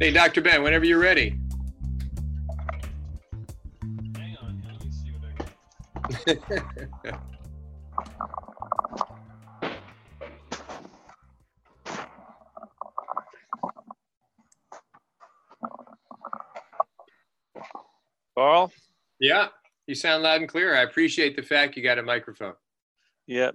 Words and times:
Hey, 0.00 0.12
Dr. 0.12 0.42
Ben, 0.42 0.62
whenever 0.62 0.84
you're 0.84 1.00
ready. 1.00 1.36
Hang 4.14 4.36
on, 4.40 4.62
let 4.64 4.84
me 4.84 4.92
see 4.92 5.10
what 5.10 5.24
I 5.26 7.10
got. 7.10 7.20
Carl? 18.36 18.72
yeah, 19.18 19.48
you 19.88 19.96
sound 19.96 20.22
loud 20.22 20.42
and 20.42 20.48
clear. 20.48 20.76
I 20.76 20.82
appreciate 20.82 21.34
the 21.34 21.42
fact 21.42 21.76
you 21.76 21.82
got 21.82 21.98
a 21.98 22.04
microphone. 22.04 22.54
Yeah. 23.26 23.50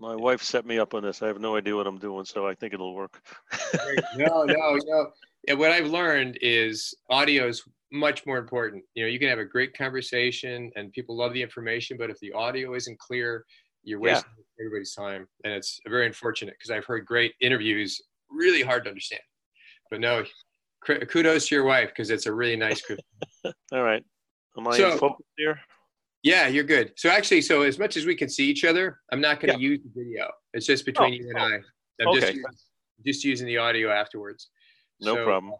My 0.00 0.16
wife 0.16 0.42
set 0.42 0.64
me 0.64 0.78
up 0.78 0.94
on 0.94 1.02
this. 1.02 1.22
I 1.22 1.26
have 1.26 1.40
no 1.40 1.56
idea 1.56 1.76
what 1.76 1.86
I'm 1.86 1.98
doing, 1.98 2.24
so 2.24 2.46
I 2.46 2.54
think 2.54 2.72
it'll 2.72 2.94
work. 2.94 3.20
no, 4.16 4.44
no, 4.44 4.78
no. 4.86 5.10
And 5.46 5.58
what 5.58 5.70
I've 5.70 5.86
learned 5.88 6.38
is 6.40 6.94
audio 7.10 7.46
is 7.48 7.62
much 7.92 8.24
more 8.26 8.38
important. 8.38 8.82
You 8.94 9.04
know, 9.04 9.08
you 9.10 9.18
can 9.18 9.28
have 9.28 9.38
a 9.38 9.44
great 9.44 9.76
conversation 9.76 10.70
and 10.76 10.90
people 10.92 11.16
love 11.16 11.34
the 11.34 11.42
information, 11.42 11.96
but 11.98 12.08
if 12.08 12.18
the 12.20 12.32
audio 12.32 12.74
isn't 12.74 12.98
clear, 12.98 13.44
you're 13.82 13.98
Yeah. 14.00 14.14
wasting 14.14 14.30
everybody's 14.58 14.94
time. 14.94 15.26
And 15.44 15.52
it's 15.52 15.78
very 15.86 16.06
unfortunate 16.06 16.54
because 16.58 16.70
I've 16.70 16.84
heard 16.86 17.04
great 17.04 17.34
interviews, 17.40 18.00
really 18.30 18.62
hard 18.62 18.84
to 18.84 18.90
understand. 18.90 19.22
But 19.90 20.00
no, 20.00 20.24
kudos 20.86 21.48
to 21.48 21.54
your 21.54 21.64
wife 21.64 21.88
because 21.90 22.10
it's 22.10 22.26
a 22.26 22.32
really 22.32 22.56
nice 22.56 22.80
group. 22.80 23.00
All 23.72 23.82
right. 23.82 24.02
Am 24.56 24.66
I 24.68 24.76
So- 24.78 24.92
in 24.92 24.98
focus 24.98 25.26
here? 25.36 25.60
Yeah, 26.22 26.48
you're 26.48 26.64
good. 26.64 26.92
So 26.96 27.08
actually, 27.08 27.42
so 27.42 27.62
as 27.62 27.78
much 27.78 27.96
as 27.96 28.04
we 28.04 28.14
can 28.14 28.28
see 28.28 28.46
each 28.46 28.64
other, 28.64 29.00
I'm 29.12 29.20
not 29.20 29.40
going 29.40 29.56
to 29.56 29.60
use 29.60 29.80
the 29.82 29.90
video. 30.02 30.30
It's 30.52 30.66
just 30.66 30.84
between 30.84 31.14
Oh, 31.14 31.16
you 31.16 31.28
and 31.30 31.38
oh, 31.38 31.42
I. 31.42 31.54
I'm 32.02 32.14
just, 32.14 32.26
okay. 32.28 32.36
using, 32.36 32.44
just 33.06 33.24
using 33.24 33.46
the 33.46 33.56
audio 33.58 33.90
afterwards. 33.90 34.48
No 35.00 35.14
So, 35.14 35.24
problem. 35.24 35.54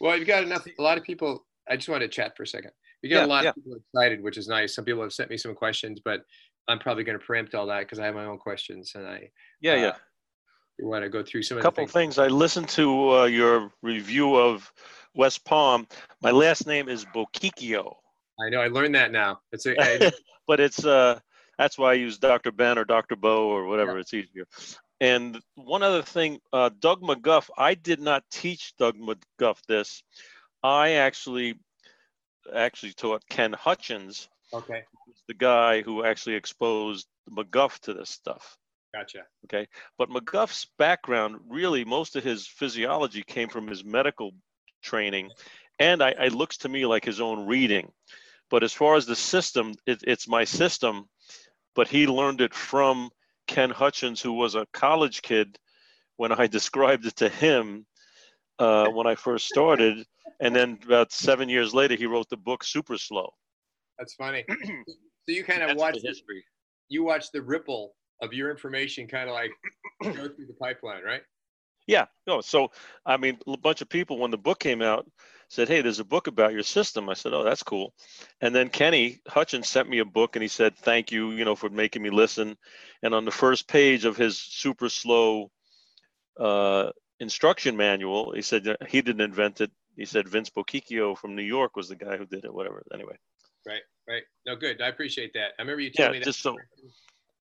Well, 0.00 0.16
you've 0.16 0.26
got 0.28 0.42
enough. 0.42 0.66
A 0.78 0.82
lot 0.82 0.98
of 0.98 1.04
people. 1.04 1.46
I 1.68 1.76
just 1.76 1.88
want 1.88 2.02
to 2.02 2.08
chat 2.08 2.36
for 2.36 2.42
a 2.42 2.46
second. 2.46 2.70
You 3.02 3.10
got 3.10 3.20
Yeah, 3.20 3.26
a 3.26 3.26
lot 3.26 3.44
yeah. 3.44 3.50
of 3.50 3.54
people 3.56 3.76
excited, 3.76 4.22
which 4.22 4.36
is 4.36 4.46
nice. 4.46 4.74
Some 4.74 4.84
people 4.84 5.02
have 5.02 5.12
sent 5.12 5.30
me 5.30 5.36
some 5.36 5.54
questions, 5.54 6.00
but 6.04 6.20
I'm 6.68 6.78
probably 6.78 7.04
going 7.04 7.18
to 7.18 7.24
preempt 7.24 7.54
all 7.54 7.66
that 7.66 7.80
because 7.80 7.98
I 7.98 8.04
have 8.06 8.14
my 8.14 8.24
own 8.26 8.38
questions, 8.38 8.92
and 8.94 9.06
I 9.06 9.30
Yeah, 9.60 9.72
uh, 9.72 9.76
yeah. 9.76 9.92
want 10.80 11.02
to 11.04 11.08
go 11.08 11.22
through 11.22 11.42
some 11.42 11.56
A 11.56 11.60
of 11.60 11.64
couple 11.64 11.86
the 11.86 11.92
things. 11.92 12.18
I 12.18 12.26
listened 12.28 12.68
to 12.70 13.10
uh, 13.20 13.24
your 13.24 13.72
review 13.82 14.36
of 14.36 14.70
West 15.14 15.44
Palm. 15.44 15.86
My 16.22 16.30
last 16.30 16.66
name 16.66 16.88
is 16.88 17.04
Bocchicchio, 17.06 17.94
I 18.40 18.50
know. 18.50 18.60
I 18.60 18.68
learned 18.68 18.94
that 18.94 19.12
now. 19.12 19.40
It's 19.52 19.66
a. 19.66 19.80
I- 19.80 20.12
but 20.46 20.60
it's 20.60 20.84
uh 20.84 21.18
that's 21.58 21.78
why 21.78 21.92
I 21.92 21.94
use 21.94 22.18
Dr. 22.18 22.52
Ben 22.52 22.78
or 22.78 22.84
Dr. 22.84 23.16
Bo 23.16 23.48
or 23.48 23.64
whatever. 23.64 23.98
It's 23.98 24.12
easier. 24.12 24.46
And 25.00 25.40
one 25.54 25.82
other 25.82 26.02
thing, 26.02 26.38
uh, 26.52 26.70
Doug 26.80 27.02
McGuff. 27.02 27.48
I 27.56 27.74
did 27.74 28.00
not 28.00 28.24
teach 28.30 28.74
Doug 28.76 28.96
McGuff 28.98 29.58
this. 29.66 30.02
I 30.62 30.92
actually 30.92 31.58
actually 32.54 32.92
taught 32.92 33.26
Ken 33.28 33.52
Hutchins, 33.52 34.28
okay, 34.52 34.84
the 35.28 35.34
guy 35.34 35.82
who 35.82 36.04
actually 36.04 36.36
exposed 36.36 37.06
McGuff 37.30 37.78
to 37.80 37.94
this 37.94 38.10
stuff. 38.10 38.56
gotcha. 38.94 39.22
Okay. 39.44 39.66
But 39.98 40.10
McGuff's 40.10 40.66
background, 40.78 41.40
really, 41.48 41.84
most 41.84 42.16
of 42.16 42.24
his 42.24 42.46
physiology 42.46 43.22
came 43.22 43.48
from 43.48 43.66
his 43.66 43.84
medical 43.84 44.32
training. 44.82 45.30
And 45.78 46.02
I, 46.02 46.10
it 46.10 46.32
looks 46.32 46.58
to 46.58 46.68
me 46.68 46.86
like 46.86 47.04
his 47.04 47.20
own 47.20 47.46
reading. 47.46 47.92
But 48.50 48.62
as 48.62 48.72
far 48.72 48.96
as 48.96 49.06
the 49.06 49.16
system, 49.16 49.74
it, 49.86 50.02
it's 50.06 50.28
my 50.28 50.44
system. 50.44 51.08
But 51.74 51.88
he 51.88 52.06
learned 52.06 52.40
it 52.40 52.54
from 52.54 53.10
Ken 53.46 53.70
Hutchins, 53.70 54.20
who 54.20 54.32
was 54.32 54.54
a 54.54 54.66
college 54.72 55.22
kid 55.22 55.58
when 56.16 56.32
I 56.32 56.46
described 56.58 57.06
it 57.06 57.16
to 57.16 57.28
him 57.28 57.86
uh, 58.58 58.88
when 58.88 59.06
I 59.06 59.14
first 59.14 59.46
started. 59.48 60.04
And 60.40 60.54
then 60.54 60.78
about 60.84 61.12
seven 61.12 61.48
years 61.48 61.74
later, 61.74 61.94
he 61.94 62.06
wrote 62.06 62.28
the 62.28 62.36
book 62.36 62.64
Super 62.64 62.98
Slow. 62.98 63.30
That's 63.98 64.14
funny. 64.14 64.44
so 64.64 64.84
you 65.28 65.44
kind 65.44 65.62
of 65.62 65.76
watch 65.76 65.94
the 65.94 66.10
the, 66.10 66.42
you 66.88 67.04
watch 67.04 67.32
the 67.32 67.42
ripple 67.42 67.94
of 68.22 68.32
your 68.32 68.50
information, 68.50 69.06
kind 69.06 69.28
of 69.28 69.34
like 69.34 69.50
go 70.02 70.28
through 70.28 70.46
the 70.46 70.56
pipeline, 70.60 71.02
right? 71.02 71.22
Yeah, 71.86 72.06
no. 72.26 72.40
So, 72.40 72.72
I 73.04 73.16
mean, 73.16 73.38
a 73.46 73.56
bunch 73.56 73.80
of 73.80 73.88
people 73.88 74.18
when 74.18 74.30
the 74.30 74.38
book 74.38 74.58
came 74.58 74.82
out 74.82 75.08
said, 75.48 75.68
"Hey, 75.68 75.80
there's 75.80 76.00
a 76.00 76.04
book 76.04 76.26
about 76.26 76.52
your 76.52 76.64
system." 76.64 77.08
I 77.08 77.14
said, 77.14 77.32
"Oh, 77.32 77.44
that's 77.44 77.62
cool." 77.62 77.94
And 78.40 78.54
then 78.54 78.68
Kenny 78.68 79.20
Hutchins 79.28 79.68
sent 79.68 79.88
me 79.88 80.00
a 80.00 80.04
book, 80.04 80.34
and 80.36 80.42
he 80.42 80.48
said, 80.48 80.76
"Thank 80.76 81.12
you, 81.12 81.30
you 81.30 81.44
know, 81.44 81.54
for 81.54 81.70
making 81.70 82.02
me 82.02 82.10
listen." 82.10 82.56
And 83.02 83.14
on 83.14 83.24
the 83.24 83.30
first 83.30 83.68
page 83.68 84.04
of 84.04 84.16
his 84.16 84.38
super 84.38 84.88
slow 84.88 85.50
uh, 86.38 86.90
instruction 87.20 87.76
manual, 87.76 88.32
he 88.32 88.42
said 88.42 88.76
he 88.88 89.02
didn't 89.02 89.20
invent 89.20 89.60
it. 89.60 89.70
He 89.96 90.04
said 90.04 90.28
Vince 90.28 90.50
Bocchicchio 90.50 91.16
from 91.16 91.36
New 91.36 91.42
York 91.42 91.76
was 91.76 91.88
the 91.88 91.96
guy 91.96 92.16
who 92.16 92.26
did 92.26 92.44
it. 92.44 92.52
Whatever. 92.52 92.82
Anyway, 92.92 93.16
Right, 93.66 93.82
right. 94.08 94.22
No, 94.46 94.54
good. 94.54 94.80
I 94.80 94.88
appreciate 94.88 95.32
that. 95.34 95.52
I 95.58 95.62
remember 95.62 95.80
you 95.80 95.90
yeah, 95.98 96.10
me 96.10 96.18
that. 96.18 96.24
just 96.24 96.40
so 96.40 96.56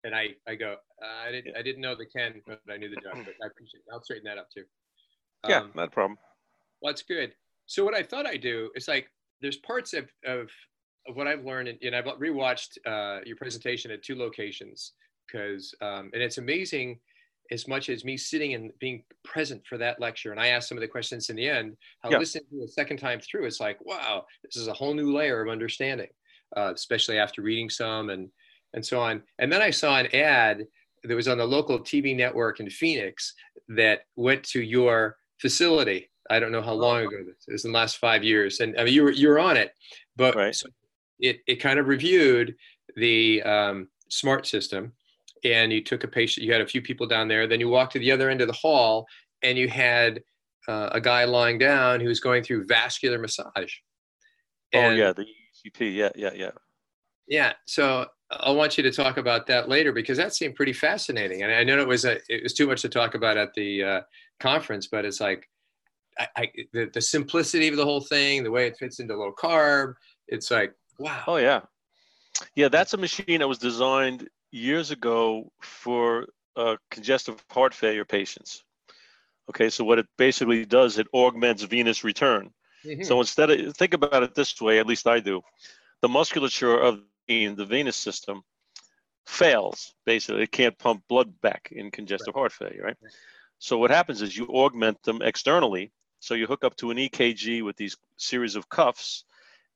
and 0.06 0.16
I, 0.16 0.30
I 0.48 0.56
go, 0.56 0.76
uh, 1.04 1.28
I 1.28 1.32
didn't, 1.32 1.58
I 1.58 1.62
didn't 1.62 1.82
know 1.82 1.96
the 1.96 2.06
Ken, 2.06 2.42
but 2.48 2.62
I 2.72 2.78
knew 2.78 2.90
the 2.90 2.98
Doug. 2.98 3.26
But 3.26 3.34
I 3.44 3.48
appreciate. 3.48 3.80
It. 3.80 3.92
I'll 3.92 4.04
straighten 4.04 4.26
that 4.26 4.38
up 4.38 4.50
too. 4.56 4.64
yeah, 5.50 5.62
Um, 5.62 5.72
not 5.76 5.88
a 5.88 5.92
problem. 5.92 6.18
well, 6.80 6.94
that's 6.94 7.02
good. 7.02 7.34
So 7.66 7.84
what 7.84 7.96
I 7.96 8.04
thought 8.04 8.28
I 8.28 8.38
do 8.38 8.70
is 8.76 8.88
like, 8.88 9.10
there's 9.42 9.58
parts 9.58 9.94
of 9.94 10.10
of, 10.26 10.50
of 11.08 11.16
what 11.16 11.28
I've 11.28 11.44
learned, 11.44 11.68
and, 11.68 11.80
and 11.82 11.96
I've 11.96 12.06
rewatched 12.06 12.78
uh, 12.86 13.22
your 13.26 13.36
presentation 13.36 13.92
at 13.92 14.04
two 14.04 14.16
locations 14.16 14.94
because, 15.26 15.74
um, 15.82 16.12
and 16.14 16.22
it's 16.24 16.38
amazing 16.38 17.00
as 17.52 17.68
much 17.68 17.90
as 17.90 18.06
me 18.06 18.18
sitting 18.18 18.54
and 18.56 18.72
being 18.80 19.04
present 19.24 19.62
for 19.68 19.78
that 19.78 20.00
lecture. 20.00 20.32
And 20.32 20.40
I 20.40 20.48
asked 20.48 20.68
some 20.70 20.78
of 20.78 20.82
the 20.82 20.88
questions 20.88 21.30
in 21.30 21.36
the 21.36 21.48
end. 21.48 21.76
How 22.02 22.10
Yeah. 22.12 22.20
listening 22.20 22.46
to 22.52 22.64
a 22.64 22.68
second 22.68 22.98
time 22.98 23.20
through, 23.20 23.46
it's 23.46 23.60
like, 23.60 23.84
wow, 23.86 24.26
this 24.44 24.56
is 24.56 24.68
a 24.68 24.74
whole 24.74 24.94
new 24.96 25.14
layer 25.16 25.42
of 25.42 25.50
understanding, 25.50 26.10
uh, 26.58 26.72
especially 26.74 27.20
after 27.20 27.44
reading 27.44 27.70
some 27.70 28.10
and 28.10 28.32
and 28.76 28.86
so 28.86 29.00
on. 29.00 29.24
And 29.40 29.52
then 29.52 29.62
I 29.62 29.72
saw 29.72 29.98
an 29.98 30.14
ad 30.14 30.68
that 31.04 31.16
was 31.16 31.28
on 31.28 31.38
the 31.40 31.46
local 31.46 31.80
TV 31.80 32.16
network 32.16 32.60
in 32.60 32.70
Phoenix 32.70 33.34
that 33.70 34.02
went 34.16 34.44
to 34.44 34.62
your 34.62 35.18
facility. 35.40 36.12
I 36.30 36.40
don't 36.40 36.52
know 36.52 36.62
how 36.62 36.74
long 36.74 37.02
ago 37.02 37.18
this 37.26 37.46
was 37.48 37.66
in 37.66 37.72
the 37.72 37.78
last 37.78 37.98
five 37.98 38.24
years, 38.24 38.60
and 38.60 38.80
I 38.80 38.84
mean 38.84 38.94
you 38.94 39.04
were 39.04 39.12
you 39.12 39.30
were 39.30 39.40
on 39.40 39.58
it, 39.58 39.72
but 40.16 40.36
Right. 40.36 40.54
so 40.56 40.68
it 41.20 41.40
it 41.48 41.56
kind 41.58 41.80
of 41.80 41.88
reviewed 41.88 42.56
the 42.96 43.42
um, 43.44 43.88
smart 44.10 44.48
system, 44.48 44.94
and 45.44 45.72
you 45.72 45.84
took 45.84 46.04
a 46.04 46.08
patient. 46.08 46.46
You 46.46 46.52
had 46.52 46.62
a 46.62 46.68
few 46.68 46.82
people 46.82 47.08
down 47.08 47.28
there. 47.28 47.48
Then 47.48 47.60
you 47.60 47.70
walked 47.70 47.94
to 47.94 48.00
the 48.00 48.12
other 48.12 48.30
end 48.30 48.42
of 48.42 48.48
the 48.48 48.54
hall, 48.54 49.06
and 49.44 49.56
you 49.58 49.68
had 49.70 50.22
uh, 50.68 50.90
a 50.92 51.00
guy 51.00 51.26
lying 51.26 51.60
down 51.60 52.00
who 52.00 52.08
was 52.08 52.20
going 52.20 52.44
through 52.44 52.66
vascular 52.66 53.20
massage. 53.20 53.74
oh 54.74 54.90
yeah, 54.90 55.14
the 55.14 55.26
ECP. 55.26 55.96
Yeah, 55.96 56.10
yeah, 56.16 56.32
yeah. 56.34 56.52
yeah. 57.28 57.54
So 57.66 58.08
I 58.32 58.52
want 58.52 58.78
you 58.78 58.84
to 58.84 58.92
talk 58.92 59.18
about 59.18 59.46
that 59.48 59.70
later 59.70 59.92
because 59.92 60.18
that 60.18 60.34
seemed 60.34 60.56
pretty 60.56 60.74
fascinating. 60.74 61.44
And 61.44 61.52
I 61.52 61.64
know 61.64 61.80
it 61.80 61.88
was 61.88 62.06
a, 62.06 62.18
it 62.28 62.44
was 62.44 62.54
too 62.54 62.68
much 62.68 62.82
to 62.82 62.90
talk 62.90 63.14
about 63.14 63.38
at 63.38 63.54
the 63.54 63.84
uh, 63.84 64.02
conference, 64.40 64.88
but 64.88 65.06
it's 65.06 65.22
like 65.22 65.48
I, 66.18 66.28
I, 66.36 66.52
the, 66.74 66.90
the 66.94 67.02
simplicity 67.02 67.68
of 67.68 67.78
the 67.78 67.86
whole 67.86 68.02
thing, 68.02 68.44
the 68.44 68.52
way 68.52 68.68
it 68.68 68.78
fits 68.78 69.00
into 69.00 69.16
low 69.16 69.34
carb. 69.38 69.94
It's 70.28 70.50
like, 70.50 70.74
wow. 70.98 71.24
Oh 71.28 71.38
yeah, 71.38 71.62
yeah. 72.56 72.68
That's 72.68 72.94
a 72.94 72.98
machine 72.98 73.40
that 73.40 73.48
was 73.48 73.60
designed 73.60 74.28
years 74.52 74.92
ago 74.92 75.52
for 75.62 76.26
uh, 76.56 76.78
congestive 76.90 77.44
heart 77.52 77.74
failure 77.74 78.06
patients. 78.06 78.64
Okay, 79.50 79.70
so 79.70 79.84
what 79.84 80.00
it 80.00 80.08
basically 80.18 80.66
does, 80.66 80.98
it 80.98 81.08
augments 81.14 81.62
venous 81.64 82.04
return. 82.04 82.50
Mhm. 82.84 83.06
So 83.06 83.20
instead 83.20 83.52
of 83.52 83.78
think 83.78 83.94
about 83.94 84.24
it 84.24 84.34
this 84.34 84.60
way, 84.60 84.80
at 84.80 84.88
least 84.88 85.06
I 85.06 85.20
do, 85.20 85.42
the 86.02 86.10
musculature 86.10 86.80
of 86.80 87.02
the, 87.28 87.48
the 87.48 87.66
venous 87.66 87.96
system 87.96 88.42
fails. 89.26 89.94
Basically, 90.06 90.44
it 90.44 90.52
can't 90.52 90.78
pump 90.78 91.04
blood 91.10 91.34
back 91.42 91.70
in 91.72 91.92
congestive 91.92 92.34
heart 92.34 92.52
failure, 92.52 92.84
right? 92.84 92.98
Right. 93.02 93.12
So 93.60 93.78
what 93.78 93.92
happens 93.92 94.22
is 94.22 94.38
you 94.38 94.48
augment 94.48 95.02
them 95.04 95.22
externally. 95.22 95.92
So 96.20 96.34
you 96.34 96.48
hook 96.48 96.64
up 96.64 96.76
to 96.78 96.92
an 96.92 96.98
EKG 96.98 97.64
with 97.64 97.76
these 97.78 97.98
series 98.18 98.56
of 98.56 98.70
cuffs, 98.70 99.26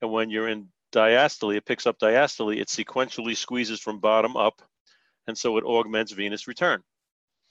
and 0.01 0.11
when 0.11 0.29
you're 0.29 0.47
in 0.47 0.67
diastole, 0.91 1.55
it 1.55 1.65
picks 1.65 1.85
up 1.85 1.99
diastole. 1.99 2.57
It 2.57 2.67
sequentially 2.67 3.35
squeezes 3.35 3.79
from 3.79 3.99
bottom 3.99 4.35
up, 4.35 4.61
and 5.27 5.37
so 5.37 5.57
it 5.57 5.63
augments 5.63 6.11
venous 6.11 6.47
return. 6.47 6.81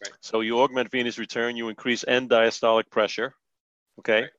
Right. 0.03 0.13
So 0.21 0.41
you 0.41 0.61
augment 0.61 0.91
venous 0.91 1.19
return, 1.19 1.57
you 1.57 1.69
increase 1.69 2.05
end 2.07 2.31
diastolic 2.31 2.91
pressure, 2.91 3.35
okay, 4.01 4.23
Right. 4.23 4.31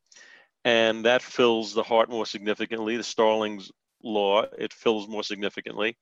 and 0.65 1.05
that 1.05 1.21
fills 1.21 1.73
the 1.73 1.83
heart 1.83 2.09
more 2.09 2.25
significantly. 2.25 2.97
The 2.97 3.03
Starling's 3.03 3.71
law, 4.03 4.43
it 4.57 4.73
fills 4.73 5.07
more 5.07 5.23
significantly. 5.23 5.97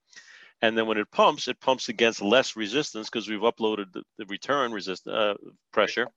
And 0.61 0.77
then 0.77 0.87
when 0.87 0.97
it 0.97 1.11
pumps, 1.11 1.47
it 1.47 1.59
pumps 1.59 1.89
against 1.89 2.21
less 2.21 2.55
resistance 2.55 3.09
because 3.09 3.29
we've 3.29 3.41
uploaded 3.41 3.91
the, 3.93 4.03
the 4.17 4.25
return 4.25 4.71
resist 4.71 5.07
uh, 5.07 5.35
pressure. 5.71 6.07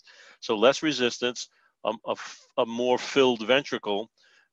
So 0.41 0.57
less 0.57 0.83
resistance, 0.83 1.49
um, 1.85 1.99
a, 2.57 2.65
more 2.65 2.99
filled 2.99 3.47
ventricle. 3.47 4.11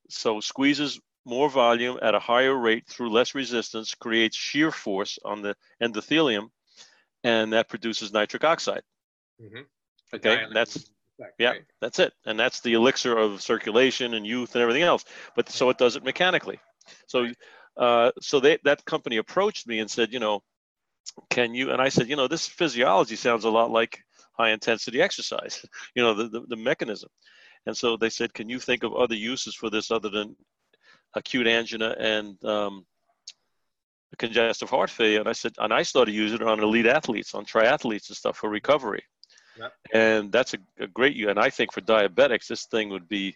So 0.10 0.42
squeezes 0.42 1.00
more 1.26 1.50
volume 1.50 2.00
at 2.02 2.16
a 2.16 2.20
higher 2.20 2.56
rate 2.56 2.88
through 2.88 3.12
less 3.12 3.36
resistance, 3.36 3.96
creates 3.96 4.36
shear 4.36 4.72
force 4.72 5.20
on 5.24 5.42
the 5.42 5.56
endothelium, 5.82 6.50
and 7.24 7.54
that 7.54 7.70
produces 7.70 8.14
nitric 8.14 8.44
oxide. 8.44 8.84
Mhm. 9.42 9.66
Okay, 10.14 10.46
that's 10.54 10.90
yeah, 11.38 11.52
right? 11.52 11.66
that's 11.82 12.00
it, 12.00 12.14
and 12.26 12.40
that's 12.40 12.62
the 12.62 12.74
elixir 12.74 13.18
of 13.18 13.42
circulation 13.42 14.14
and 14.14 14.26
youth 14.26 14.56
and 14.56 14.62
everything 14.62 14.84
else. 14.84 15.04
But 15.36 15.50
so 15.50 15.70
it 15.70 15.78
does 15.78 15.96
it 15.96 16.04
mechanically. 16.04 16.60
So, 17.08 17.28
uh, 17.78 18.12
so 18.22 18.40
they, 18.40 18.58
that 18.64 18.86
company 18.86 19.18
approached 19.18 19.68
me 19.68 19.80
and 19.80 19.90
said, 19.90 20.12
you 20.12 20.20
know, 20.20 20.42
can 21.30 21.54
you? 21.54 21.72
And 21.72 21.82
I 21.82 21.90
said, 21.90 22.10
you 22.10 22.16
know, 22.16 22.28
this 22.28 22.48
physiology 22.48 23.16
sounds 23.16 23.46
a 23.46 23.50
lot 23.50 23.72
like 23.72 24.04
high 24.34 24.52
intensity 24.52 25.02
exercise. 25.02 25.66
You 25.96 26.04
know, 26.04 26.14
the, 26.14 26.28
the, 26.30 26.42
the 26.48 26.56
mechanism. 26.56 27.10
And 27.66 27.76
so 27.76 27.98
they 27.98 28.10
said, 28.10 28.34
can 28.34 28.50
you 28.50 28.60
think 28.60 28.84
of 28.84 28.94
other 28.94 29.16
uses 29.16 29.56
for 29.56 29.70
this 29.70 29.92
other 29.92 30.10
than 30.10 30.36
acute 31.16 31.48
angina 31.48 31.96
and 32.00 32.42
um, 32.46 32.86
congestive 34.18 34.70
heart 34.70 34.90
failure? 34.90 35.20
And 35.20 35.28
I 35.28 35.34
said, 35.34 35.54
and 35.58 35.74
I 35.74 35.84
started 35.84 36.14
using 36.14 36.42
it 36.42 36.48
on 36.48 36.62
elite 36.62 36.86
athletes, 36.86 37.34
on 37.34 37.46
triathletes 37.46 38.10
and 38.10 38.18
stuff 38.18 38.38
for 38.38 38.50
recovery. 38.50 39.04
Yep. 39.60 39.74
And 39.94 40.32
that's 40.32 40.54
a, 40.54 40.58
a 40.80 40.88
great 40.88 41.16
use. 41.16 41.30
And 41.30 41.40
I 41.40 41.50
think 41.50 41.74
for 41.74 41.82
diabetics, 41.82 42.48
this 42.48 42.66
thing 42.66 42.90
would 42.90 43.10
be 43.10 43.36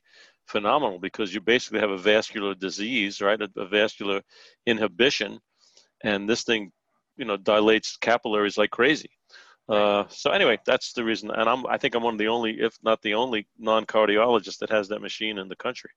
phenomenal 0.51 0.99
because 0.99 1.33
you 1.33 1.41
basically 1.41 1.79
have 1.79 1.89
a 1.89 1.97
vascular 1.97 2.53
disease, 2.53 3.21
right? 3.21 3.41
A, 3.41 3.49
a 3.57 3.65
vascular 3.65 4.21
inhibition, 4.65 5.39
and 6.03 6.29
this 6.29 6.43
thing, 6.43 6.71
you 7.17 7.25
know, 7.25 7.37
dilates 7.37 7.97
capillaries 7.97 8.57
like 8.57 8.71
crazy. 8.71 9.09
Uh, 9.69 10.03
so 10.09 10.31
anyway, 10.31 10.57
that's 10.65 10.91
the 10.93 11.03
reason, 11.03 11.31
and 11.31 11.49
I'm 11.49 11.65
I 11.67 11.77
think 11.77 11.95
I'm 11.95 12.03
one 12.03 12.15
of 12.15 12.19
the 12.19 12.27
only, 12.27 12.59
if 12.59 12.77
not 12.83 13.01
the 13.01 13.13
only, 13.13 13.47
non-cardiologist 13.57 14.57
that 14.59 14.69
has 14.69 14.87
that 14.89 15.01
machine 15.01 15.37
in 15.37 15.47
the 15.47 15.55
country. 15.55 15.91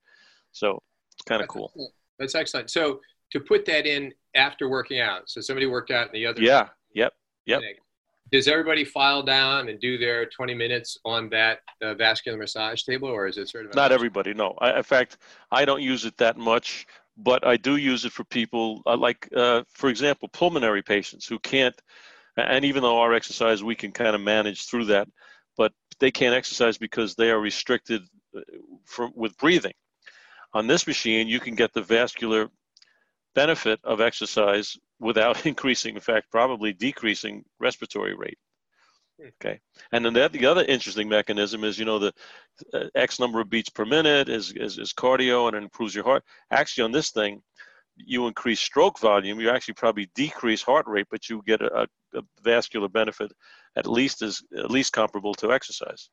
So 0.53 0.81
it's 1.12 1.25
kind 1.27 1.43
of 1.43 1.49
cool. 1.49 1.71
Excellent. 1.75 1.93
That's 2.19 2.35
excellent. 2.35 2.71
So 2.71 3.01
to 3.33 3.41
put 3.41 3.65
that 3.67 3.87
in 3.87 4.12
after 4.37 4.69
working 4.69 5.01
out, 5.01 5.23
so 5.27 5.41
somebody 5.41 5.67
worked 5.67 5.91
out 5.91 6.06
in 6.06 6.12
the 6.12 6.27
other. 6.27 6.41
Yeah. 6.41 6.69
Yep. 6.95 7.12
Yep. 7.47 7.62
Does 8.32 8.49
everybody 8.49 8.85
file 8.85 9.23
down 9.23 9.69
and 9.69 9.79
do 9.79 9.99
their 9.99 10.26
20 10.26 10.55
minutes 10.55 10.99
on 11.05 11.29
that 11.31 11.61
uh, 11.82 11.94
vascular 11.94 12.38
massage 12.38 12.82
table, 12.82 13.09
or 13.09 13.26
is 13.26 13.38
it 13.38 13.49
sort 13.49 13.67
of? 13.67 13.75
Not 13.75 13.93
everybody. 13.93 14.35
No. 14.35 14.55
I, 14.59 14.76
in 14.79 14.82
fact, 14.82 15.19
I 15.53 15.65
don't 15.65 15.82
use 15.82 16.05
it 16.05 16.17
that 16.17 16.37
much, 16.37 16.87
but 17.17 17.47
I 17.47 17.56
do 17.56 17.76
use 17.76 18.05
it 18.05 18.12
for 18.12 18.25
people 18.25 18.82
uh, 18.87 18.97
like, 18.97 19.29
uh, 19.37 19.62
for 19.69 19.88
example, 19.88 20.29
pulmonary 20.29 20.82
patients 20.82 21.26
who 21.26 21.38
can't 21.38 21.81
and 22.37 22.65
even 22.65 22.82
though 22.82 22.99
our 22.99 23.15
exercise 23.15 23.62
we 23.62 23.75
can 23.75 23.93
kind 23.93 24.15
of 24.15 24.21
manage 24.21 24.67
through 24.67 24.87
that 24.87 25.09
but 25.56 25.73
they 26.00 26.11
can't 26.11 26.35
exercise 26.35 26.77
because 26.79 27.15
they 27.15 27.31
are 27.31 27.41
restricted 27.41 28.03
uh, 28.37 28.41
from, 28.85 29.12
with 29.15 29.37
breathing 29.38 29.75
on 30.53 30.67
this 30.67 30.87
machine 30.87 31.29
you 31.29 31.41
can 31.41 31.55
get 31.55 31.73
the 31.73 31.82
vascular 31.82 32.49
benefit 33.35 33.81
of 33.85 34.00
exercise 34.00 34.77
without 35.05 35.47
increasing 35.53 35.95
in 35.95 36.01
fact 36.01 36.31
probably 36.31 36.73
decreasing 36.73 37.45
respiratory 37.61 38.15
rate 38.15 38.39
okay 39.29 39.61
and 39.93 40.05
then 40.05 40.12
that 40.12 40.33
the 40.33 40.45
other 40.45 40.65
interesting 40.65 41.09
mechanism 41.09 41.62
is 41.62 41.79
you 41.79 41.85
know 41.85 41.99
the 42.01 42.12
uh, 42.73 42.85
x 42.97 43.21
number 43.21 43.41
of 43.41 43.49
beats 43.49 43.71
per 43.71 43.85
minute 43.85 44.29
is, 44.29 44.53
is, 44.56 44.79
is 44.79 44.93
cardio 44.93 45.47
and 45.47 45.56
it 45.56 45.62
improves 45.62 45.95
your 45.95 46.05
heart 46.05 46.25
actually 46.51 46.85
on 46.85 46.93
this 46.93 47.11
thing 47.11 47.41
you 47.97 48.27
increase 48.27 48.61
stroke 48.61 48.99
volume, 48.99 49.41
you 49.41 49.51
actually 49.51 49.75
probably 49.75 50.11
decrease 50.15 50.62
heart 50.62 50.87
rate, 50.87 51.06
but 51.11 51.29
you 51.29 51.43
get 51.47 51.62
a, 51.62 51.87
a 52.15 52.23
vascular 52.43 52.89
benefit 52.89 53.33
at 53.77 53.87
least 53.87 54.23
as 54.23 54.43
at 54.56 54.71
least 54.71 54.93
comparable 54.93 55.35
to 55.35 55.53
exercise. 55.53 56.09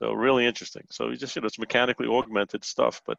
So 0.00 0.12
really 0.12 0.46
interesting. 0.46 0.84
So 0.90 1.08
you 1.08 1.16
just 1.16 1.34
you 1.36 1.42
know 1.42 1.46
it's 1.46 1.58
mechanically 1.58 2.06
augmented 2.06 2.64
stuff, 2.64 3.00
but 3.06 3.18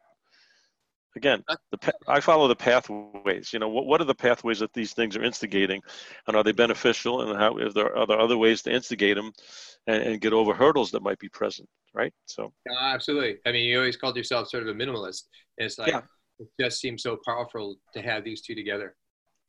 again, 1.18 1.44
the 1.72 1.94
I 2.08 2.19
follow 2.19 2.48
the 2.48 2.56
pathways. 2.56 3.52
You 3.52 3.60
know, 3.60 3.69
what 3.69 3.86
what 3.86 4.02
are 4.02 4.06
the 4.06 4.16
pathways 4.16 4.60
that 4.60 4.74
these 4.74 4.94
things 4.94 5.18
are 5.18 5.24
instigating, 5.24 5.81
and 6.28 6.38
are 6.38 6.44
they 6.44 6.54
beneficial? 6.54 7.22
And 7.22 7.38
how 7.38 7.58
if 7.58 7.74
there 7.74 7.88
are 7.88 7.98
other 7.98 8.18
other 8.18 8.38
ways 8.38 8.62
to 8.64 8.72
instigate 8.72 9.16
them, 9.16 9.34
and, 9.88 10.04
and 10.04 10.22
get 10.22 10.34
over 10.34 10.54
hurdles 10.54 10.92
that 10.92 11.04
might 11.04 11.19
be 11.19 11.30
present, 11.30 11.68
right? 11.94 12.14
So 12.25 12.54
absolutely. 12.81 13.38
I 13.46 13.52
mean, 13.52 13.66
you 13.66 13.78
always 13.78 13.98
called 13.98 14.16
yourself 14.16 14.48
sort 14.50 14.64
of 14.64 14.69
a 14.69 14.78
minimalist. 14.80 15.24
And 15.58 15.66
it's 15.66 15.78
like 15.78 15.90
yeah 15.90 16.02
it 16.40 16.48
just 16.60 16.80
seems 16.80 17.04
so 17.04 17.18
powerful 17.25 17.78
to 17.94 18.02
have 18.02 18.24
these 18.24 18.42
two 18.42 18.56
together. 18.56 18.96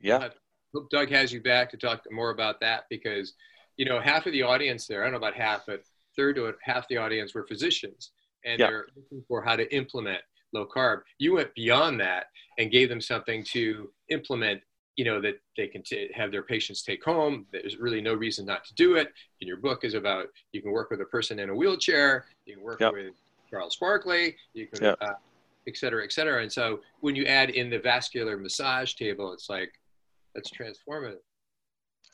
Yeah. 0.01 0.19
I 0.19 0.31
hope 0.75 0.91
Doug 0.91 1.11
has 1.11 1.33
you 1.33 1.41
back 1.41 1.71
to 1.71 1.77
talk 1.77 2.03
more 2.11 2.31
about 2.31 2.61
that 2.61 2.85
because, 2.89 3.35
you 3.77 3.85
know, 3.85 4.01
half 4.01 4.27
of 4.27 4.33
the 4.33 4.43
audience 4.43 4.87
there, 4.87 5.03
I 5.03 5.07
don't 5.07 5.13
know 5.13 5.19
about 5.19 5.35
half, 5.35 5.65
but 5.67 5.83
third 6.17 6.37
to 6.37 6.53
half 6.63 6.89
the 6.89 6.97
audience 6.97 7.35
were 7.35 7.47
physicians 7.47 8.13
and 8.45 8.59
yeah. 8.59 8.69
they're 8.69 8.87
looking 8.97 9.25
for 9.29 9.43
how 9.43 9.57
to 9.57 9.73
implement 9.75 10.21
low 10.53 10.67
carb. 10.67 11.01
You 11.19 11.35
went 11.35 11.55
beyond 11.55 12.01
that 12.01 12.27
and 12.59 12.71
gave 12.71 12.89
them 12.89 13.01
something 13.01 13.45
to 13.53 13.91
implement, 14.09 14.61
you 14.97 15.05
know, 15.05 15.21
that 15.21 15.41
they 15.57 15.69
can 15.69 15.83
t- 15.83 16.11
have 16.15 16.33
their 16.33 16.43
patients 16.43 16.83
take 16.83 17.05
home. 17.05 17.47
There's 17.53 17.77
really 17.79 18.01
no 18.01 18.15
reason 18.15 18.47
not 18.47 18.65
to 18.65 18.75
do 18.75 18.97
it. 18.97 19.09
And 19.41 19.49
your 19.49 19.59
book 19.59 19.85
is 19.85 19.95
about 19.95 20.27
you 20.53 20.63
can 20.63 20.73
work 20.73 20.91
with 20.91 21.01
a 21.01 21.07
person 21.07 21.39
in 21.39 21.51
a 21.51 21.55
wheelchair, 21.55 22.27
you 22.47 22.55
can 22.55 22.65
work 22.65 22.81
yep. 22.81 22.93
with 22.93 23.15
Charles 23.51 23.77
Barkley, 23.77 24.37
you 24.55 24.67
can 24.67 24.85
yep. 24.85 24.99
uh, 25.01 25.15
et 25.67 25.77
cetera, 25.77 26.03
et 26.05 26.13
cetera. 26.13 26.43
And 26.43 26.53
so 26.53 26.81
when 27.01 27.15
you 27.15 27.25
add 27.25 27.51
in 27.51 27.71
the 27.71 27.79
vascular 27.79 28.37
massage 28.37 28.95
table, 28.95 29.33
it's 29.33 29.49
like 29.49 29.71
that's 30.35 30.51
transformative. 30.51 31.19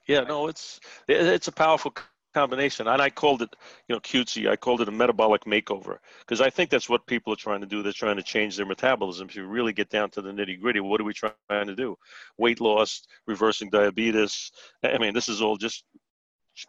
Yeah, 0.06 0.20
no, 0.20 0.48
it's 0.48 0.80
it's 1.08 1.48
a 1.48 1.52
powerful 1.52 1.94
combination, 2.34 2.88
and 2.88 3.00
I 3.00 3.08
called 3.08 3.42
it, 3.42 3.54
you 3.88 3.94
know, 3.94 4.00
cutesy. 4.00 4.48
I 4.48 4.56
called 4.56 4.80
it 4.80 4.88
a 4.88 4.92
metabolic 4.92 5.44
makeover 5.44 5.98
because 6.20 6.40
I 6.40 6.50
think 6.50 6.70
that's 6.70 6.88
what 6.88 7.06
people 7.06 7.32
are 7.32 7.36
trying 7.36 7.60
to 7.60 7.66
do. 7.66 7.82
They're 7.82 7.92
trying 7.92 8.16
to 8.16 8.22
change 8.22 8.56
their 8.56 8.66
metabolism. 8.66 9.28
If 9.28 9.36
you 9.36 9.46
really 9.46 9.72
get 9.72 9.88
down 9.88 10.10
to 10.10 10.22
the 10.22 10.30
nitty 10.30 10.60
gritty, 10.60 10.80
what 10.80 11.00
are 11.00 11.04
we 11.04 11.14
trying 11.14 11.66
to 11.66 11.76
do? 11.76 11.96
Weight 12.36 12.60
loss, 12.60 13.06
reversing 13.26 13.70
diabetes. 13.70 14.50
I 14.82 14.98
mean, 14.98 15.14
this 15.14 15.28
is 15.28 15.40
all 15.40 15.56
just 15.56 15.84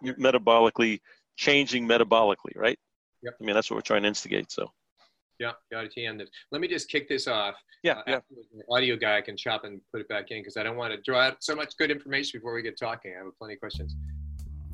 metabolically 0.03 1.01
changing 1.35 1.87
metabolically, 1.87 2.55
right? 2.55 2.79
Yep. 3.23 3.33
I 3.41 3.43
mean, 3.43 3.55
that's 3.55 3.69
what 3.69 3.75
we're 3.75 3.81
trying 3.81 4.03
to 4.03 4.07
instigate. 4.07 4.51
So. 4.51 4.71
Yeah, 5.39 5.51
got 5.69 5.85
it. 5.85 6.29
Let 6.51 6.61
me 6.61 6.67
just 6.67 6.89
kick 6.89 7.09
this 7.09 7.27
off. 7.27 7.55
Yeah, 7.83 7.99
uh, 7.99 8.03
yeah. 8.07 8.19
audio 8.69 8.95
guy 8.95 9.19
can 9.21 9.35
chop 9.35 9.65
and 9.65 9.81
put 9.91 9.99
it 9.99 10.07
back 10.07 10.31
in 10.31 10.39
because 10.39 10.55
I 10.55 10.63
don't 10.63 10.77
want 10.77 10.93
to 10.93 11.01
draw 11.01 11.21
out 11.21 11.43
so 11.43 11.55
much 11.55 11.75
good 11.77 11.91
information 11.91 12.39
before 12.39 12.53
we 12.53 12.61
get 12.61 12.79
talking. 12.79 13.13
I 13.13 13.23
have 13.23 13.37
plenty 13.37 13.55
of 13.55 13.59
questions. 13.59 13.95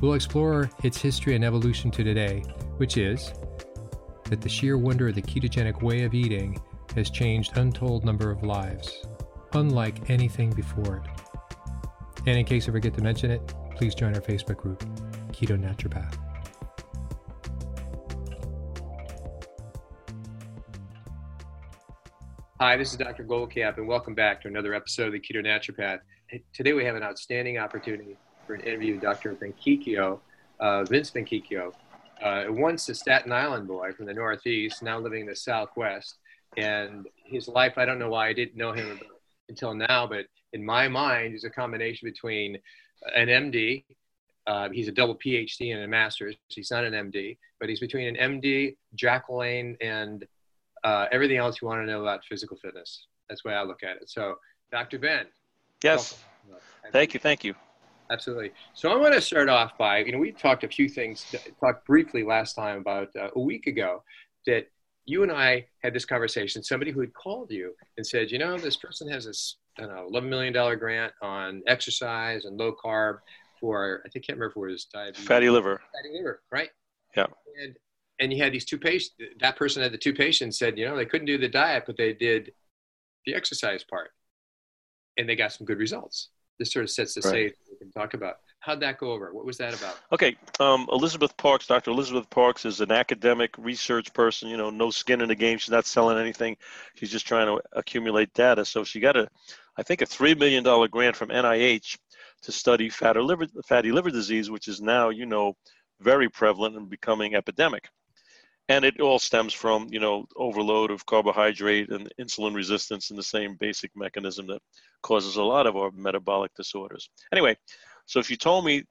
We'll 0.00 0.14
explore 0.14 0.70
its 0.82 0.98
history 0.98 1.34
and 1.34 1.44
evolution 1.44 1.90
to 1.90 2.02
today, 2.02 2.42
which 2.78 2.96
is 2.96 3.34
that 4.30 4.40
the 4.40 4.48
sheer 4.48 4.78
wonder 4.78 5.08
of 5.08 5.14
the 5.14 5.20
ketogenic 5.20 5.82
way 5.82 6.04
of 6.04 6.14
eating 6.14 6.58
has 6.94 7.10
changed 7.10 7.58
untold 7.58 8.06
number 8.06 8.30
of 8.30 8.42
lives, 8.42 9.06
unlike 9.52 10.08
anything 10.08 10.52
before 10.52 11.04
it. 11.04 12.22
And 12.26 12.38
in 12.38 12.46
case 12.46 12.66
I 12.66 12.72
forget 12.72 12.94
to 12.94 13.02
mention 13.02 13.30
it, 13.30 13.54
please 13.76 13.94
join 13.94 14.14
our 14.14 14.22
Facebook 14.22 14.56
group, 14.56 14.82
Keto 15.32 15.58
Naturopath. 15.60 16.16
Hi, 22.58 22.78
this 22.78 22.92
is 22.92 22.96
Dr. 22.96 23.24
Goldkamp, 23.24 23.76
and 23.76 23.86
welcome 23.86 24.14
back 24.14 24.40
to 24.42 24.48
another 24.48 24.72
episode 24.72 25.08
of 25.08 25.12
the 25.12 25.20
Keto 25.20 25.44
Naturopath. 25.44 26.00
Today 26.54 26.72
we 26.72 26.86
have 26.86 26.96
an 26.96 27.02
outstanding 27.02 27.58
opportunity 27.58 28.16
for 28.50 28.54
an 28.54 28.62
interview 28.62 28.94
with 28.94 29.02
Dr. 29.02 29.36
Benkikio, 29.36 30.18
uh, 30.58 30.82
Vince 30.82 31.12
Benkikio, 31.12 31.72
uh, 32.20 32.46
once 32.48 32.88
a 32.88 32.94
Staten 32.96 33.30
Island 33.30 33.68
boy 33.68 33.92
from 33.92 34.06
the 34.06 34.12
Northeast, 34.12 34.82
now 34.82 34.98
living 34.98 35.20
in 35.20 35.26
the 35.28 35.36
Southwest. 35.36 36.16
And 36.56 37.06
his 37.24 37.46
life, 37.46 37.74
I 37.76 37.84
don't 37.84 38.00
know 38.00 38.08
why 38.08 38.26
I 38.26 38.32
didn't 38.32 38.56
know 38.56 38.72
him 38.72 38.98
until 39.48 39.72
now, 39.72 40.04
but 40.08 40.26
in 40.52 40.64
my 40.64 40.88
mind, 40.88 41.36
is 41.36 41.44
a 41.44 41.50
combination 41.50 42.08
between 42.08 42.58
an 43.14 43.28
MD, 43.28 43.84
uh, 44.48 44.68
he's 44.70 44.88
a 44.88 44.92
double 44.92 45.14
PhD 45.14 45.72
and 45.72 45.84
a 45.84 45.86
master's. 45.86 46.34
He's 46.48 46.72
not 46.72 46.84
an 46.84 46.92
MD, 46.92 47.38
but 47.60 47.68
he's 47.68 47.78
between 47.78 48.16
an 48.16 48.40
MD, 48.40 48.74
Jack 48.96 49.28
LaLanne, 49.28 49.76
and 49.80 50.26
uh, 50.82 51.06
everything 51.12 51.36
else 51.36 51.62
you 51.62 51.68
want 51.68 51.82
to 51.82 51.86
know 51.86 52.02
about 52.02 52.24
physical 52.24 52.56
fitness. 52.56 53.06
That's 53.28 53.44
the 53.44 53.50
way 53.50 53.54
I 53.54 53.62
look 53.62 53.84
at 53.84 53.98
it. 53.98 54.10
So, 54.10 54.38
Dr. 54.72 54.98
Ben. 54.98 55.26
Yes. 55.84 56.18
Thank 56.90 57.14
you. 57.14 57.20
Thank 57.20 57.44
you. 57.44 57.54
Absolutely. 58.10 58.50
So 58.74 58.90
I 58.90 58.96
want 58.96 59.14
to 59.14 59.20
start 59.20 59.48
off 59.48 59.78
by, 59.78 59.98
you 59.98 60.12
know, 60.12 60.18
we 60.18 60.32
talked 60.32 60.64
a 60.64 60.68
few 60.68 60.88
things, 60.88 61.24
talked 61.60 61.86
briefly 61.86 62.24
last 62.24 62.54
time 62.54 62.78
about 62.78 63.08
uh, 63.16 63.28
a 63.36 63.40
week 63.40 63.68
ago 63.68 64.02
that 64.46 64.66
you 65.06 65.22
and 65.22 65.30
I 65.30 65.66
had 65.82 65.94
this 65.94 66.04
conversation. 66.04 66.62
Somebody 66.62 66.90
who 66.90 67.00
had 67.00 67.14
called 67.14 67.50
you 67.50 67.72
and 67.96 68.06
said, 68.06 68.30
you 68.30 68.38
know, 68.38 68.58
this 68.58 68.76
person 68.76 69.08
has 69.08 69.26
this, 69.26 69.58
I 69.78 69.82
don't 69.82 69.94
know, 69.94 70.08
$11 70.12 70.28
million 70.28 70.78
grant 70.78 71.12
on 71.22 71.62
exercise 71.68 72.46
and 72.46 72.56
low 72.56 72.74
carb 72.84 73.18
for, 73.60 74.02
I 74.04 74.08
think, 74.08 74.24
I 74.24 74.26
can't 74.26 74.38
remember 74.38 74.60
if 74.60 74.68
it 74.68 74.72
was 74.72 74.84
diabetes. 74.86 75.26
Fatty 75.26 75.48
liver. 75.48 75.80
Fatty 75.92 76.16
liver, 76.16 76.42
right? 76.50 76.70
Yeah. 77.16 77.26
And, 77.62 77.76
and 78.18 78.32
you 78.32 78.42
had 78.42 78.52
these 78.52 78.64
two 78.64 78.78
patients, 78.78 79.14
that 79.40 79.56
person 79.56 79.82
had 79.82 79.92
the 79.92 79.98
two 79.98 80.14
patients 80.14 80.58
said, 80.58 80.76
you 80.76 80.84
know, 80.84 80.96
they 80.96 81.06
couldn't 81.06 81.26
do 81.26 81.38
the 81.38 81.48
diet, 81.48 81.84
but 81.86 81.96
they 81.96 82.12
did 82.12 82.52
the 83.24 83.34
exercise 83.34 83.84
part 83.84 84.10
and 85.16 85.28
they 85.28 85.36
got 85.36 85.52
some 85.52 85.64
good 85.64 85.78
results. 85.78 86.28
This 86.60 86.74
sort 86.74 86.84
of 86.84 86.90
sets 86.90 87.14
the 87.14 87.22
right. 87.22 87.30
stage 87.30 87.52
we 87.70 87.78
can 87.78 87.90
talk 87.90 88.12
about. 88.12 88.34
How'd 88.58 88.80
that 88.80 88.98
go 88.98 89.12
over? 89.12 89.32
What 89.32 89.46
was 89.46 89.56
that 89.56 89.72
about? 89.72 89.98
Okay, 90.12 90.36
um, 90.60 90.86
Elizabeth 90.92 91.34
Parks, 91.38 91.66
Dr. 91.66 91.90
Elizabeth 91.90 92.28
Parks 92.28 92.66
is 92.66 92.82
an 92.82 92.92
academic 92.92 93.56
research 93.56 94.12
person. 94.12 94.50
You 94.50 94.58
know, 94.58 94.68
no 94.68 94.90
skin 94.90 95.22
in 95.22 95.28
the 95.28 95.34
game. 95.34 95.56
She's 95.56 95.70
not 95.70 95.86
selling 95.86 96.18
anything. 96.18 96.58
She's 96.96 97.10
just 97.10 97.26
trying 97.26 97.46
to 97.46 97.62
accumulate 97.72 98.34
data. 98.34 98.66
So 98.66 98.84
she 98.84 99.00
got 99.00 99.16
a, 99.16 99.26
I 99.78 99.82
think, 99.82 100.02
a 100.02 100.06
three 100.06 100.34
million 100.34 100.62
dollar 100.62 100.86
grant 100.86 101.16
from 101.16 101.30
NIH 101.30 101.96
to 102.42 102.52
study 102.52 102.90
fatty 102.90 103.20
liver, 103.20 103.46
fatty 103.66 103.90
liver 103.90 104.10
disease, 104.10 104.50
which 104.50 104.68
is 104.68 104.82
now, 104.82 105.08
you 105.08 105.24
know, 105.24 105.56
very 106.00 106.28
prevalent 106.28 106.76
and 106.76 106.90
becoming 106.90 107.34
epidemic 107.34 107.88
and 108.70 108.84
it 108.84 109.00
all 109.00 109.18
stems 109.18 109.52
from 109.52 109.88
you 109.90 110.00
know 110.00 110.24
overload 110.36 110.90
of 110.90 111.04
carbohydrate 111.04 111.90
and 111.90 112.08
insulin 112.20 112.54
resistance 112.54 113.10
and 113.10 113.18
the 113.18 113.22
same 113.36 113.56
basic 113.56 113.90
mechanism 113.96 114.46
that 114.46 114.62
causes 115.02 115.36
a 115.36 115.42
lot 115.42 115.66
of 115.66 115.76
our 115.76 115.90
metabolic 115.90 116.54
disorders. 116.54 117.10
Anyway 117.32 117.56
so 118.06 118.22
she 118.22 118.36
told 118.36 118.64
me 118.64 118.84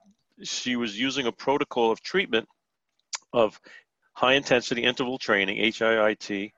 she 0.43 0.75
was 0.75 0.99
using 0.99 1.27
a 1.27 1.31
protocol 1.31 1.91
of 1.91 2.01
treatment 2.01 2.47
of 3.33 3.59
high 4.13 4.33
intensity 4.33 4.83
interval 4.83 5.17
training 5.17 5.57
HIIT 5.57 6.51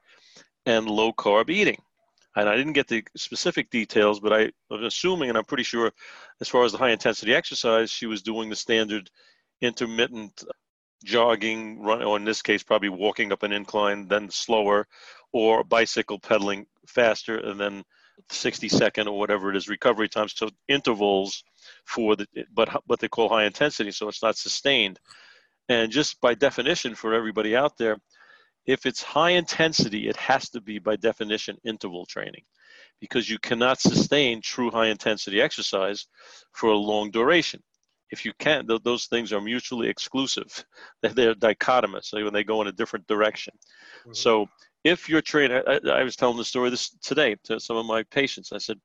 and 0.66 0.90
low 0.90 1.12
carb 1.14 1.50
eating. 1.50 1.78
And 2.36 2.48
I 2.48 2.56
didn't 2.56 2.74
get 2.74 2.88
the 2.88 3.04
specific 3.18 3.70
details, 3.70 4.20
but 4.20 4.32
I 4.32 4.52
was 4.70 4.84
assuming, 4.84 5.30
and 5.30 5.38
I'm 5.38 5.44
pretty 5.44 5.64
sure, 5.64 5.92
as 6.40 6.48
far 6.48 6.64
as 6.64 6.72
the 6.72 6.78
high 6.78 6.92
intensity 6.92 7.34
exercise, 7.34 7.92
she 7.92 8.06
was 8.06 8.22
doing 8.22 8.50
the 8.50 8.56
standard 8.56 9.10
intermittent 9.62 10.44
jogging, 11.04 11.82
run, 11.82 12.04
or 12.04 12.18
in 12.18 12.26
this 12.26 12.42
case, 12.42 12.64
probably 12.64 12.90
walking 12.90 13.32
up 13.32 13.44
an 13.44 13.52
incline, 13.52 14.08
then 14.08 14.30
slower, 14.30 14.88
or 15.34 15.64
bicycle 15.64 16.20
pedaling 16.20 16.66
faster, 16.88 17.38
and 17.38 17.60
then 17.60 17.84
60 18.30 18.70
second 18.70 19.08
or 19.08 19.18
whatever 19.18 19.50
it 19.50 19.56
is 19.56 19.68
recovery 19.68 20.10
time. 20.10 20.28
So 20.28 20.50
intervals 20.68 21.44
for 21.86 22.16
the, 22.16 22.28
but 22.54 22.70
what 22.86 23.00
they 23.00 23.08
call 23.08 23.30
high 23.30 23.46
intensity, 23.46 23.92
so 23.92 24.08
it's 24.08 24.24
not 24.24 24.38
sustained. 24.38 25.00
And 25.70 25.92
just 25.92 26.20
by 26.22 26.34
definition 26.34 26.96
for 26.96 27.14
everybody 27.14 27.56
out 27.56 27.78
there, 27.78 27.98
if 28.66 28.86
it's 28.86 29.02
high 29.02 29.32
intensity, 29.32 30.08
it 30.08 30.18
has 30.18 30.50
to 30.50 30.62
be 30.62 30.80
by 30.80 30.96
definition 30.96 31.58
interval 31.64 32.06
training 32.06 32.44
because 33.00 33.30
you 33.30 33.40
cannot 33.40 33.80
sustain 33.80 34.42
true 34.42 34.70
high 34.70 34.88
intensity 34.88 35.42
exercise 35.42 36.06
for 36.52 36.70
a 36.70 36.78
long 36.78 37.10
duration 37.10 37.62
if 38.12 38.26
you 38.26 38.34
can't, 38.40 38.68
th- 38.68 38.84
those 38.84 39.06
things 39.06 39.32
are 39.34 39.42
mutually 39.42 39.88
exclusive. 39.88 40.66
They're, 41.02 41.14
they're 41.14 41.36
dichotomous 41.36 42.06
so 42.06 42.24
when 42.24 42.34
they 42.34 42.44
go 42.44 42.62
in 42.62 42.68
a 42.68 42.72
different 42.72 43.08
direction. 43.08 43.54
Mm-hmm. 44.02 44.14
So 44.14 44.48
if 44.84 45.10
you're 45.10 45.22
trained, 45.22 45.54
I, 45.54 45.80
I, 45.90 46.04
was 46.04 46.16
telling 46.16 46.38
the 46.38 46.46
story 46.46 46.70
this 46.70 46.90
today 47.02 47.36
to 47.46 47.60
some 47.60 47.78
of 47.78 47.86
my 47.86 48.04
patients. 48.04 48.52
I 48.52 48.58
said, 48.58 48.80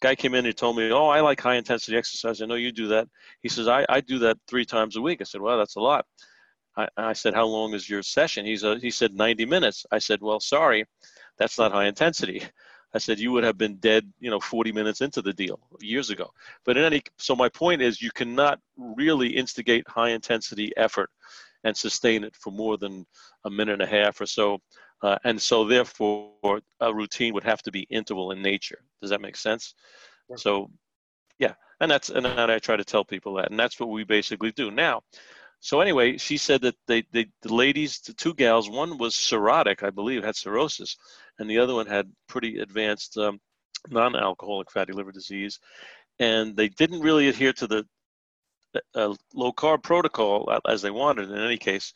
guy 0.00 0.14
came 0.14 0.34
in 0.34 0.46
and 0.46 0.56
told 0.56 0.76
me, 0.76 0.90
oh, 0.92 1.08
I 1.08 1.20
like 1.20 1.40
high 1.40 1.56
intensity 1.56 1.96
exercise. 1.96 2.40
I 2.40 2.46
know 2.46 2.54
you 2.54 2.72
do 2.72 2.88
that. 2.88 3.08
He 3.42 3.48
says, 3.48 3.68
I, 3.68 3.84
I 3.88 4.00
do 4.00 4.18
that 4.20 4.38
three 4.48 4.64
times 4.64 4.96
a 4.96 5.00
week. 5.00 5.20
I 5.20 5.24
said, 5.24 5.40
well, 5.40 5.58
that's 5.58 5.76
a 5.76 5.80
lot. 5.80 6.06
I, 6.76 6.88
I 6.96 7.12
said, 7.12 7.34
how 7.34 7.46
long 7.46 7.74
is 7.74 7.88
your 7.88 8.02
session? 8.02 8.46
He's 8.46 8.62
a, 8.62 8.78
he 8.78 8.90
said 8.90 9.14
90 9.14 9.44
minutes. 9.46 9.84
I 9.90 9.98
said, 9.98 10.20
well, 10.22 10.40
sorry, 10.40 10.84
that's 11.38 11.58
not 11.58 11.72
high 11.72 11.86
intensity. 11.86 12.42
I 12.94 12.98
said 12.98 13.18
you 13.18 13.32
would 13.32 13.44
have 13.44 13.58
been 13.58 13.76
dead, 13.76 14.10
you 14.18 14.30
know, 14.30 14.40
40 14.40 14.72
minutes 14.72 15.00
into 15.00 15.22
the 15.22 15.32
deal 15.32 15.60
years 15.80 16.10
ago. 16.10 16.30
But 16.64 16.76
in 16.76 16.84
any, 16.84 17.02
so 17.18 17.36
my 17.36 17.48
point 17.48 17.82
is, 17.82 18.02
you 18.02 18.10
cannot 18.10 18.60
really 18.76 19.28
instigate 19.28 19.88
high 19.88 20.10
intensity 20.10 20.72
effort 20.76 21.10
and 21.64 21.76
sustain 21.76 22.24
it 22.24 22.34
for 22.36 22.50
more 22.50 22.78
than 22.78 23.06
a 23.44 23.50
minute 23.50 23.74
and 23.74 23.82
a 23.82 23.86
half 23.86 24.20
or 24.20 24.26
so. 24.26 24.58
Uh, 25.02 25.18
and 25.24 25.40
so 25.40 25.64
therefore, 25.64 26.60
a 26.80 26.92
routine 26.92 27.32
would 27.34 27.44
have 27.44 27.62
to 27.62 27.70
be 27.70 27.86
interval 27.90 28.32
in 28.32 28.42
nature. 28.42 28.80
Does 29.00 29.10
that 29.10 29.20
make 29.20 29.36
sense? 29.36 29.74
So, 30.36 30.70
yeah, 31.38 31.54
and 31.80 31.90
that's 31.90 32.10
and 32.10 32.26
I 32.26 32.58
try 32.58 32.76
to 32.76 32.84
tell 32.84 33.04
people 33.04 33.34
that, 33.34 33.50
and 33.50 33.58
that's 33.58 33.80
what 33.80 33.88
we 33.88 34.04
basically 34.04 34.52
do 34.52 34.70
now. 34.70 35.02
So 35.60 35.80
anyway, 35.80 36.16
she 36.16 36.38
said 36.38 36.62
that 36.62 36.76
they, 36.86 37.04
they 37.12 37.26
the 37.42 37.54
ladies, 37.54 38.00
the 38.00 38.14
two 38.14 38.34
gals, 38.34 38.68
one 38.68 38.96
was 38.96 39.14
cirrhotic, 39.14 39.82
I 39.82 39.90
believe, 39.90 40.24
had 40.24 40.36
cirrhosis, 40.36 40.96
and 41.38 41.48
the 41.48 41.58
other 41.58 41.74
one 41.74 41.86
had 41.86 42.10
pretty 42.28 42.58
advanced 42.58 43.18
um, 43.18 43.40
non-alcoholic 43.88 44.70
fatty 44.70 44.92
liver 44.92 45.12
disease, 45.12 45.58
and 46.18 46.56
they 46.56 46.68
didn't 46.68 47.00
really 47.02 47.28
adhere 47.28 47.52
to 47.54 47.66
the 47.66 47.86
uh, 48.94 49.14
low 49.34 49.52
carb 49.52 49.82
protocol 49.82 50.60
as 50.68 50.82
they 50.82 50.90
wanted 50.90 51.30
in 51.30 51.38
any 51.38 51.58
case, 51.58 51.92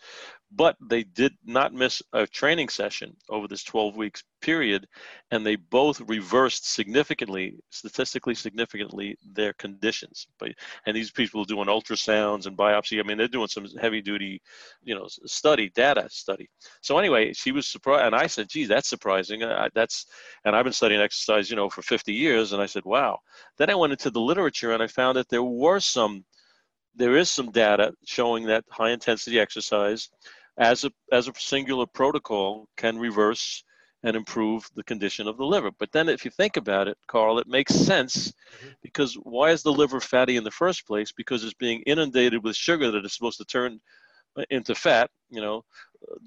but 0.56 0.76
they 0.80 1.02
did 1.02 1.32
not 1.44 1.72
miss 1.72 2.00
a 2.12 2.26
training 2.26 2.68
session 2.68 3.16
over 3.28 3.48
this 3.48 3.64
12 3.64 3.96
weeks 3.96 4.22
period 4.40 4.86
and 5.30 5.44
they 5.44 5.56
both 5.56 6.00
reversed 6.02 6.72
significantly 6.72 7.56
statistically 7.70 8.34
significantly 8.34 9.16
their 9.32 9.52
conditions. 9.54 10.26
But 10.38 10.52
and 10.86 10.94
these 10.94 11.10
people 11.10 11.42
are 11.42 11.46
doing 11.46 11.66
ultrasounds 11.66 12.46
and 12.46 12.56
biopsy 12.56 13.00
i 13.00 13.02
mean 13.02 13.18
they're 13.18 13.26
doing 13.26 13.48
some 13.48 13.66
heavy 13.80 14.02
duty 14.02 14.40
you 14.82 14.94
know 14.94 15.06
study 15.08 15.70
data 15.74 16.08
study. 16.10 16.48
So 16.82 16.98
anyway 16.98 17.32
she 17.32 17.52
was 17.52 17.66
surprised 17.66 18.04
and 18.04 18.14
i 18.14 18.26
said 18.26 18.48
gee 18.48 18.66
that's 18.66 18.88
surprising. 18.88 19.42
Uh, 19.42 19.68
that's 19.74 20.06
and 20.44 20.54
i've 20.54 20.64
been 20.64 20.72
studying 20.72 21.00
exercise 21.00 21.50
you 21.50 21.56
know 21.56 21.68
for 21.68 21.82
50 21.82 22.12
years 22.12 22.52
and 22.52 22.62
i 22.62 22.66
said 22.66 22.84
wow. 22.84 23.18
Then 23.58 23.70
i 23.70 23.74
went 23.74 23.92
into 23.92 24.10
the 24.10 24.20
literature 24.20 24.72
and 24.72 24.82
i 24.82 24.86
found 24.86 25.16
that 25.16 25.28
there 25.30 25.42
were 25.42 25.80
some 25.80 26.24
there 26.94 27.16
is 27.16 27.30
some 27.30 27.50
data 27.50 27.92
showing 28.04 28.44
that 28.46 28.64
high 28.70 28.90
intensity 28.90 29.38
exercise 29.38 30.10
as 30.58 30.84
a, 30.84 30.90
as 31.12 31.28
a 31.28 31.32
singular 31.36 31.86
protocol 31.86 32.68
can 32.76 32.98
reverse 32.98 33.64
and 34.04 34.16
improve 34.16 34.68
the 34.76 34.84
condition 34.84 35.26
of 35.26 35.38
the 35.38 35.44
liver. 35.44 35.70
But 35.78 35.90
then 35.90 36.08
if 36.08 36.24
you 36.24 36.30
think 36.30 36.56
about 36.56 36.88
it, 36.88 36.98
Carl, 37.06 37.38
it 37.38 37.46
makes 37.46 37.74
sense 37.74 38.28
mm-hmm. 38.28 38.68
because 38.82 39.14
why 39.14 39.50
is 39.50 39.62
the 39.62 39.72
liver 39.72 39.98
fatty 39.98 40.36
in 40.36 40.44
the 40.44 40.50
first 40.50 40.86
place? 40.86 41.10
Because 41.10 41.42
it's 41.42 41.54
being 41.54 41.80
inundated 41.86 42.44
with 42.44 42.54
sugar 42.54 42.90
that 42.90 43.04
is 43.04 43.14
supposed 43.14 43.38
to 43.38 43.46
turn 43.46 43.80
into 44.50 44.74
fat, 44.74 45.10
you 45.30 45.40
know, 45.40 45.64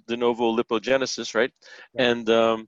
de 0.08 0.18
novo 0.18 0.56
lipogenesis, 0.56 1.36
right? 1.36 1.52
And 1.96 2.30
um, 2.30 2.68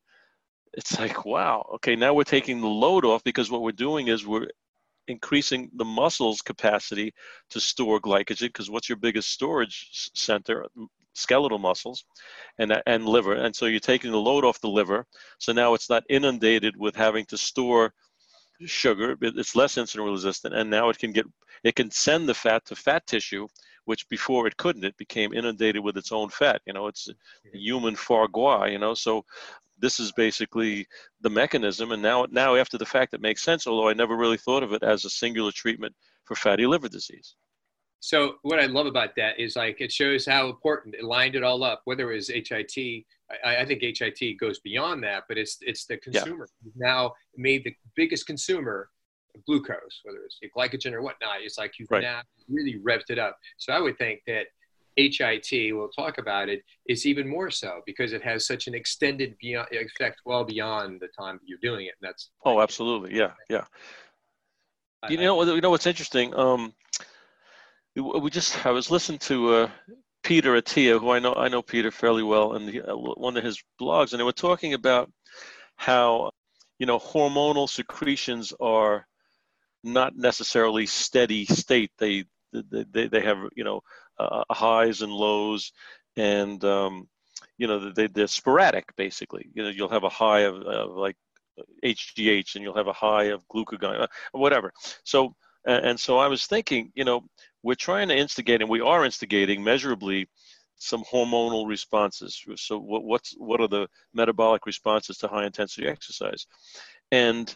it's 0.74 1.00
like, 1.00 1.26
wow, 1.26 1.68
okay, 1.76 1.96
now 1.96 2.14
we're 2.14 2.24
taking 2.24 2.62
the 2.62 2.68
load 2.68 3.04
off 3.04 3.24
because 3.24 3.50
what 3.50 3.64
we're 3.64 3.72
doing 3.72 4.10
is 4.10 4.28
we're 4.28 4.48
increasing 5.10 5.70
the 5.74 5.86
muscle's 5.86 6.42
capacity 6.42 7.14
to 7.50 7.60
store 7.60 8.00
glycogen 8.00 8.48
because 8.48 8.70
what's 8.70 8.88
your 8.88 8.98
biggest 8.98 9.30
storage 9.30 10.10
center 10.14 10.66
skeletal 11.14 11.60
muscles 11.60 12.06
and, 12.58 12.82
and 12.86 13.06
liver. 13.06 13.34
And 13.34 13.56
so 13.56 13.66
you're 13.66 13.80
taking 13.80 14.12
the 14.12 14.18
load 14.18 14.46
off 14.46 14.62
the 14.62 14.70
liver. 14.70 15.06
So 15.38 15.52
now 15.52 15.74
it's 15.74 15.90
not 15.90 16.04
inundated 16.10 16.76
with 16.78 16.96
having 16.96 17.26
to 17.26 17.38
store 17.38 17.94
sugar. 18.66 19.18
It's 19.22 19.56
less 19.56 19.76
insulin 19.76 20.12
resistant. 20.12 20.56
And 20.56 20.70
now 20.70 20.90
it 20.90 20.98
can 20.98 21.12
get, 21.12 21.26
it 21.64 21.76
can 21.76 21.92
send 21.92 22.28
the 22.28 22.34
fat 22.34 22.66
to 22.66 22.76
fat 22.76 23.06
tissue, 23.06 23.48
which 23.86 24.08
before 24.10 24.48
it 24.48 24.58
couldn't. 24.58 24.86
It 24.86 24.98
became 24.98 25.34
inundated 25.34 25.84
with 25.84 25.98
its 25.98 26.12
own 26.12 26.30
fat. 26.30 26.62
You 26.66 26.74
know, 26.74 26.88
it's 26.88 27.10
human 27.54 27.96
foie 27.96 28.28
gras, 28.28 28.66
you 28.66 28.80
know. 28.80 28.94
So 28.94 29.26
this 29.80 30.00
is 30.00 30.12
basically 30.12 30.88
the 31.22 31.30
mechanism. 31.30 31.92
And 31.92 32.02
now, 32.02 32.26
now 32.32 32.56
after 32.56 32.78
the 32.78 32.86
fact, 32.86 33.14
it 33.14 33.22
makes 33.22 33.44
sense, 33.44 33.68
although 33.68 33.90
I 33.90 33.94
never 33.94 34.16
really 34.16 34.38
thought 34.38 34.64
of 34.64 34.74
it 34.74 34.84
as 34.84 35.06
a 35.06 35.10
singular 35.10 35.52
treatment 35.52 35.96
for 36.26 36.36
fatty 36.36 36.66
liver 36.66 36.90
disease. 36.90 37.36
So 38.02 38.36
what 38.44 38.60
I 38.60 38.66
love 38.66 38.86
about 38.86 39.16
that 39.18 39.40
is 39.40 39.56
like 39.56 39.82
it 39.82 39.92
shows 39.92 40.26
how 40.26 40.48
important 40.48 40.96
it 40.96 41.04
lined 41.04 41.36
it 41.36 41.44
all 41.44 41.64
up. 41.64 41.82
Whether 41.84 42.12
it 42.12 42.16
was 42.16 42.30
HIT, 42.30 43.06
I, 43.44 43.58
I 43.58 43.66
think 43.66 43.82
HIT 43.82 44.40
goes 44.40 44.60
beyond 44.60 45.04
that, 45.04 45.24
but 45.28 45.38
it's 45.38 45.58
it's 45.62 45.86
the 45.86 45.98
consumer 45.98 46.48
yeah. 46.64 46.72
now 46.76 47.14
made 47.36 47.66
the 47.66 47.76
biggest 47.96 48.26
consumer 48.26 48.90
of 49.36 49.44
glucose, 49.46 50.02
whether 50.04 50.20
it's 50.20 50.40
glycogen 50.56 50.94
or 50.94 51.02
whatnot. 51.02 51.42
It's 51.42 51.58
like 51.58 51.74
you've 51.78 51.92
right. 51.92 52.02
now 52.02 52.22
really 52.48 52.80
revved 52.80 53.10
it 53.10 53.20
up. 53.20 53.38
So 53.58 53.74
I 53.74 53.80
would 53.80 53.98
think 53.98 54.22
that 54.28 54.48
HIT, 55.08 55.76
we'll 55.76 55.90
talk 55.90 56.18
about 56.18 56.50
it, 56.50 56.64
is 56.88 57.06
even 57.06 57.28
more 57.28 57.50
so 57.50 57.82
because 57.86 58.14
it 58.14 58.24
has 58.24 58.46
such 58.46 58.68
an 58.68 58.76
extended 58.76 59.36
beyond, 59.40 59.68
effect 59.72 60.22
well 60.26 60.44
beyond 60.44 61.00
the 61.00 61.08
time 61.20 61.36
that 61.36 61.48
you're 61.48 61.60
doing 61.62 61.86
it. 61.86 61.94
And 62.02 62.10
that's 62.10 62.32
oh, 62.46 62.62
absolutely, 62.62 63.16
yeah, 63.16 63.32
yeah. 63.50 63.66
I, 65.04 65.10
you 65.10 65.18
know, 65.18 65.42
you 65.44 65.62
know 65.62 65.70
what's 65.70 65.88
interesting. 65.88 66.36
Um, 66.36 66.74
we 67.96 68.30
just 68.30 68.66
I 68.66 68.72
was 68.72 68.92
listening 68.92 69.20
to 69.20 69.54
uh, 69.54 69.70
Peter 70.24 70.54
Attia, 70.54 71.00
who 71.00 71.12
I 71.12 71.20
know 71.20 71.34
I 71.34 71.48
know 71.48 71.62
Peter 71.62 71.92
fairly 71.92 72.24
well, 72.24 72.54
and 72.54 72.82
uh, 72.88 72.96
one 72.96 73.38
of 73.38 73.44
his 73.44 73.62
blogs, 73.80 74.12
and 74.12 74.20
they 74.20 74.26
were 74.26 74.32
talking 74.32 74.74
about 74.74 75.12
how 75.76 76.32
you 76.80 76.86
know, 76.86 76.98
hormonal 76.98 77.70
secretions 77.70 78.54
are 78.60 79.06
not 79.84 80.16
necessarily 80.16 80.86
steady 80.86 81.46
state. 81.46 81.92
They 82.00 82.24
they 82.52 83.08
they 83.08 83.22
have 83.22 83.38
you 83.56 83.64
know 83.64 83.82
uh, 84.20 84.44
highs 84.52 85.02
and 85.02 85.12
lows, 85.12 85.72
and 86.18 86.64
um, 86.66 87.08
you 87.58 87.68
know 87.68 87.92
they 87.92 88.08
they're 88.08 88.28
sporadic 88.28 88.96
basically. 88.96 89.50
You 89.54 89.64
know, 89.64 89.70
you'll 89.70 89.90
have 89.90 90.04
a 90.04 90.10
high 90.10 90.42
of, 90.42 90.56
of 90.62 90.96
like 90.96 91.16
HGH, 91.84 92.56
and 92.56 92.64
you'll 92.64 92.78
have 92.78 92.88
a 92.88 92.94
high 92.94 93.26
of 93.26 93.48
glucagon, 93.48 94.04
uh, 94.04 94.08
whatever. 94.32 94.72
So 95.04 95.36
and 95.66 96.00
so 96.00 96.18
I 96.18 96.28
was 96.28 96.46
thinking, 96.46 96.92
you 96.96 97.04
know, 97.04 97.26
we're 97.64 97.76
trying 97.76 98.08
to 98.10 98.18
instigate, 98.18 98.62
and 98.62 98.70
we 98.70 98.82
are 98.82 99.06
instigating 99.06 99.64
measurably 99.64 100.28
some 100.78 101.04
hormonal 101.04 101.68
responses. 101.68 102.42
So 102.56 102.80
what, 102.80 103.04
what's 103.04 103.36
what 103.38 103.62
are 103.62 103.68
the 103.68 103.88
metabolic 104.14 104.66
responses 104.66 105.18
to 105.18 105.28
high 105.28 105.46
intensity 105.46 105.88
exercise? 105.88 106.48
And 107.12 107.54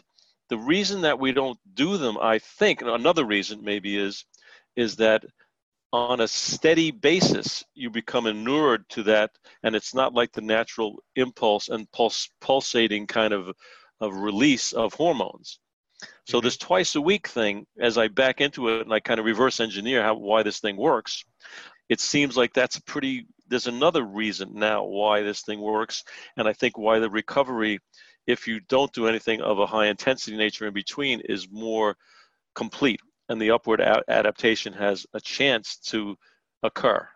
the 0.50 0.58
reason 0.58 1.00
that 1.02 1.18
we 1.18 1.32
don't 1.32 1.58
do 1.72 1.96
them, 1.96 2.18
I 2.20 2.38
think, 2.38 2.82
another 2.82 3.24
reason 3.24 3.64
maybe 3.64 3.96
is 3.96 4.24
is 4.76 4.96
that 4.96 5.24
on 5.94 6.20
a 6.20 6.26
steady 6.26 6.90
basis 6.90 7.62
you 7.76 7.88
become 7.88 8.26
inured 8.26 8.84
to 8.88 9.04
that 9.04 9.30
and 9.62 9.76
it's 9.76 9.94
not 9.94 10.12
like 10.12 10.32
the 10.32 10.40
natural 10.40 10.96
impulse 11.14 11.68
and 11.68 11.90
pulse, 11.92 12.28
pulsating 12.40 13.06
kind 13.06 13.32
of 13.32 13.54
of 14.00 14.16
release 14.16 14.72
of 14.72 14.92
hormones 14.92 15.60
so 16.26 16.38
mm-hmm. 16.38 16.46
this 16.46 16.56
twice 16.56 16.96
a 16.96 17.00
week 17.00 17.28
thing 17.28 17.64
as 17.80 17.96
i 17.96 18.08
back 18.08 18.40
into 18.40 18.70
it 18.70 18.80
and 18.80 18.92
i 18.92 18.98
kind 18.98 19.20
of 19.20 19.24
reverse 19.24 19.60
engineer 19.60 20.02
how 20.02 20.14
why 20.14 20.42
this 20.42 20.58
thing 20.58 20.76
works 20.76 21.24
it 21.88 22.00
seems 22.00 22.36
like 22.36 22.52
that's 22.52 22.80
pretty 22.80 23.24
there's 23.46 23.68
another 23.68 24.02
reason 24.02 24.50
now 24.52 24.82
why 24.82 25.22
this 25.22 25.42
thing 25.42 25.60
works 25.60 26.02
and 26.36 26.48
i 26.48 26.52
think 26.52 26.76
why 26.76 26.98
the 26.98 27.08
recovery 27.08 27.78
if 28.26 28.48
you 28.48 28.58
don't 28.68 28.92
do 28.92 29.06
anything 29.06 29.40
of 29.42 29.60
a 29.60 29.66
high 29.66 29.86
intensity 29.86 30.36
nature 30.36 30.66
in 30.66 30.74
between 30.74 31.20
is 31.20 31.46
more 31.52 31.96
complete 32.56 32.98
and 33.28 33.40
the 33.40 33.50
upward 33.50 33.80
a- 33.80 34.02
adaptation 34.08 34.72
has 34.72 35.06
a 35.14 35.20
chance 35.20 35.76
to 35.76 36.16
occur 36.62 37.06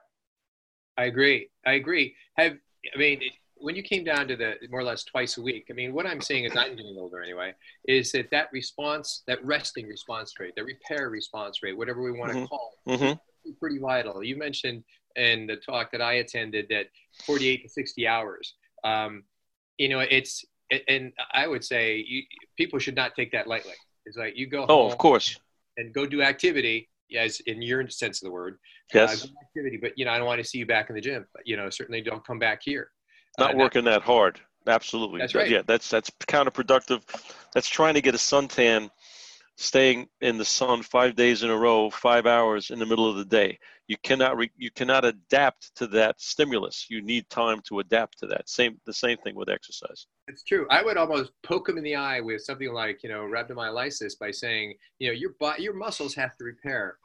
i 0.97 1.05
agree 1.05 1.49
i 1.67 1.73
agree 1.73 2.15
have 2.37 2.57
i 2.95 2.99
mean 2.99 3.21
when 3.61 3.75
you 3.75 3.83
came 3.83 4.05
down 4.05 4.29
to 4.29 4.37
the 4.37 4.55
more 4.71 4.81
or 4.81 4.85
less 4.85 5.05
twice 5.05 5.37
a 5.37 5.43
week, 5.43 5.67
I 5.71 5.73
mean, 5.73 5.93
what 5.93 6.07
I'm 6.07 6.21
seeing 6.21 6.47
as 6.47 6.57
I'm 6.57 6.77
getting 6.77 6.97
older 6.99 7.23
anyway, 7.23 7.55
is 7.87 8.13
that 8.13 8.31
that 8.31 8.49
response, 8.53 9.23
that 9.27 9.45
resting 9.45 9.87
response 9.87 10.33
rate, 10.39 10.55
that 10.57 10.65
repair 10.65 11.11
response 11.11 11.63
rate, 11.63 11.77
whatever 11.77 12.03
we 12.03 12.13
want 12.13 12.33
mm-hmm. 12.33 12.43
to 12.43 12.49
call 12.49 12.73
it, 12.87 13.01
mm-hmm. 13.01 13.51
pretty 13.61 13.79
vital. 13.79 14.23
You 14.23 14.37
mentioned 14.37 14.85
in 15.17 15.47
the 15.47 15.57
talk 15.57 15.91
that 15.93 16.01
I 16.01 16.15
attended 16.15 16.67
that 16.71 16.87
48 17.27 17.63
to 17.65 17.69
60 17.69 18.07
hours. 18.07 18.55
Um, 18.85 19.25
you 19.77 19.89
know, 19.89 20.01
it's, 20.01 20.45
and 20.87 21.13
I 21.33 21.47
would 21.47 21.65
say 21.65 22.05
you, 22.07 22.23
people 22.57 22.79
should 22.79 22.97
not 22.97 23.15
take 23.15 23.33
that 23.33 23.47
lightly. 23.47 23.75
It's 24.07 24.17
like 24.17 24.37
you 24.37 24.47
go 24.47 24.65
oh, 24.69 24.87
of 24.87 24.97
course, 24.97 25.39
and 25.79 25.95
go 25.95 26.05
do 26.05 26.21
activity, 26.21 26.89
as 27.17 27.41
in 27.47 27.63
your 27.63 27.89
sense 27.89 28.21
of 28.21 28.27
the 28.27 28.33
word. 28.33 28.59
Yes. 28.93 29.25
Uh, 29.25 29.29
activity, 29.43 29.79
but 29.81 29.93
you 29.97 30.05
know, 30.05 30.11
I 30.11 30.19
don't 30.19 30.27
want 30.27 30.43
to 30.43 30.49
see 30.49 30.59
you 30.59 30.67
back 30.67 30.91
in 30.91 30.95
the 30.95 31.01
gym. 31.01 31.27
But 31.33 31.43
you 31.47 31.57
know, 31.57 31.71
certainly 31.71 32.03
don't 32.03 32.27
come 32.27 32.39
back 32.39 32.61
here. 32.63 32.91
Not 33.39 33.55
uh, 33.55 33.59
working 33.59 33.85
that 33.85 34.03
hard. 34.03 34.41
Absolutely. 34.67 35.21
That's 35.21 35.35
right. 35.35 35.49
Yeah, 35.49 35.63
that's 35.67 35.89
that's 35.89 36.11
counterproductive. 36.29 37.03
That's 37.55 37.69
trying 37.69 37.95
to 37.95 38.03
get 38.03 38.15
a 38.15 38.19
suntan, 38.19 38.91
staying 39.61 40.07
in 40.21 40.39
the 40.39 40.45
sun 40.45 40.83
five 40.83 41.17
days 41.17 41.43
in 41.43 41.51
a 41.51 41.57
row, 41.57 41.91
five 41.91 42.27
hours 42.27 42.71
in 42.71 42.79
the 42.79 42.87
middle 42.87 43.11
of 43.11 43.17
the 43.17 43.25
day. 43.25 43.59
You 43.89 43.97
cannot 44.05 44.37
re, 44.37 44.51
you 44.57 44.71
cannot 44.71 45.05
adapt 45.05 45.75
to 45.77 45.89
that 45.89 46.21
stimulus. 46.21 46.87
You 46.89 47.03
need 47.03 47.29
time 47.29 47.61
to 47.69 47.81
adapt 47.81 48.21
to 48.21 48.27
that. 48.29 48.49
Same 48.49 48.81
the 48.87 48.93
same 48.93 49.19
thing 49.19 49.35
with 49.35 49.49
exercise. 49.49 50.07
It's 50.29 50.45
true. 50.45 50.67
I 50.71 50.83
would 50.83 50.97
almost 50.97 51.33
poke 51.43 51.69
him 51.69 51.77
in 51.77 51.83
the 51.83 51.97
eye 51.97 52.21
with 52.21 52.43
something 52.43 52.73
like 52.73 53.03
you 53.03 53.09
know 53.09 53.23
rhabdomyolysis 53.23 54.13
by 54.21 54.31
saying 54.31 54.75
you 55.01 55.09
know 55.09 55.15
your 55.15 55.33
your 55.59 55.75
muscles 55.75 56.15
have 56.15 56.37
to 56.37 56.45
repair, 56.45 56.97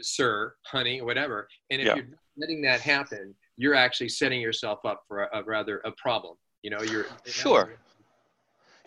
sir, 0.00 0.54
honey, 0.66 1.00
whatever. 1.00 1.48
And 1.70 1.80
if 1.80 1.88
yeah. 1.88 1.96
you're 1.96 2.06
letting 2.36 2.62
that 2.62 2.80
happen, 2.80 3.34
you're 3.56 3.74
actually 3.74 4.10
setting 4.10 4.40
yourself 4.40 4.78
up 4.84 5.02
for 5.08 5.24
a, 5.24 5.40
a 5.40 5.42
rather 5.42 5.78
a 5.78 5.90
problem. 5.92 6.36
You 6.62 6.70
know, 6.70 6.82
you're 6.82 7.06
sure. 7.24 7.78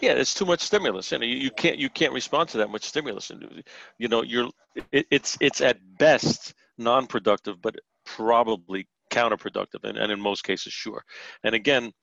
Yeah, 0.04 0.14
it's 0.14 0.34
too 0.34 0.46
much 0.46 0.60
stimulus, 0.60 1.14
and 1.14 1.24
you, 1.24 1.38
you 1.38 1.50
can't 1.50 1.78
you 1.80 1.90
can't 1.90 2.12
respond 2.12 2.50
to 2.50 2.58
that 2.58 2.70
much 2.70 2.84
stimulus, 2.84 3.30
and 3.30 3.64
you 3.98 4.10
know 4.10 4.22
you're 4.22 4.50
it, 4.92 5.08
it's 5.10 5.38
it's 5.40 5.62
at 5.62 5.78
best 5.98 6.54
non-productive, 6.78 7.62
but 7.62 7.76
probably 8.06 8.86
counterproductive, 9.10 9.84
and, 9.86 9.98
and 9.98 10.12
in 10.12 10.20
most 10.20 10.44
cases, 10.44 10.74
sure. 10.74 11.06
And 11.46 11.56
again, 11.56 11.94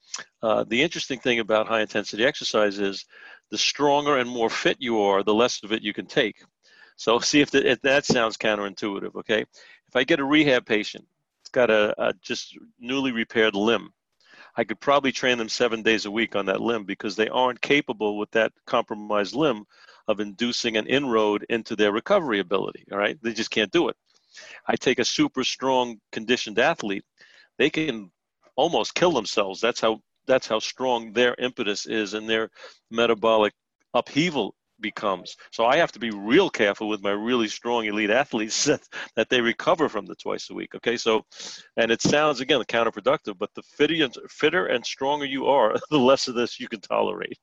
uh, 0.43 0.65
the 0.67 0.81
interesting 0.81 1.19
thing 1.19 1.41
about 1.41 1.69
high 1.69 1.83
intensity 1.83 2.25
exercise 2.25 2.79
is 2.79 3.05
the 3.51 3.59
stronger 3.59 4.17
and 4.17 4.31
more 4.31 4.49
fit 4.49 4.79
you 4.81 5.03
are, 5.03 5.23
the 5.23 5.35
less 5.35 5.63
of 5.63 5.73
it 5.73 5.83
you 5.83 5.93
can 5.93 6.07
take. 6.07 6.43
So 6.97 7.19
see 7.31 7.43
if, 7.43 7.51
the, 7.51 7.71
if 7.71 7.83
that 7.83 8.07
sounds 8.07 8.39
counterintuitive. 8.39 9.15
Okay, 9.17 9.41
if 9.43 9.95
I 9.95 10.05
get 10.05 10.21
a 10.21 10.25
rehab 10.25 10.65
patient 10.65 11.07
it's 11.43 11.51
got 11.51 11.71
a, 11.71 11.95
a 12.03 12.15
just 12.23 12.57
newly 12.79 13.13
repaired 13.13 13.55
limb. 13.55 13.93
I 14.61 14.65
could 14.65 14.79
probably 14.79 15.11
train 15.11 15.39
them 15.39 15.49
seven 15.49 15.83
days 15.83 16.05
a 16.05 16.11
week 16.11 16.37
on 16.37 16.45
that 16.45 16.61
limb 16.61 16.85
because 16.85 17.17
they 17.17 17.31
aren't 17.31 17.63
capable 17.63 18.19
with 18.19 18.31
that 18.33 18.53
compromised 18.67 19.35
limb 19.35 19.65
of 20.07 20.21
inducing 20.21 20.77
an 20.77 20.87
inroad 20.87 21.47
into 21.49 21.75
their 21.75 21.93
recovery 21.93 22.41
ability. 22.41 22.85
All 22.93 22.99
right, 22.99 23.17
they 23.23 23.33
just 23.33 23.51
can't 23.51 23.73
do 23.73 23.89
it. 23.89 23.97
I 24.67 24.77
take 24.77 24.99
a 24.99 25.05
super 25.07 25.45
strong 25.45 25.99
conditioned 26.13 26.59
athlete, 26.59 27.05
they 27.57 27.71
can 27.71 28.11
almost 28.55 28.95
kill 28.95 29.13
themselves. 29.13 29.63
That's 29.63 29.81
how 29.81 30.03
that's 30.27 30.47
how 30.47 30.59
strong 30.59 31.15
their 31.15 31.35
impetus 31.39 31.87
is 31.87 32.13
and 32.13 32.29
their 32.29 32.51
metabolic 32.91 33.55
upheaval 33.95 34.55
becomes. 34.81 35.37
So 35.53 35.67
I 35.67 35.77
have 35.77 35.93
to 35.93 35.99
be 35.99 36.11
real 36.11 36.51
careful 36.51 36.89
with 36.89 37.03
my 37.03 37.11
really 37.11 37.49
strong 37.49 37.87
elite 37.87 38.11
athletes 38.11 38.65
that, 38.67 38.83
that 39.17 39.29
they 39.29 39.41
recover 39.41 39.89
from 39.89 40.07
the 40.07 40.15
twice 40.15 40.51
a 40.51 40.55
week. 40.55 40.75
Okay, 40.75 40.97
so 40.97 41.25
and 41.77 41.91
it 41.91 42.03
sounds 42.03 42.41
again 42.41 42.61
counterproductive, 42.63 43.39
but 43.39 43.51
the 43.55 43.63
fitter 43.63 44.05
and, 44.05 44.17
fitter 44.29 44.67
and 44.67 44.85
stronger 44.85 45.25
you 45.25 45.47
are, 45.47 45.75
the 45.91 45.99
less 45.99 46.29
of 46.29 46.35
this 46.35 46.61
you 46.61 46.69
can 46.69 46.81
tolerate. 46.81 47.39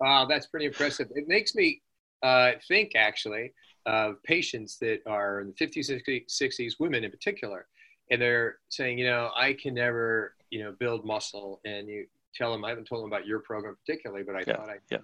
Wow, 0.00 0.26
that's 0.26 0.46
pretty 0.46 0.66
impressive. 0.66 1.08
It 1.14 1.26
makes 1.26 1.54
me 1.54 1.80
uh, 2.22 2.52
think 2.68 2.92
actually 2.94 3.52
of 3.86 4.22
patients 4.24 4.78
that 4.78 4.98
are 5.06 5.40
in 5.40 5.46
the 5.46 5.66
50s, 5.66 5.90
60s, 5.90 6.24
60s, 6.28 6.72
women 6.78 7.04
in 7.04 7.10
particular, 7.10 7.66
and 8.10 8.20
they're 8.20 8.58
saying, 8.68 8.98
you 8.98 9.06
know, 9.06 9.30
I 9.36 9.52
can 9.54 9.74
never, 9.74 10.34
you 10.50 10.62
know, 10.62 10.74
build 10.78 11.04
muscle. 11.04 11.60
And 11.64 11.88
you 11.88 12.06
tell 12.34 12.52
them, 12.52 12.64
I 12.64 12.68
haven't 12.68 12.86
told 12.86 13.02
them 13.02 13.10
about 13.10 13.26
your 13.26 13.40
program 13.40 13.76
particularly, 13.84 14.22
but 14.22 14.36
I 14.36 14.44
yeah, 14.46 14.56
thought 14.56 14.68
I 14.68 14.76
yeah. 14.90 14.98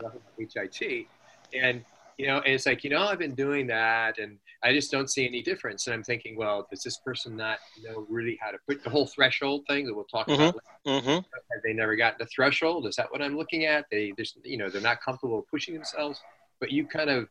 HIT 0.70 1.06
and 1.54 1.84
you 2.18 2.26
know, 2.26 2.38
and 2.38 2.54
it's 2.54 2.66
like, 2.66 2.84
you 2.84 2.90
know, 2.90 3.02
I've 3.02 3.18
been 3.18 3.34
doing 3.34 3.66
that 3.68 4.18
and 4.18 4.38
I 4.62 4.72
just 4.72 4.90
don't 4.90 5.10
see 5.10 5.26
any 5.26 5.42
difference. 5.42 5.86
And 5.86 5.94
I'm 5.94 6.04
thinking, 6.04 6.36
well, 6.36 6.66
does 6.70 6.82
this 6.82 6.98
person 6.98 7.36
not 7.36 7.58
know 7.82 8.06
really 8.08 8.38
how 8.40 8.50
to 8.50 8.58
put 8.68 8.84
the 8.84 8.90
whole 8.90 9.06
threshold 9.06 9.64
thing 9.66 9.86
that 9.86 9.94
we'll 9.94 10.04
talk 10.04 10.28
mm-hmm. 10.28 10.42
about? 10.42 10.62
Mm-hmm. 10.86 11.08
Have 11.08 11.62
they 11.64 11.72
never 11.72 11.96
gotten 11.96 12.18
the 12.20 12.26
threshold? 12.26 12.86
Is 12.86 12.96
that 12.96 13.10
what 13.10 13.22
I'm 13.22 13.36
looking 13.36 13.64
at? 13.64 13.86
They 13.90 14.12
just, 14.16 14.38
you 14.44 14.56
know, 14.56 14.68
they're 14.68 14.80
not 14.80 15.02
comfortable 15.02 15.44
pushing 15.50 15.74
themselves. 15.74 16.20
But 16.60 16.70
you 16.70 16.86
kind 16.86 17.10
of 17.10 17.28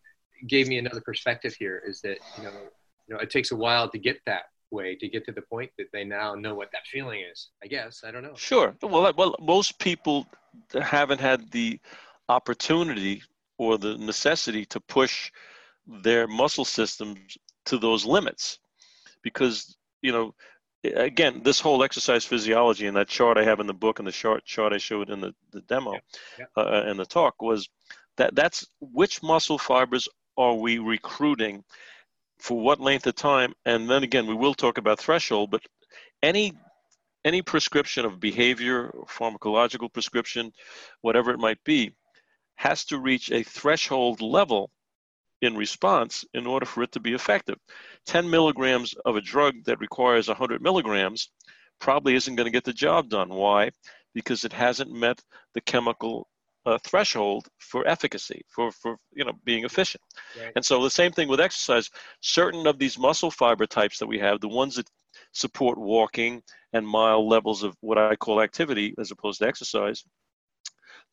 gave 0.48 0.68
me 0.68 0.78
another 0.78 1.02
perspective 1.02 1.54
here 1.58 1.82
is 1.88 2.02
that, 2.02 2.18
you 2.38 2.44
know, 2.44 2.52
you 3.08 3.16
know, 3.16 3.22
it 3.22 3.30
takes 3.30 3.52
a 3.52 3.56
while 3.56 3.90
to 3.90 3.98
get 3.98 4.20
that 4.26 4.46
way 4.72 4.96
to 4.96 5.08
get 5.08 5.26
to 5.26 5.32
the 5.32 5.42
point 5.42 5.70
that 5.78 5.88
they 5.94 6.04
now 6.04 6.34
know 6.34 6.56
what 6.56 6.70
that 6.72 6.86
feeling 6.88 7.22
is. 7.32 7.50
I 7.64 7.68
guess 7.68 8.04
I 8.06 8.12
don't 8.12 8.24
know. 8.24 8.36
Sure. 8.36 8.76
Well, 8.82 9.14
well, 9.16 9.36
most 9.40 9.80
people 9.80 10.28
haven't 10.74 11.22
had 11.22 11.52
the 11.52 11.80
opportunity 12.30 13.22
or 13.62 13.78
the 13.78 13.96
necessity 14.00 14.66
to 14.66 14.80
push 14.80 15.32
their 15.86 16.26
muscle 16.28 16.66
systems 16.66 17.20
to 17.64 17.78
those 17.78 18.04
limits 18.06 18.58
because 19.22 19.78
you 20.02 20.12
know 20.12 20.34
again 20.84 21.42
this 21.44 21.60
whole 21.60 21.84
exercise 21.84 22.26
physiology 22.26 22.88
and 22.88 22.98
that 22.98 23.08
chart 23.08 23.38
i 23.38 23.44
have 23.44 23.60
in 23.60 23.68
the 23.68 23.82
book 23.86 24.00
and 24.00 24.08
the 24.08 24.12
chart 24.12 24.44
chart 24.46 24.74
i 24.74 24.80
showed 24.80 25.12
in 25.12 25.22
the, 25.22 25.32
the 25.52 25.62
demo 25.62 25.94
yeah. 25.94 26.00
Yeah. 26.40 26.46
Uh, 26.58 26.84
and 26.88 27.00
the 27.00 27.06
talk 27.06 27.40
was 27.40 27.70
that 28.18 28.34
that's 28.34 28.66
which 28.80 29.22
muscle 29.22 29.60
fibers 29.60 30.08
are 30.38 30.56
we 30.56 30.80
recruiting 30.80 31.64
for 32.40 32.60
what 32.60 32.80
length 32.80 33.06
of 33.06 33.16
time 33.16 33.54
and 33.66 33.88
then 33.88 34.02
again 34.02 34.26
we 34.26 34.34
will 34.34 34.56
talk 34.56 34.80
about 34.80 35.00
threshold 35.00 35.52
but 35.52 35.62
any 36.24 36.54
any 37.26 37.44
prescription 37.44 38.06
of 38.06 38.20
behavior 38.20 38.92
pharmacological 39.08 39.94
prescription 39.94 40.52
whatever 41.02 41.30
it 41.30 41.40
might 41.40 41.64
be 41.64 41.94
has 42.62 42.86
to 42.86 43.00
reach 43.00 43.32
a 43.32 43.42
threshold 43.42 44.22
level 44.22 44.70
in 45.42 45.58
response 45.58 46.24
in 46.36 46.46
order 46.46 46.66
for 46.68 46.84
it 46.84 46.92
to 46.92 47.00
be 47.00 47.14
effective. 47.14 47.58
10 48.06 48.30
milligrams 48.30 48.94
of 49.04 49.16
a 49.16 49.22
drug 49.22 49.56
that 49.66 49.80
requires 49.80 50.28
100 50.28 50.62
milligrams 50.62 51.32
probably 51.80 52.14
isn't 52.14 52.36
going 52.36 52.46
to 52.46 52.52
get 52.52 52.64
the 52.64 52.72
job 52.72 53.10
done. 53.10 53.30
Why? 53.30 53.72
Because 54.14 54.44
it 54.44 54.54
hasn't 54.54 54.92
met 54.92 55.20
the 55.56 55.62
chemical 55.62 56.28
uh, 56.68 56.78
threshold 56.84 57.48
for 57.58 57.88
efficacy, 57.88 58.44
for, 58.48 58.72
for 58.72 58.98
you 59.12 59.26
know 59.26 59.34
being 59.44 59.66
efficient. 59.66 60.04
Right. 60.40 60.52
And 60.56 60.64
so 60.64 60.84
the 60.84 60.92
same 60.92 61.12
thing 61.12 61.30
with 61.30 61.42
exercise. 61.42 61.90
Certain 62.20 62.68
of 62.68 62.78
these 62.78 63.00
muscle 63.00 63.32
fiber 63.32 63.66
types 63.66 63.98
that 63.98 64.06
we 64.06 64.20
have, 64.20 64.40
the 64.40 64.48
ones 64.48 64.76
that 64.76 64.88
support 65.34 65.80
walking 65.80 66.44
and 66.74 66.88
mild 66.88 67.28
levels 67.28 67.64
of 67.64 67.76
what 67.82 67.98
I 67.98 68.16
call 68.16 68.40
activity 68.40 68.94
as 69.00 69.10
opposed 69.10 69.40
to 69.40 69.48
exercise, 69.48 70.04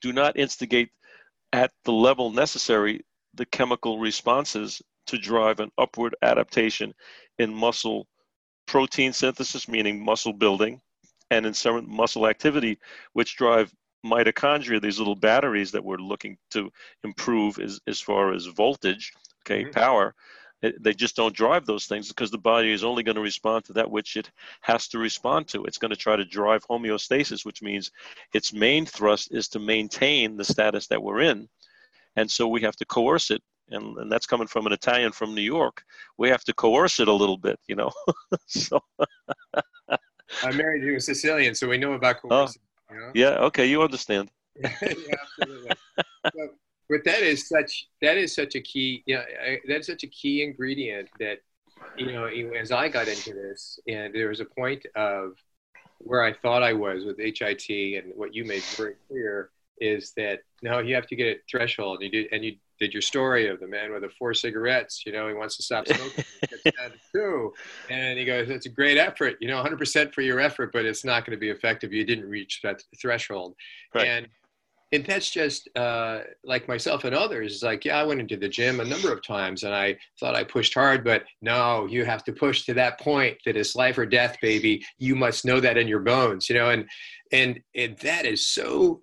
do 0.03 0.13
not 0.13 0.39
instigate 0.39 0.91
at 1.53 1.73
the 1.85 1.93
level 1.93 2.31
necessary 2.31 3.05
the 3.35 3.47
chemical 3.47 3.99
responses 3.99 4.83
to 5.07 5.19
drive 5.19 5.61
an 5.61 5.71
upward 5.79 6.15
adaptation 6.23 6.93
in 7.39 7.53
muscle 7.53 8.07
protein 8.67 9.13
synthesis, 9.13 9.69
meaning 9.69 10.05
muscle 10.05 10.33
building, 10.33 10.81
and 11.31 11.47
in 11.47 11.55
some 11.55 11.89
muscle 11.89 12.27
activity, 12.27 12.79
which 13.15 13.37
drive 13.37 13.73
mitochondria, 14.05 14.81
these 14.81 14.99
little 14.99 15.17
batteries 15.17 15.73
that 15.73 15.85
we're 15.85 15.97
looking 15.97 16.37
to 16.51 16.71
improve 17.05 17.59
as, 17.59 17.81
as 17.87 18.01
far 18.01 18.33
as 18.33 18.47
voltage, 18.47 19.13
okay, 19.45 19.63
mm-hmm. 19.63 19.73
power. 19.73 20.15
It, 20.61 20.83
they 20.83 20.93
just 20.93 21.15
don't 21.15 21.35
drive 21.35 21.67
those 21.67 21.87
things 21.87 22.09
because 22.09 22.31
the 22.31 22.39
body 22.39 22.73
is 22.73 22.83
only 22.83 23.03
going 23.03 23.17
to 23.17 23.23
respond 23.23 23.65
to 23.67 23.73
that 23.75 23.91
which 23.91 24.17
it 24.17 24.31
has 24.63 24.89
to 24.89 24.99
respond 24.99 25.49
to. 25.49 25.65
It's 25.65 25.79
going 25.79 25.91
to 25.91 25.97
try 25.97 26.17
to 26.17 26.25
drive 26.25 26.67
homeostasis, 26.67 27.45
which 27.45 27.63
means 27.63 27.91
its 28.35 28.53
main 28.53 28.85
thrust 28.85 29.33
is 29.33 29.49
to 29.49 29.61
maintain 29.61 30.37
the 30.37 30.45
status 30.45 30.89
that 30.89 31.03
we're 31.03 31.21
in. 31.21 31.49
And 32.17 32.29
so 32.29 32.49
we 32.49 32.63
have 32.63 32.77
to 32.77 32.85
coerce 32.85 33.31
it 33.31 33.43
and, 33.71 33.97
and 33.99 34.11
that's 34.11 34.27
coming 34.27 34.47
from 34.47 34.67
an 34.67 34.73
Italian 34.73 35.13
from 35.13 35.35
New 35.35 35.43
York. 35.43 35.85
We 36.17 36.29
have 36.31 36.45
to 36.45 36.55
coerce 36.55 37.01
it 37.01 37.09
a 37.09 37.13
little 37.13 37.37
bit, 37.37 37.59
you 37.67 37.77
know. 37.77 37.91
so 38.47 38.83
I'm 40.43 40.57
married 40.57 40.83
to 40.83 40.97
a 40.97 41.01
Sicilian, 41.01 41.55
so 41.55 41.69
we 41.69 41.79
know 41.79 41.93
about 41.93 42.17
oh, 42.25 42.29
coercing. 42.29 42.63
Oh, 42.91 42.95
you 42.95 43.01
know? 43.01 43.11
Yeah. 43.15 43.45
Okay, 43.47 43.67
you 43.67 43.83
understand. 43.83 44.31
yeah, 44.61 44.71
absolutely. 45.41 45.71
But, 46.89 47.05
that 47.05 47.23
is 47.23 47.49
such 47.49 47.89
that 48.03 48.17
is 48.17 48.35
such 48.35 48.55
a 48.55 48.61
key. 48.61 49.03
Yeah, 49.07 49.23
you 49.47 49.53
know, 49.53 49.59
that's 49.69 49.87
such 49.87 50.05
a 50.05 50.09
key 50.09 50.43
ingredient 50.43 51.09
that 51.21 51.39
you 51.97 52.13
know 52.13 52.27
as 52.27 52.73
I 52.73 52.89
got 52.89 53.09
into 53.09 53.33
this, 53.33 53.79
and 53.89 54.15
there 54.15 54.29
was 54.29 54.41
a 54.41 54.45
point 54.45 54.87
of 54.95 55.33
where 55.99 56.23
I 56.23 56.33
thought 56.33 56.63
I 56.63 56.73
was 56.73 57.05
with 57.05 57.19
HIT, 57.19 58.03
and 58.03 58.13
what 58.15 58.35
you 58.35 58.45
made 58.45 58.63
very 58.77 58.95
clear 59.09 59.51
is 59.81 60.13
that 60.17 60.41
no, 60.63 60.81
you 60.81 60.95
have 60.95 61.07
to 61.07 61.17
get 61.17 61.27
a 61.27 61.41
threshold. 61.51 62.03
You 62.03 62.11
do, 62.11 62.29
and 62.33 62.45
you 62.45 62.57
did 62.79 62.93
your 62.93 63.03
story 63.03 63.49
of 63.49 63.61
the 63.61 63.67
man 63.67 63.93
with 63.93 64.03
the 64.03 64.09
four 64.09 64.35
cigarettes. 64.35 65.05
You 65.07 65.13
know, 65.13 65.29
he 65.29 65.35
wants 65.35 65.57
to 65.57 65.63
stop 65.63 65.87
smoking. 65.87 66.25
too. 67.13 67.53
And 67.91 68.19
he 68.19 68.25
goes, 68.25 68.51
"It's 68.51 68.67
a 68.67 68.71
great 68.71 68.99
effort. 68.99 69.37
You 69.41 69.49
know, 69.49 69.63
100% 69.63 70.13
for 70.13 70.23
your 70.23 70.41
effort, 70.41 70.73
but 70.73 70.85
it's 70.85 71.05
not 71.05 71.25
going 71.25 71.37
to 71.37 71.41
be 71.41 71.51
effective. 71.51 71.93
You 71.93 72.05
didn't 72.05 72.29
reach 72.29 72.61
that 72.63 72.83
threshold." 73.01 73.55
Right. 73.95 74.07
And 74.07 74.29
and 74.93 75.05
that's 75.05 75.31
just 75.31 75.69
uh, 75.77 76.21
like 76.45 76.67
myself 76.67 77.05
and 77.05 77.15
others. 77.15 77.63
Like, 77.63 77.85
yeah, 77.85 77.99
I 78.01 78.05
went 78.05 78.21
into 78.21 78.37
the 78.37 78.49
gym 78.49 78.81
a 78.81 78.85
number 78.85 79.13
of 79.13 79.23
times 79.23 79.65
and 79.65 79.75
I 79.75 79.97
thought 80.19 80.35
I 80.35 80.45
pushed 80.45 80.75
hard, 80.75 81.05
but 81.05 81.25
no, 81.43 81.87
you 81.87 82.05
have 82.05 82.25
to 82.25 82.33
push 82.33 82.65
to 82.65 82.75
that 82.75 82.99
point 82.99 83.37
that 83.45 83.57
it's 83.57 83.77
life 83.77 83.99
or 83.99 84.07
death, 84.07 84.39
baby. 84.41 84.85
You 84.99 85.15
must 85.15 85.45
know 85.45 85.61
that 85.61 85.77
in 85.77 85.89
your 85.89 86.01
bones, 86.01 86.49
you 86.49 86.55
know, 86.55 86.71
and 86.71 86.87
and, 87.31 87.61
and 87.75 87.99
that 87.99 88.25
is 88.25 88.49
so 88.49 89.03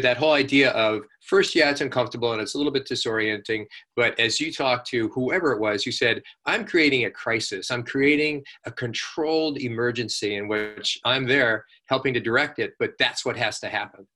that 0.00 0.16
whole 0.16 0.32
idea 0.32 0.70
of 0.70 1.02
first, 1.20 1.54
yeah, 1.54 1.70
it's 1.70 1.82
uncomfortable 1.82 2.32
and 2.32 2.40
it's 2.40 2.54
a 2.54 2.56
little 2.56 2.72
bit 2.72 2.88
disorienting. 2.88 3.66
But 3.94 4.18
as 4.18 4.40
you 4.40 4.50
talked 4.50 4.86
to 4.88 5.08
whoever 5.08 5.52
it 5.52 5.60
was, 5.60 5.84
you 5.84 5.92
said, 5.92 6.22
I'm 6.46 6.64
creating 6.64 7.04
a 7.04 7.10
crisis. 7.10 7.70
I'm 7.70 7.82
creating 7.82 8.42
a 8.64 8.70
controlled 8.70 9.58
emergency 9.58 10.36
in 10.36 10.48
which 10.48 10.98
I'm 11.04 11.26
there 11.26 11.64
helping 11.86 12.14
to 12.14 12.20
direct 12.20 12.58
it, 12.58 12.72
but 12.78 12.92
that's 12.98 13.24
what 13.24 13.36
has 13.36 13.60
to 13.60 13.68
happen. 13.68 14.06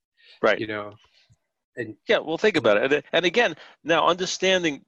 Right. 0.42 0.58
You 0.58 0.66
know, 0.66 0.94
and 1.76 1.96
yeah, 2.08 2.18
well, 2.18 2.38
think 2.38 2.56
about 2.56 2.76
it. 2.76 2.92
And, 2.92 3.02
and 3.12 3.24
again, 3.24 3.54
now 3.84 4.06
understanding 4.06 4.84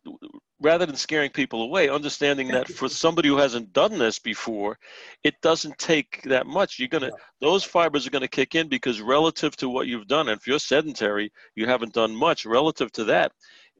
rather 0.60 0.86
than 0.86 0.96
scaring 0.96 1.30
people 1.30 1.62
away, 1.62 1.88
understanding 1.88 2.48
that 2.48 2.68
for 2.68 2.88
somebody 2.88 3.28
who 3.28 3.36
hasn't 3.36 3.72
done 3.72 3.98
this 3.98 4.18
before, 4.18 4.78
it 5.24 5.34
doesn't 5.42 5.76
take 5.78 6.22
that 6.24 6.46
much. 6.46 6.78
You're 6.78 6.88
gonna 6.88 7.10
those 7.40 7.64
fibers 7.64 8.06
are 8.06 8.10
gonna 8.10 8.28
kick 8.28 8.54
in 8.54 8.68
because 8.68 9.00
relative 9.00 9.56
to 9.56 9.68
what 9.68 9.86
you've 9.86 10.06
done, 10.06 10.28
and 10.28 10.38
if 10.38 10.46
you're 10.46 10.58
sedentary, 10.58 11.32
you 11.54 11.66
haven't 11.66 11.94
done 11.94 12.14
much. 12.14 12.46
Relative 12.46 12.90
to 12.92 13.04
that, 13.04 13.32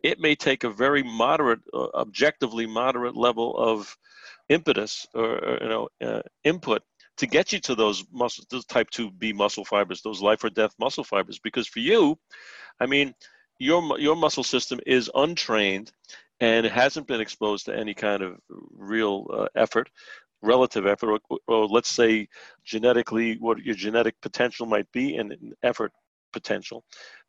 it 0.03 0.19
may 0.19 0.35
take 0.35 0.65
a 0.65 0.71
very 0.71 1.03
moderate, 1.03 1.61
uh, 1.73 1.89
objectively 1.95 2.67
moderate 2.67 3.17
level 3.17 3.57
of 3.57 3.97
impetus 4.49 5.07
or, 5.15 5.59
you 5.63 5.69
know 5.69 5.89
uh, 6.05 6.23
input 6.45 6.83
to 7.23 7.27
get 7.29 7.53
you 7.53 7.61
to 7.61 7.77
those 7.77 8.05
muscle, 8.13 8.45
those 8.51 8.65
type 8.65 8.91
2B 8.91 9.33
muscle 9.33 9.65
fibers, 9.65 10.03
those 10.03 10.21
life 10.21 10.43
or 10.43 10.51
death 10.51 10.75
muscle 10.81 11.05
fibers. 11.05 11.39
Because 11.39 11.69
for 11.69 11.79
you, 11.79 12.19
I 12.81 12.87
mean, 12.87 13.15
your 13.61 13.97
your 14.01 14.17
muscle 14.17 14.43
system 14.43 14.81
is 14.87 15.09
untrained 15.15 15.93
and 16.41 16.67
it 16.67 16.73
hasn't 16.73 17.07
been 17.07 17.21
exposed 17.21 17.67
to 17.67 17.79
any 17.79 17.95
kind 17.95 18.25
of 18.25 18.41
real 18.73 19.29
uh, 19.33 19.47
effort 19.55 19.89
relative 20.45 20.85
effort 20.87 21.23
or, 21.31 21.39
or, 21.47 21.69
let's 21.69 21.91
say 21.91 22.27
genetically 22.65 23.37
what 23.39 23.59
your 23.59 23.77
genetic 23.77 24.21
potential 24.21 24.67
might 24.67 24.91
be 24.91 25.15
and 25.15 25.33
effort 25.63 25.93
potential. 26.33 26.85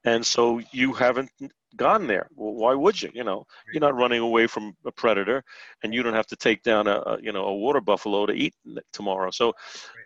And 0.06 0.26
so 0.26 0.62
you 0.72 0.94
haven't 0.94 1.30
gone 1.76 2.08
there. 2.08 2.28
Well, 2.36 2.54
why 2.54 2.74
would 2.74 3.02
you? 3.02 3.10
You 3.14 3.24
know 3.24 3.46
you're 3.72 3.82
not 3.82 3.96
running 3.96 4.20
away 4.20 4.48
from 4.48 4.76
a 4.86 4.92
predator 4.92 5.44
and 5.84 5.94
you 5.94 6.04
don't 6.04 6.14
have 6.14 6.28
to 6.28 6.36
take 6.36 6.64
down 6.64 6.88
a, 6.88 7.02
a 7.06 7.18
you 7.22 7.32
know 7.32 7.46
a 7.46 7.56
water 7.56 7.82
buffalo 7.82 8.26
to 8.26 8.34
eat 8.34 8.54
tomorrow. 8.92 9.32
So 9.32 9.54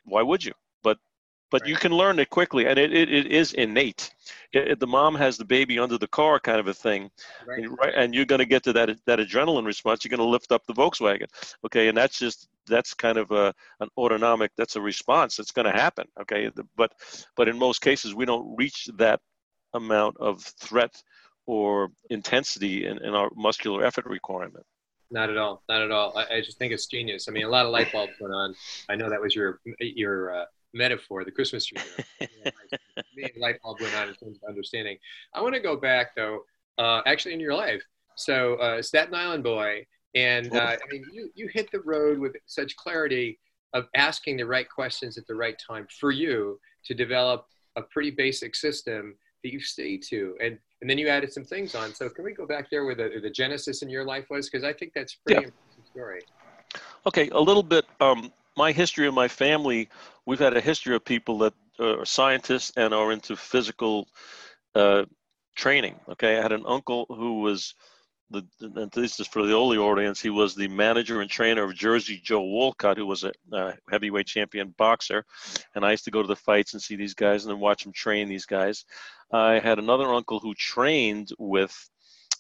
why 0.06 0.22
would 0.22 0.44
you 0.44 0.54
but 1.50 1.62
right. 1.62 1.70
you 1.70 1.76
can 1.76 1.92
learn 1.92 2.20
it 2.20 2.30
quickly 2.30 2.66
and 2.66 2.78
it, 2.78 2.94
it, 2.94 3.12
it 3.12 3.28
is 3.28 3.54
innate. 3.54 4.14
It, 4.54 4.80
the 4.80 4.88
mom 4.88 5.16
has 5.16 5.38
the 5.38 5.46
baby 5.46 5.80
under 5.80 5.98
the 5.98 6.08
car 6.08 6.40
kind 6.40 6.60
of 6.60 6.68
a 6.68 6.74
thing 6.74 7.10
right. 7.46 7.64
And, 7.64 7.78
right, 7.78 7.94
and 7.96 8.16
you're 8.16 8.26
going 8.26 8.40
to 8.40 8.46
get 8.46 8.64
to 8.64 8.74
that 8.74 8.98
that 9.06 9.20
adrenaline 9.20 9.66
response 9.66 10.04
you're 10.04 10.16
going 10.16 10.26
to 10.26 10.32
lift 10.32 10.52
up 10.52 10.66
the 10.66 10.74
volkswagen 10.74 11.28
okay 11.66 11.88
and 11.88 11.98
that's 11.98 12.18
just 12.18 12.48
that's 12.66 12.94
kind 12.94 13.18
of 13.18 13.32
a 13.32 13.54
an 13.80 13.90
autonomic 13.98 14.52
that's 14.58 14.76
a 14.76 14.82
response 14.82 15.36
that's 15.36 15.52
going 15.52 15.66
to 15.66 15.72
happen 15.72 16.08
okay 16.20 16.50
but 16.76 16.94
but 17.36 17.48
in 17.48 17.58
most 17.58 17.82
cases 17.82 18.16
we 18.16 18.26
don't 18.26 18.56
reach 18.58 18.90
that 18.98 19.20
amount 19.74 20.18
of 20.18 20.42
threat 20.42 21.02
or 21.48 21.90
intensity 22.10 22.86
in, 22.86 23.04
in 23.04 23.16
our 23.16 23.30
muscular 23.36 23.86
effort 23.86 24.06
requirement. 24.06 24.66
Not 25.10 25.30
at 25.30 25.38
all 25.38 25.64
not 25.70 25.82
at 25.82 25.90
all. 25.90 26.18
I, 26.18 26.36
I, 26.36 26.42
just 26.42 26.60
think 26.60 26.74
it's 26.74 26.86
genius. 26.86 27.30
I 27.30 27.32
mean 27.32 27.46
a 27.46 27.50
lot 27.50 27.66
of 27.66 27.72
light 27.72 27.94
bulbs 27.94 28.12
went 28.20 28.34
on. 28.34 28.54
I 28.90 28.96
know 28.96 29.10
that 29.10 29.22
was 29.22 29.34
your 29.34 29.62
your 29.80 30.42
uh, 30.42 30.46
metaphor, 30.74 31.24
the 31.24 31.32
Christmas 31.32 31.66
tree. 31.66 31.82
light 33.40 33.62
bulb 33.64 33.80
went 33.82 33.96
on 33.96 34.10
in 34.10 34.16
terms 34.16 34.38
of 34.42 34.50
understanding. 34.50 34.98
I 35.34 35.42
want 35.42 35.56
to 35.56 35.60
go 35.60 35.76
back 35.76 36.16
though, 36.16 36.42
uh, 36.78 37.02
actually 37.06 37.34
in 37.34 37.40
your 37.40 37.54
life. 37.54 37.82
So 38.16 38.56
uh, 38.56 38.82
Staten 38.82 39.14
Island 39.14 39.44
boy, 39.44 39.86
and 40.16 40.54
uh, 40.56 40.76
I 40.76 40.78
mean, 40.92 41.06
you 41.14 41.30
you 41.36 41.48
hit 41.54 41.70
the 41.72 41.82
road 41.82 42.18
with 42.20 42.36
such 42.46 42.76
clarity 42.76 43.40
of 43.74 43.86
asking 43.96 44.38
the 44.38 44.46
right 44.46 44.68
questions 44.68 45.18
at 45.18 45.28
the 45.28 45.36
right 45.36 45.56
time 45.66 45.88
for 46.00 46.12
you 46.12 46.60
to 46.86 46.94
develop 46.94 47.46
a 47.76 47.82
pretty 47.82 48.12
basic 48.12 48.56
system 48.56 49.16
that 49.44 49.54
you 49.54 49.60
stay 49.60 49.98
to, 49.98 50.36
and 50.42 50.58
and 50.82 50.90
then 50.90 50.98
you 50.98 51.08
added 51.08 51.32
some 51.32 51.44
things 51.44 51.76
on. 51.76 51.94
So 51.94 52.10
can 52.10 52.24
we 52.24 52.34
go 52.34 52.46
back 52.46 52.70
there 52.70 52.86
where 52.86 52.96
the, 52.96 53.20
the 53.22 53.30
genesis 53.30 53.82
in 53.82 53.90
your 53.90 54.06
life 54.06 54.26
was? 54.30 54.50
Because 54.50 54.64
I 54.64 54.74
think 54.74 54.94
that's 54.94 55.14
a 55.14 55.18
pretty 55.26 55.42
yeah. 55.42 55.48
important 55.48 55.88
story. 55.88 56.22
Okay, 57.06 57.30
a 57.30 57.40
little 57.40 57.64
bit. 57.64 57.86
Um, 58.00 58.32
my 58.56 58.72
history 58.72 59.08
of 59.08 59.14
my 59.14 59.28
family, 59.28 59.88
we've 60.28 60.40
had 60.40 60.56
a 60.56 60.62
history 60.62 60.96
of 60.96 61.04
people 61.04 61.40
that 61.40 61.54
are 61.80 62.06
scientists 62.06 62.74
and 62.76 62.94
are 62.94 63.12
into 63.12 63.36
physical 63.36 64.08
uh, 64.76 65.06
training. 65.56 65.96
Okay, 66.10 66.38
I 66.38 66.42
had 66.42 66.52
an 66.52 66.66
uncle 66.68 67.06
who 67.08 67.40
was 67.42 67.74
the, 68.30 68.46
and 68.60 68.92
this 68.92 69.22
is 69.22 69.28
for 69.28 69.48
the 69.48 69.56
only 69.56 69.78
audience, 69.78 70.22
he 70.22 70.30
was 70.30 70.54
the 70.54 70.68
manager 70.68 71.22
and 71.22 71.30
trainer 71.30 71.64
of 71.64 71.74
Jersey 71.74 72.20
Joe 72.22 72.42
Walcott, 72.42 72.98
who 72.98 73.06
was 73.06 73.24
a 73.24 73.32
uh, 73.54 73.72
heavyweight 73.90 74.28
champion 74.28 74.76
boxer. 74.78 75.24
And 75.74 75.86
I 75.86 75.92
used 75.92 76.04
to 76.06 76.12
go 76.12 76.22
to 76.22 76.28
the 76.28 76.36
fights 76.36 76.74
and 76.74 76.84
see 76.84 76.98
these 76.98 77.14
guys 77.14 77.46
and 77.46 77.52
then 77.52 77.62
watch 77.62 77.86
him 77.86 77.94
train 77.94 78.28
these 78.28 78.46
guys. 78.46 78.84
I 79.32 79.60
had 79.60 79.80
another 79.80 80.14
uncle 80.14 80.40
who 80.42 80.54
trained 80.56 81.30
with 81.40 81.74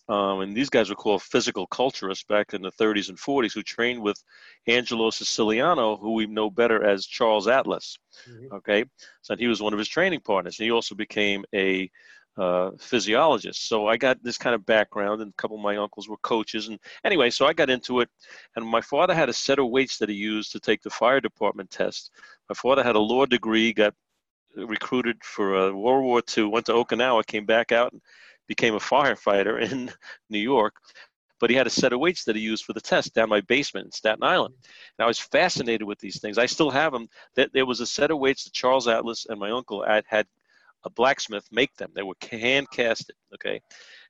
um, 0.09 0.41
and 0.41 0.55
these 0.55 0.69
guys 0.69 0.89
were 0.89 0.95
called 0.95 1.21
physical 1.21 1.67
culturists 1.67 2.25
back 2.27 2.53
in 2.53 2.61
the 2.61 2.71
30s 2.71 3.09
and 3.09 3.17
40s, 3.17 3.53
who 3.53 3.63
trained 3.63 4.01
with 4.01 4.21
Angelo 4.67 5.09
Siciliano, 5.09 5.97
who 5.97 6.13
we 6.13 6.25
know 6.27 6.49
better 6.49 6.83
as 6.85 7.05
Charles 7.05 7.47
Atlas. 7.47 7.97
Mm-hmm. 8.29 8.55
Okay, 8.55 8.85
so 9.21 9.35
he 9.35 9.47
was 9.47 9.61
one 9.61 9.73
of 9.73 9.79
his 9.79 9.89
training 9.89 10.21
partners. 10.21 10.59
and 10.59 10.65
He 10.65 10.71
also 10.71 10.95
became 10.95 11.43
a 11.53 11.91
uh, 12.37 12.71
physiologist. 12.79 13.67
So 13.67 13.87
I 13.87 13.97
got 13.97 14.23
this 14.23 14.37
kind 14.37 14.55
of 14.55 14.65
background, 14.65 15.21
and 15.21 15.31
a 15.31 15.41
couple 15.41 15.57
of 15.57 15.63
my 15.63 15.75
uncles 15.75 16.07
were 16.07 16.17
coaches. 16.17 16.67
And 16.67 16.79
anyway, 17.03 17.29
so 17.29 17.45
I 17.45 17.53
got 17.53 17.69
into 17.69 17.99
it. 17.99 18.09
And 18.55 18.65
my 18.65 18.81
father 18.81 19.13
had 19.13 19.27
a 19.27 19.33
set 19.33 19.59
of 19.59 19.69
weights 19.69 19.97
that 19.97 20.09
he 20.09 20.15
used 20.15 20.51
to 20.53 20.59
take 20.59 20.81
the 20.83 20.89
fire 20.89 21.19
department 21.19 21.69
test. 21.69 22.11
My 22.47 22.53
father 22.55 22.83
had 22.83 22.95
a 22.95 22.99
law 22.99 23.25
degree, 23.25 23.73
got 23.73 23.93
recruited 24.55 25.17
for 25.23 25.57
uh, 25.57 25.71
World 25.71 26.03
War 26.05 26.21
II, 26.37 26.45
went 26.45 26.67
to 26.67 26.73
Okinawa, 26.73 27.25
came 27.25 27.45
back 27.45 27.71
out, 27.71 27.91
and 27.91 28.01
became 28.47 28.75
a 28.75 28.79
firefighter 28.79 29.62
in 29.71 29.91
New 30.29 30.39
York. 30.39 30.75
But 31.39 31.51
he 31.51 31.55
had 31.55 31.67
a 31.67 31.71
set 31.71 31.93
of 31.93 31.99
weights 31.99 32.23
that 32.23 32.36
he 32.36 32.41
used 32.41 32.65
for 32.65 32.73
the 32.73 32.81
test 32.81 33.13
down 33.13 33.29
my 33.29 33.41
basement 33.41 33.86
in 33.86 33.91
Staten 33.91 34.23
Island. 34.23 34.55
And 34.97 35.03
I 35.03 35.07
was 35.07 35.19
fascinated 35.19 35.83
with 35.83 35.99
these 35.99 36.19
things. 36.19 36.39
I 36.39 36.47
still 36.47 36.71
have 36.71 36.93
them. 36.93 37.07
There 37.36 37.65
was 37.65 37.79
a 37.79 37.86
set 37.86 38.10
of 38.10 38.17
weights 38.17 38.45
that 38.45 38.53
Charles 38.53 38.88
Atlas 38.88 39.27
and 39.29 39.39
my 39.39 39.51
uncle 39.51 39.86
had, 39.86 40.03
had 40.07 40.25
a 40.88 40.89
blacksmith 40.89 41.45
make 41.52 41.76
them. 41.76 41.91
They 41.93 42.02
were 42.02 42.15
hand 42.32 42.67
casted. 42.71 43.15
Okay. 43.34 43.62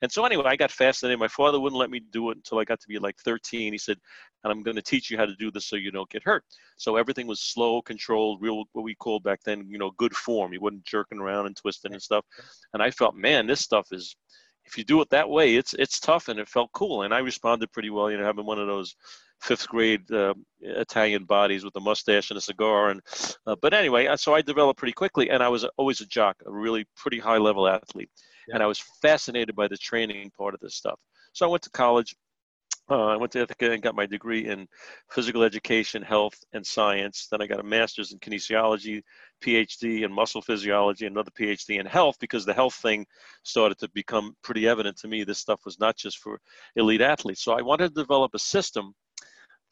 And 0.02 0.12
so 0.12 0.24
anyway, 0.26 0.46
I 0.46 0.56
got 0.56 0.72
fascinated. 0.72 1.20
My 1.20 1.28
father 1.28 1.60
wouldn't 1.60 1.80
let 1.80 1.90
me 1.90 2.00
do 2.00 2.30
it 2.30 2.38
until 2.38 2.60
I 2.60 2.64
got 2.64 2.80
to 2.80 2.88
be 2.88 3.00
like 3.00 3.18
13. 3.26 3.74
He 3.74 3.78
said, 3.78 3.98
and 4.44 4.52
I'm 4.54 4.64
going 4.64 4.76
to 4.76 4.82
teach 4.82 5.10
you 5.10 5.18
how 5.18 5.26
to 5.26 5.36
do 5.36 5.52
this 5.52 5.66
so 5.66 5.76
you 5.76 5.92
don't 5.92 6.10
get 6.10 6.24
hurt. 6.24 6.44
So 6.78 6.96
everything 6.96 7.28
was 7.28 7.42
slow, 7.42 7.82
controlled, 7.82 8.42
real, 8.42 8.64
what 8.74 8.84
we 8.84 8.96
called 8.96 9.24
back 9.24 9.40
then, 9.44 9.66
you 9.68 9.80
know, 9.80 9.92
good 9.98 10.16
form. 10.16 10.54
You 10.54 10.62
wasn't 10.62 10.86
jerking 10.86 11.20
around 11.20 11.48
and 11.48 11.56
twisting 11.56 11.94
and 11.94 12.02
stuff. 12.02 12.24
And 12.74 12.84
I 12.84 12.92
felt, 12.92 13.16
man, 13.16 13.48
this 13.48 13.62
stuff 13.62 13.88
is, 13.92 14.16
if 14.66 14.78
you 14.78 14.84
do 14.84 15.02
it 15.02 15.10
that 15.10 15.30
way, 15.30 15.56
it's 15.56 15.74
it's 15.76 16.00
tough 16.00 16.28
and 16.28 16.40
it 16.40 16.50
felt 16.50 16.72
cool. 16.74 17.04
And 17.04 17.14
I 17.14 17.20
responded 17.20 17.72
pretty 17.72 17.90
well, 17.90 18.12
you 18.12 18.18
know, 18.18 18.26
having 18.26 18.46
one 18.46 18.60
of 18.60 18.68
those 18.68 18.96
fifth 19.42 19.68
grade 19.68 20.10
uh, 20.12 20.34
Italian 20.62 21.26
bodies 21.26 21.64
with 21.64 21.76
a 21.76 21.80
mustache 21.80 22.32
and 22.32 22.38
a 22.38 22.42
cigar. 22.42 22.90
And 22.90 23.02
uh, 23.46 23.56
but 23.62 23.74
anyway, 23.74 24.08
so 24.16 24.34
I 24.34 24.42
developed 24.42 24.80
pretty 24.80 24.94
quickly, 24.94 25.30
and 25.30 25.44
I 25.44 25.50
was 25.50 25.66
always 25.78 26.02
a 26.02 26.06
jock, 26.06 26.38
a 26.46 26.52
really 26.52 26.86
pretty 26.96 27.20
high 27.20 27.38
level 27.38 27.68
athlete, 27.68 28.10
yeah. 28.48 28.56
and 28.56 28.64
I 28.64 28.68
was 28.68 28.84
fascinated 29.02 29.56
by 29.56 29.68
the 29.68 29.78
training 29.78 30.32
part 30.38 30.54
of 30.54 30.60
this 30.60 30.76
stuff. 30.76 31.00
So 31.34 31.46
I 31.46 31.50
went 31.50 31.64
to 31.64 31.70
college. 31.72 32.16
Uh, 32.90 33.08
I 33.08 33.18
went 33.18 33.34
to 33.34 33.42
Ithaca 33.42 33.74
and 33.74 33.84
got 33.84 33.96
my 33.96 34.06
degree 34.06 34.48
in 34.48 34.66
physical 35.12 35.44
education, 35.44 36.02
health, 36.02 36.36
and 36.54 36.66
science. 36.66 37.28
Then 37.30 37.42
I 37.42 37.48
got 37.48 37.60
a 37.60 37.64
master's 37.64 38.14
in 38.14 38.20
kinesiology, 38.20 39.02
PhD 39.44 40.04
in 40.04 40.12
muscle 40.12 40.42
physiology, 40.42 41.06
another 41.06 41.32
PhD 41.38 41.82
in 41.82 41.86
health, 41.86 42.16
because 42.22 42.46
the 42.46 42.54
health 42.54 42.76
thing 42.76 43.06
started 43.44 43.78
to 43.80 43.90
become 43.90 44.38
pretty 44.42 44.70
evident 44.70 44.96
to 45.00 45.10
me. 45.10 45.26
This 45.26 45.38
stuff 45.38 45.60
was 45.66 45.78
not 45.82 45.98
just 45.98 46.20
for 46.20 46.40
elite 46.78 47.02
athletes. 47.02 47.44
So 47.44 47.52
I 47.52 47.62
wanted 47.62 47.90
to 47.90 48.02
develop 48.02 48.32
a 48.34 48.40
system 48.40 48.94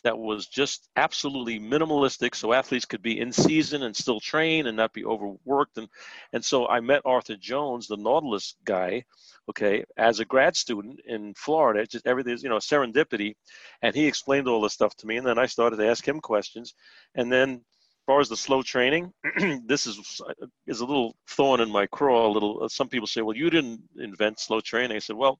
that 0.06 0.18
was 0.18 0.46
just 0.46 0.88
absolutely 0.96 1.60
minimalistic 1.60 2.36
so 2.36 2.54
athletes 2.54 2.86
could 2.86 3.02
be 3.02 3.20
in 3.20 3.32
season 3.32 3.82
and 3.82 3.96
still 3.96 4.20
train 4.20 4.68
and 4.68 4.78
not 4.78 4.94
be 4.94 5.04
overworked 5.04 5.78
and 5.78 5.90
and 6.32 6.46
so 6.46 6.68
I 6.68 6.80
met 6.80 7.02
Arthur 7.06 7.36
Jones 7.36 7.88
the 7.88 7.98
Nautilus 7.98 8.56
guy 8.64 9.04
okay 9.50 9.84
as 9.98 10.20
a 10.20 10.26
grad 10.26 10.56
student 10.56 11.00
in 11.08 11.34
Florida 11.34 11.88
just 11.88 12.06
everything 12.06 12.34
is, 12.34 12.44
you 12.44 12.50
know 12.50 12.58
serendipity 12.58 13.34
and 13.82 13.96
he 13.96 14.06
explained 14.06 14.48
all 14.48 14.62
this 14.62 14.74
stuff 14.74 14.96
to 14.98 15.08
me 15.08 15.18
and 15.18 15.26
then 15.26 15.40
I 15.40 15.48
started 15.48 15.78
to 15.78 15.88
ask 15.88 16.08
him 16.08 16.20
questions 16.20 16.76
and 17.16 17.32
then 17.32 17.50
as 17.54 18.06
far 18.06 18.20
as 18.20 18.30
the 18.30 18.38
slow 18.38 18.62
training, 18.62 19.12
this 19.66 19.88
is 19.88 20.22
is 20.68 20.80
a 20.82 20.86
little 20.86 21.16
thorn 21.28 21.60
in 21.60 21.72
my 21.72 21.88
craw. 21.88 22.28
A 22.28 22.30
little. 22.30 22.62
Uh, 22.62 22.68
some 22.68 22.88
people 22.88 23.08
say, 23.08 23.24
"Well, 23.24 23.36
you 23.36 23.50
didn't 23.50 23.82
invent 23.98 24.40
slow 24.40 24.62
training." 24.62 24.96
I 24.96 25.00
said, 25.00 25.16
"Well, 25.16 25.40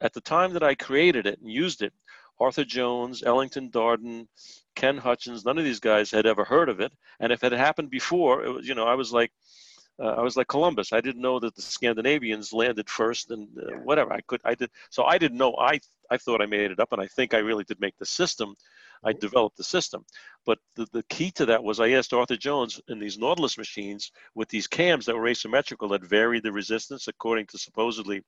at 0.00 0.12
the 0.12 0.20
time 0.20 0.52
that 0.52 0.62
I 0.62 0.76
created 0.76 1.26
it 1.26 1.40
and 1.40 1.50
used 1.50 1.82
it, 1.82 1.92
Arthur 2.38 2.64
Jones, 2.64 3.22
Ellington 3.22 3.70
Darden, 3.70 4.26
Ken 4.74 4.98
Hutchins, 4.98 5.44
none 5.44 5.58
of 5.58 5.64
these 5.64 5.80
guys 5.80 6.10
had 6.10 6.26
ever 6.26 6.44
heard 6.44 6.68
of 6.68 6.80
it. 6.80 6.92
And 7.20 7.32
if 7.32 7.42
it 7.42 7.52
had 7.52 7.60
happened 7.60 7.90
before, 7.90 8.44
it 8.44 8.50
was, 8.50 8.68
you 8.68 8.74
know, 8.74 8.86
I 8.86 8.94
was 8.94 9.12
like, 9.12 9.32
uh, 9.98 10.08
I 10.08 10.20
was 10.20 10.36
like 10.36 10.48
Columbus. 10.48 10.92
I 10.92 11.00
didn't 11.00 11.22
know 11.22 11.40
that 11.40 11.54
the 11.54 11.62
Scandinavians 11.62 12.52
landed 12.52 12.90
first 12.90 13.30
and 13.30 13.48
uh, 13.58 13.76
whatever. 13.84 14.12
I 14.12 14.20
could, 14.20 14.40
I 14.44 14.54
did. 14.54 14.70
So 14.90 15.04
I 15.04 15.16
didn't 15.16 15.38
know. 15.38 15.56
I, 15.58 15.80
I 16.10 16.18
thought 16.18 16.42
I 16.42 16.46
made 16.46 16.70
it 16.70 16.80
up, 16.80 16.92
and 16.92 17.00
I 17.00 17.06
think 17.06 17.32
I 17.32 17.38
really 17.38 17.64
did 17.64 17.80
make 17.80 17.96
the 17.98 18.06
system. 18.06 18.54
I 19.02 19.12
mm-hmm. 19.12 19.20
developed 19.20 19.56
the 19.56 19.64
system. 19.64 20.04
But 20.44 20.58
the, 20.74 20.86
the 20.92 21.02
key 21.04 21.30
to 21.32 21.46
that 21.46 21.64
was 21.64 21.80
I 21.80 21.90
asked 21.90 22.12
Arthur 22.12 22.36
Jones 22.36 22.80
in 22.88 22.98
these 22.98 23.18
Nautilus 23.18 23.56
machines 23.56 24.12
with 24.34 24.48
these 24.48 24.66
cams 24.66 25.06
that 25.06 25.16
were 25.16 25.28
asymmetrical 25.28 25.88
that 25.88 26.04
varied 26.04 26.42
the 26.42 26.52
resistance 26.52 27.08
according 27.08 27.46
to 27.46 27.58
supposedly 27.58 28.22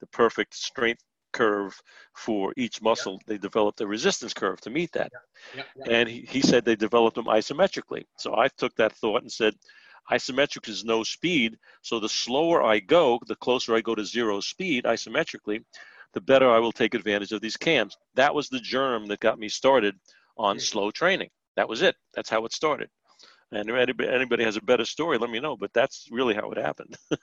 the 0.00 0.06
perfect 0.08 0.54
strength 0.54 1.02
curve 1.34 1.78
for 2.14 2.54
each 2.56 2.80
muscle. 2.82 3.20
They 3.26 3.38
developed 3.38 3.82
a 3.82 3.86
resistance 3.86 4.34
curve 4.34 4.62
to 4.62 4.70
meet 4.70 4.92
that. 4.92 5.12
And 5.90 6.08
he, 6.08 6.26
he 6.28 6.40
said 6.42 6.64
they 6.64 6.76
developed 6.76 7.16
them 7.16 7.26
isometrically. 7.26 8.04
So 8.16 8.36
I 8.36 8.48
took 8.48 8.74
that 8.76 8.94
thought 8.94 9.22
and 9.22 9.32
said, 9.32 9.54
isometric 10.10 10.68
is 10.68 10.84
no 10.84 11.02
speed. 11.04 11.58
So 11.82 12.00
the 12.00 12.08
slower 12.08 12.62
I 12.62 12.80
go, 12.80 13.20
the 13.26 13.36
closer 13.36 13.74
I 13.74 13.82
go 13.82 13.94
to 13.94 14.04
zero 14.04 14.40
speed 14.40 14.84
isometrically, 14.84 15.64
the 16.14 16.22
better 16.22 16.50
I 16.50 16.60
will 16.60 16.72
take 16.72 16.94
advantage 16.94 17.32
of 17.32 17.42
these 17.42 17.58
cams. 17.58 17.96
That 18.14 18.34
was 18.34 18.48
the 18.48 18.60
germ 18.60 19.06
that 19.08 19.20
got 19.20 19.38
me 19.38 19.48
started 19.48 19.96
on 20.38 20.58
slow 20.60 20.90
training. 20.90 21.30
That 21.56 21.68
was 21.68 21.82
it. 21.82 21.96
That's 22.14 22.30
how 22.30 22.44
it 22.46 22.52
started. 22.52 22.88
And 23.52 23.70
if 23.70 24.00
anybody 24.00 24.44
has 24.44 24.56
a 24.56 24.62
better 24.62 24.84
story, 24.84 25.18
let 25.18 25.30
me 25.30 25.40
know. 25.40 25.56
But 25.56 25.72
that's 25.72 26.08
really 26.10 26.34
how 26.34 26.50
it 26.50 26.58
happened. 26.58 26.96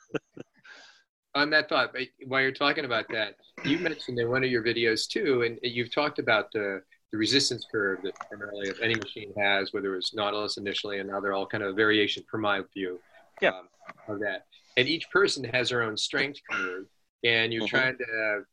on 1.33 1.49
that 1.51 1.69
thought, 1.69 1.95
while 2.27 2.41
you're 2.41 2.51
talking 2.51 2.85
about 2.85 3.05
that, 3.09 3.35
you 3.63 3.79
mentioned 3.79 4.19
in 4.19 4.29
one 4.29 4.43
of 4.43 4.49
your 4.49 4.63
videos 4.63 5.07
too, 5.07 5.43
and 5.43 5.59
you've 5.63 5.93
talked 5.93 6.19
about 6.19 6.51
the, 6.51 6.81
the 7.11 7.17
resistance 7.17 7.65
curve 7.71 7.99
that 8.03 8.13
primarily 8.29 8.71
any 8.81 8.95
machine 8.95 9.33
has, 9.37 9.73
whether 9.73 9.93
it 9.93 9.97
was 9.97 10.13
Nautilus 10.13 10.57
initially 10.57 10.99
and 10.99 11.09
now 11.09 11.19
they're 11.19 11.33
all 11.33 11.45
kind 11.45 11.63
of 11.63 11.75
variation 11.75 12.23
per 12.29 12.37
my 12.37 12.61
view 12.73 12.99
yeah. 13.41 13.49
um, 13.49 13.67
of 14.07 14.19
that. 14.19 14.45
And 14.77 14.87
each 14.87 15.09
person 15.09 15.43
has 15.45 15.69
their 15.69 15.83
own 15.83 15.97
strength 15.97 16.39
curve, 16.49 16.85
and 17.23 17.51
you're 17.51 17.63
mm-hmm. 17.63 17.77
trying 17.77 17.97
to 17.97 18.43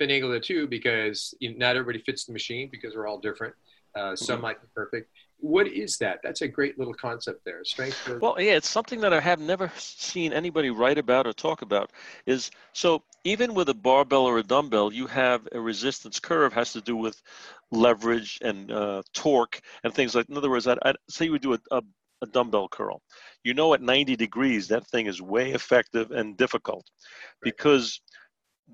finagle 0.00 0.32
the 0.32 0.40
two 0.40 0.66
because 0.66 1.34
you 1.40 1.56
not 1.58 1.76
everybody 1.76 2.02
fits 2.04 2.24
the 2.24 2.32
machine 2.32 2.68
because 2.70 2.94
we're 2.94 3.06
all 3.06 3.18
different. 3.18 3.54
Uh, 3.94 4.14
some 4.14 4.36
mm-hmm. 4.36 4.42
might 4.42 4.60
be 4.60 4.68
perfect 4.74 5.10
what 5.40 5.68
is 5.68 5.96
that? 5.98 6.18
That's 6.22 6.40
a 6.40 6.48
great 6.48 6.78
little 6.78 6.94
concept 6.94 7.44
there. 7.44 7.64
Strength. 7.64 8.20
Well, 8.20 8.36
yeah, 8.38 8.56
it's 8.56 8.68
something 8.68 9.00
that 9.00 9.12
I 9.12 9.20
have 9.20 9.40
never 9.40 9.70
seen 9.76 10.32
anybody 10.32 10.70
write 10.70 10.98
about 10.98 11.26
or 11.26 11.32
talk 11.32 11.62
about. 11.62 11.92
Is 12.26 12.50
so 12.72 13.02
even 13.24 13.54
with 13.54 13.68
a 13.68 13.74
barbell 13.74 14.24
or 14.24 14.38
a 14.38 14.42
dumbbell, 14.42 14.92
you 14.92 15.06
have 15.06 15.46
a 15.52 15.60
resistance 15.60 16.18
curve 16.18 16.52
has 16.52 16.72
to 16.72 16.80
do 16.80 16.96
with 16.96 17.22
leverage 17.70 18.38
and 18.42 18.72
uh, 18.72 19.02
torque 19.14 19.60
and 19.84 19.94
things 19.94 20.14
like. 20.14 20.28
In 20.28 20.36
other 20.36 20.50
words, 20.50 20.66
I, 20.66 20.76
I 20.84 20.94
say 21.08 21.26
you 21.26 21.32
would 21.32 21.42
do 21.42 21.54
a, 21.54 21.58
a, 21.70 21.82
a 22.22 22.26
dumbbell 22.26 22.68
curl. 22.68 23.00
You 23.44 23.54
know, 23.54 23.74
at 23.74 23.82
90 23.82 24.16
degrees, 24.16 24.68
that 24.68 24.86
thing 24.88 25.06
is 25.06 25.22
way 25.22 25.52
effective 25.52 26.10
and 26.10 26.36
difficult 26.36 26.84
right. 27.44 27.52
because 27.52 28.00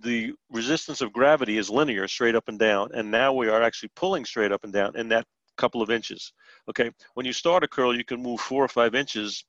the 0.00 0.32
resistance 0.50 1.00
of 1.00 1.12
gravity 1.12 1.56
is 1.56 1.70
linear 1.70 2.08
straight 2.08 2.34
up 2.34 2.48
and 2.48 2.58
down 2.58 2.88
and 2.94 3.08
now 3.08 3.32
we 3.32 3.48
are 3.48 3.62
actually 3.62 3.90
pulling 3.94 4.24
straight 4.24 4.50
up 4.50 4.64
and 4.64 4.72
down 4.72 4.90
and 4.96 5.08
that 5.12 5.24
couple 5.56 5.82
of 5.82 5.90
inches. 5.90 6.32
Okay, 6.68 6.90
when 7.14 7.26
you 7.26 7.32
start 7.32 7.64
a 7.64 7.68
curl, 7.68 7.96
you 7.96 8.04
can 8.04 8.22
move 8.22 8.40
four 8.40 8.64
or 8.64 8.68
five 8.68 8.94
inches 8.94 9.44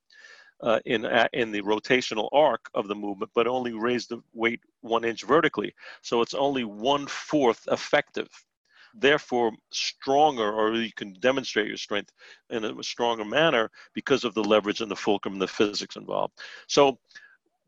uh, 0.61 0.79
in 0.85 1.05
in 1.33 1.51
the 1.51 1.61
rotational 1.61 2.29
arc 2.31 2.69
of 2.73 2.87
the 2.87 2.95
movement, 2.95 3.31
but 3.35 3.47
only 3.47 3.73
raise 3.73 4.07
the 4.07 4.21
weight 4.33 4.61
one 4.81 5.03
inch 5.03 5.23
vertically. 5.23 5.73
So 6.01 6.21
it's 6.21 6.33
only 6.33 6.63
one 6.63 7.07
fourth 7.07 7.67
effective. 7.71 8.29
Therefore, 8.97 9.51
stronger, 9.71 10.49
or 10.53 10.73
you 10.73 10.93
can 10.95 11.13
demonstrate 11.19 11.67
your 11.67 11.77
strength 11.77 12.11
in 12.49 12.63
a 12.63 12.83
stronger 12.83 13.25
manner 13.25 13.69
because 13.93 14.23
of 14.23 14.33
the 14.33 14.43
leverage 14.43 14.79
and 14.79 14.89
the 14.89 14.95
fulcrum 14.95 15.33
and 15.33 15.41
the 15.41 15.47
physics 15.47 15.97
involved. 15.97 16.39
So, 16.67 16.97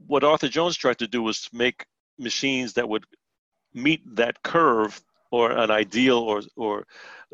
what 0.06 0.24
Arthur 0.24 0.48
Jones 0.48 0.78
tried 0.78 1.00
to 1.00 1.08
do 1.08 1.22
was 1.22 1.50
make 1.52 1.86
machines 2.18 2.74
that 2.74 2.88
would 2.88 3.06
meet 3.74 4.02
that 4.16 4.42
curve 4.42 5.02
or 5.32 5.52
an 5.52 5.72
ideal 5.72 6.20
or 6.20 6.42
or 6.56 6.86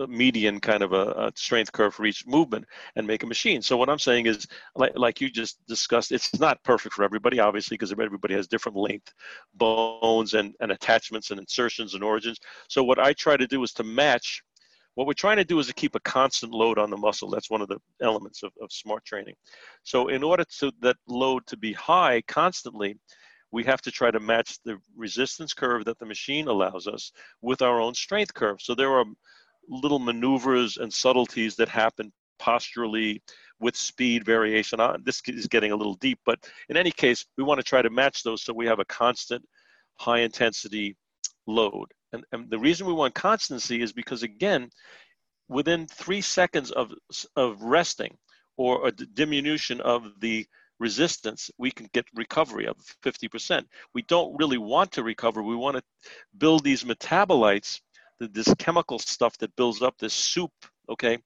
median 0.08 0.60
kind 0.60 0.82
of 0.82 0.94
a, 0.94 1.12
a, 1.12 1.32
strength 1.36 1.72
curve 1.72 1.94
for 1.94 2.06
each 2.06 2.26
movement 2.26 2.66
and 2.96 3.06
make 3.06 3.24
a 3.24 3.28
machine. 3.28 3.62
So 3.62 3.78
what 3.78 3.90
I'm 3.90 4.00
saying 4.00 4.26
is, 4.26 4.48
like, 4.76 4.94
like 4.96 5.22
you 5.22 5.30
just 5.30 5.66
discussed, 5.68 6.12
it's 6.12 6.40
not 6.40 6.64
perfect 6.64 6.96
for 6.96 7.04
everybody, 7.04 7.40
obviously, 7.40 7.76
because 7.76 7.92
everybody 7.92 8.34
has 8.34 8.48
different 8.48 8.78
length 8.78 9.14
bones 9.54 10.34
and, 10.34 10.54
and 10.60 10.72
attachments 10.72 11.32
and 11.32 11.40
insertions 11.40 11.94
and 11.94 12.04
origins. 12.04 12.40
So 12.68 12.84
what 12.84 13.00
I 13.00 13.14
try 13.14 13.38
to 13.38 13.48
do 13.48 13.64
is 13.64 13.74
to 13.74 13.84
match. 13.84 14.42
What 14.96 15.08
we're 15.08 15.14
trying 15.14 15.38
to 15.38 15.44
do 15.44 15.58
is 15.58 15.68
to 15.68 15.74
keep 15.74 15.96
a 15.96 16.00
constant 16.02 16.54
load 16.54 16.78
on 16.78 16.92
the 16.92 16.98
muscle. 16.98 17.30
That's 17.30 17.50
one 17.50 17.62
of 17.62 17.68
the 17.68 17.80
elements 18.02 18.44
of, 18.44 18.52
of 18.62 18.72
smart 18.72 19.04
training. 19.06 19.34
So 19.82 20.10
in 20.10 20.22
order 20.22 20.46
to 20.60 20.72
that 20.82 20.98
load 21.08 21.48
to 21.48 21.58
be 21.58 21.74
high 21.74 22.22
constantly, 22.28 22.96
we 23.54 23.64
have 23.64 23.82
to 23.84 23.92
try 23.92 24.10
to 24.10 24.20
match 24.20 24.58
the 24.66 24.80
resistance 24.98 25.54
curve 25.54 25.86
that 25.86 26.00
the 26.00 26.06
machine 26.08 26.48
allows 26.48 26.88
us 26.88 27.12
with 27.42 27.62
our 27.62 27.80
own 27.80 27.94
strength 27.94 28.34
curve. 28.34 28.60
So 28.60 28.74
there 28.74 28.92
are 28.92 29.06
little 29.70 30.00
maneuvers 30.00 30.78
and 30.78 30.92
subtleties 30.92 31.56
that 31.58 31.70
happen 31.70 32.12
posturally 32.40 33.22
with 33.60 33.76
speed 33.76 34.26
variation. 34.26 34.80
This 35.06 35.22
is 35.28 35.46
getting 35.48 35.72
a 35.72 35.76
little 35.76 35.94
deep, 35.94 36.20
but 36.26 36.40
in 36.68 36.78
any 36.78 36.90
case, 36.92 37.26
we 37.38 37.44
want 37.44 37.60
to 37.60 37.64
try 37.64 37.84
to 37.84 37.92
match 37.92 38.24
those 38.24 38.42
so 38.42 38.54
we 38.54 38.66
have 38.66 38.80
a 38.80 38.86
constant 38.86 39.46
high 40.00 40.22
intensity 40.22 40.98
load. 41.46 41.86
And, 42.12 42.26
and 42.32 42.50
the 42.50 42.60
reason 42.60 42.88
we 42.88 42.94
want 42.94 43.14
constancy 43.14 43.84
is 43.84 43.94
because, 43.94 44.24
again, 44.24 44.72
within 45.48 45.86
three 45.86 46.22
seconds 46.22 46.72
of, 46.72 46.92
of 47.36 47.62
resting 47.62 48.18
or 48.58 48.88
a 48.88 48.92
diminution 48.92 49.80
of 49.82 50.20
the 50.20 50.48
resistance, 50.84 51.50
we 51.58 51.72
can 51.72 51.88
get 51.94 52.06
recovery 52.14 52.68
of 52.68 52.76
50%. 53.04 53.64
We 53.96 54.02
don't 54.04 54.36
really 54.38 54.58
want 54.58 54.92
to 54.92 55.04
recover. 55.04 55.42
We 55.42 55.56
want 55.56 55.78
to 55.78 55.84
build 56.38 56.64
these 56.64 56.84
metabolites, 56.84 57.80
this 58.20 58.54
chemical 58.60 59.00
stuff 59.00 59.38
that 59.38 59.56
builds 59.56 59.82
up 59.82 59.98
this 59.98 60.14
soup, 60.14 60.52
okay? 60.90 61.18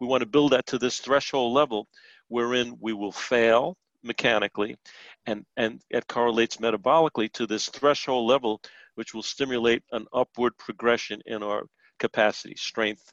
We 0.00 0.06
want 0.06 0.20
to 0.20 0.28
build 0.28 0.52
that 0.52 0.66
to 0.66 0.78
this 0.78 0.98
threshold 0.98 1.54
level 1.54 1.88
wherein 2.28 2.76
we 2.78 2.92
will 2.92 3.12
fail 3.12 3.76
mechanically 4.02 4.76
and, 5.24 5.44
and 5.56 5.80
it 5.90 6.06
correlates 6.06 6.58
metabolically 6.58 7.32
to 7.32 7.46
this 7.46 7.68
threshold 7.68 8.28
level, 8.28 8.60
which 8.96 9.14
will 9.14 9.22
stimulate 9.22 9.82
an 9.92 10.06
upward 10.12 10.52
progression 10.58 11.20
in 11.24 11.42
our 11.42 11.64
capacity, 11.98 12.54
strength, 12.56 13.10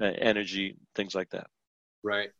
uh, 0.00 0.12
energy, 0.18 0.76
things 0.94 1.14
like 1.14 1.28
that. 1.30 1.46
Right. 2.02 2.30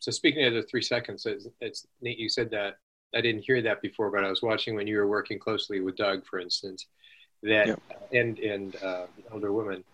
So 0.00 0.10
speaking 0.10 0.44
of 0.44 0.54
the 0.54 0.62
three 0.62 0.82
seconds, 0.82 1.24
it's, 1.26 1.46
it's 1.60 1.86
neat 2.02 2.18
you 2.18 2.28
said 2.28 2.50
that. 2.50 2.78
I 3.14 3.20
didn't 3.20 3.42
hear 3.42 3.62
that 3.62 3.80
before, 3.80 4.10
but 4.10 4.24
I 4.24 4.28
was 4.28 4.42
watching 4.42 4.74
when 4.74 4.86
you 4.86 4.96
were 4.96 5.06
working 5.06 5.38
closely 5.38 5.80
with 5.80 5.96
Doug, 5.96 6.26
for 6.26 6.40
instance, 6.40 6.86
that 7.42 7.68
yep. 7.68 7.80
and 8.12 8.38
and 8.40 8.76
uh, 8.82 9.06
older 9.32 9.52
woman, 9.52 9.84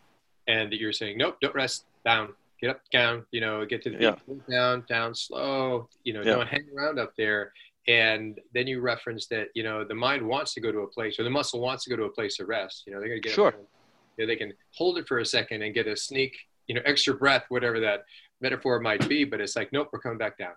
and 0.49 0.73
that 0.73 0.81
you're 0.81 0.93
saying, 0.93 1.19
nope, 1.19 1.37
don't 1.43 1.55
rest, 1.55 1.85
down, 2.05 2.33
get 2.61 2.71
up, 2.71 2.81
down, 2.91 3.27
you 3.31 3.43
know, 3.43 3.67
get 3.67 3.83
to 3.83 3.91
the 3.91 3.99
yeah. 4.01 4.15
down, 4.49 4.85
down, 4.89 5.15
slow, 5.15 5.89
you 6.05 6.15
know, 6.15 6.23
don't 6.23 6.49
hang 6.49 6.65
around 6.75 6.99
up 6.99 7.13
there. 7.17 7.53
and 7.89 8.41
then 8.55 8.67
you 8.67 8.81
reference 8.81 9.27
that 9.27 9.49
you 9.55 9.63
know 9.63 9.85
the 9.85 9.95
mind 9.95 10.27
wants 10.27 10.55
to 10.55 10.61
go 10.61 10.71
to 10.71 10.81
a 10.81 10.87
place 10.87 11.19
or 11.19 11.25
the 11.25 11.31
muscle 11.31 11.61
wants 11.61 11.85
to 11.85 11.91
go 11.91 11.97
to 11.97 12.05
a 12.05 12.11
place 12.11 12.39
of 12.39 12.49
rest 12.49 12.85
you 12.87 12.93
know 12.93 13.01
they're 13.01 13.09
going 13.09 13.21
to 13.21 13.27
get 13.29 13.35
sure 13.35 13.55
you 14.17 14.25
know, 14.25 14.27
they 14.27 14.37
can 14.37 14.53
hold 14.75 14.99
it 14.99 15.09
for 15.09 15.19
a 15.19 15.27
second 15.27 15.63
and 15.63 15.75
get 15.75 15.87
a 15.87 15.97
sneak 15.97 16.37
you 16.67 16.75
know 16.75 16.83
extra 16.85 17.15
breath 17.15 17.45
whatever 17.49 17.81
that 17.81 18.05
metaphor 18.41 18.81
might 18.81 19.07
be 19.09 19.25
but 19.25 19.41
it's 19.41 19.57
like 19.57 19.73
nope 19.73 19.89
we're 19.93 20.01
coming 20.01 20.19
back 20.19 20.39
down 20.39 20.55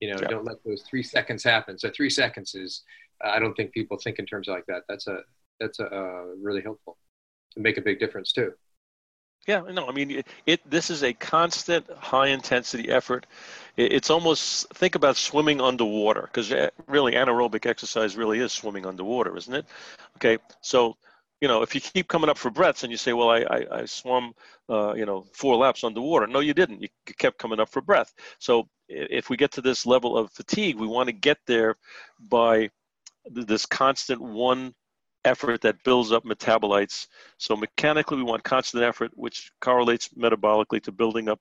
you 0.00 0.10
know 0.10 0.18
yeah. 0.20 0.28
don't 0.28 0.44
let 0.44 0.56
those 0.64 0.82
three 0.82 1.02
seconds 1.02 1.42
happen 1.42 1.78
so 1.78 1.90
three 1.90 2.10
seconds 2.10 2.54
is 2.54 2.82
uh, 3.24 3.30
i 3.30 3.38
don't 3.38 3.54
think 3.54 3.72
people 3.72 3.98
think 3.98 4.18
in 4.18 4.26
terms 4.26 4.48
like 4.48 4.64
that 4.66 4.82
that's 4.88 5.06
a 5.06 5.20
that's 5.60 5.80
a 5.80 5.86
uh, 5.86 6.24
really 6.40 6.62
helpful 6.62 6.98
to 7.52 7.60
make 7.60 7.78
a 7.78 7.82
big 7.82 7.98
difference 7.98 8.32
too 8.32 8.52
yeah, 9.46 9.60
no, 9.60 9.88
I 9.88 9.92
mean, 9.92 10.10
it, 10.10 10.26
it, 10.44 10.68
This 10.68 10.90
is 10.90 11.04
a 11.04 11.12
constant, 11.12 11.88
high-intensity 11.90 12.88
effort. 12.88 13.26
It, 13.76 13.92
it's 13.92 14.10
almost 14.10 14.68
think 14.74 14.96
about 14.96 15.16
swimming 15.16 15.60
underwater, 15.60 16.22
because 16.22 16.50
eh, 16.50 16.70
really 16.88 17.12
anaerobic 17.12 17.64
exercise 17.64 18.16
really 18.16 18.40
is 18.40 18.52
swimming 18.52 18.86
underwater, 18.86 19.36
isn't 19.36 19.54
it? 19.54 19.66
Okay, 20.16 20.38
so 20.62 20.96
you 21.40 21.48
know, 21.48 21.62
if 21.62 21.74
you 21.74 21.80
keep 21.80 22.08
coming 22.08 22.30
up 22.30 22.38
for 22.38 22.50
breaths 22.50 22.82
and 22.82 22.90
you 22.90 22.96
say, 22.96 23.12
"Well, 23.12 23.30
I 23.30 23.40
I, 23.40 23.66
I 23.80 23.84
swam, 23.84 24.32
uh, 24.68 24.94
you 24.94 25.04
know, 25.06 25.26
four 25.32 25.56
laps 25.56 25.84
underwater," 25.84 26.26
no, 26.26 26.40
you 26.40 26.54
didn't. 26.54 26.80
You 26.82 26.88
kept 27.18 27.38
coming 27.38 27.60
up 27.60 27.68
for 27.68 27.82
breath. 27.82 28.14
So 28.38 28.68
if 28.88 29.28
we 29.30 29.36
get 29.36 29.52
to 29.52 29.60
this 29.60 29.84
level 29.86 30.16
of 30.16 30.32
fatigue, 30.32 30.76
we 30.76 30.86
want 30.86 31.08
to 31.08 31.12
get 31.12 31.38
there 31.46 31.76
by 32.28 32.70
this 33.26 33.66
constant 33.66 34.20
one 34.20 34.74
effort 35.24 35.60
that 35.60 35.82
builds 35.82 36.12
up 36.12 36.24
metabolites. 36.24 37.08
So 37.38 37.56
mechanically, 37.56 38.16
we 38.18 38.22
want 38.22 38.44
constant 38.44 38.84
effort, 38.84 39.10
which 39.14 39.50
correlates 39.60 40.08
metabolically 40.10 40.82
to 40.84 40.92
building 40.92 41.28
up 41.28 41.40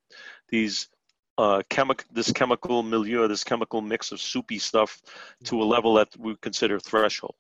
these 0.50 0.90
uh, 1.38 1.62
chemi- 1.70 2.04
this 2.12 2.32
chemical 2.32 2.82
milieu, 2.84 3.28
this 3.28 3.44
chemical 3.44 3.82
mix 3.82 4.12
of 4.12 4.20
soupy 4.20 4.58
stuff 4.58 5.02
to 5.44 5.62
a 5.62 5.66
level 5.66 5.94
that 5.96 6.10
we 6.18 6.36
consider 6.38 6.80
threshold. 6.80 7.36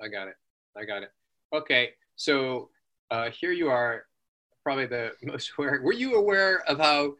I 0.00 0.08
got 0.08 0.28
it. 0.28 0.36
I 0.76 0.84
got 0.84 1.02
it. 1.02 1.10
Okay, 1.52 1.90
so 2.16 2.70
uh, 3.10 3.30
here 3.30 3.52
you 3.52 3.68
are, 3.68 4.04
probably 4.62 4.86
the 4.86 5.12
most 5.22 5.52
aware. 5.58 5.80
Were 5.82 5.92
you 5.92 6.14
aware 6.14 6.62
of 6.68 6.78
how 6.78 7.14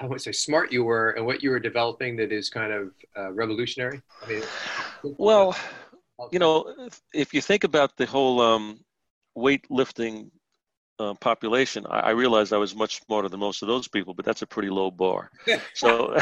I 0.00 0.06
would 0.06 0.20
say 0.20 0.32
smart 0.32 0.72
you 0.72 0.84
were 0.84 1.10
and 1.10 1.26
what 1.26 1.42
you 1.42 1.50
were 1.50 1.60
developing 1.60 2.16
that 2.16 2.32
is 2.32 2.48
kind 2.48 2.72
of 2.72 2.90
uh, 3.16 3.32
revolutionary? 3.32 4.00
I 4.24 4.28
mean, 4.28 4.42
well, 5.02 5.56
you 6.30 6.38
know, 6.38 6.88
if 7.12 7.34
you 7.34 7.40
think 7.40 7.64
about 7.64 7.96
the 7.96 8.06
whole 8.06 8.40
um, 8.40 8.80
weightlifting 9.36 10.30
uh, 10.98 11.14
population, 11.14 11.86
I, 11.88 12.00
I, 12.00 12.10
realized 12.10 12.52
I 12.52 12.58
was 12.58 12.74
much 12.74 13.02
smarter 13.04 13.28
than 13.28 13.40
most 13.40 13.62
of 13.62 13.68
those 13.68 13.88
people, 13.88 14.12
but 14.12 14.24
that's 14.24 14.42
a 14.42 14.46
pretty 14.46 14.68
low 14.68 14.90
bar. 14.90 15.30
so, 15.74 16.16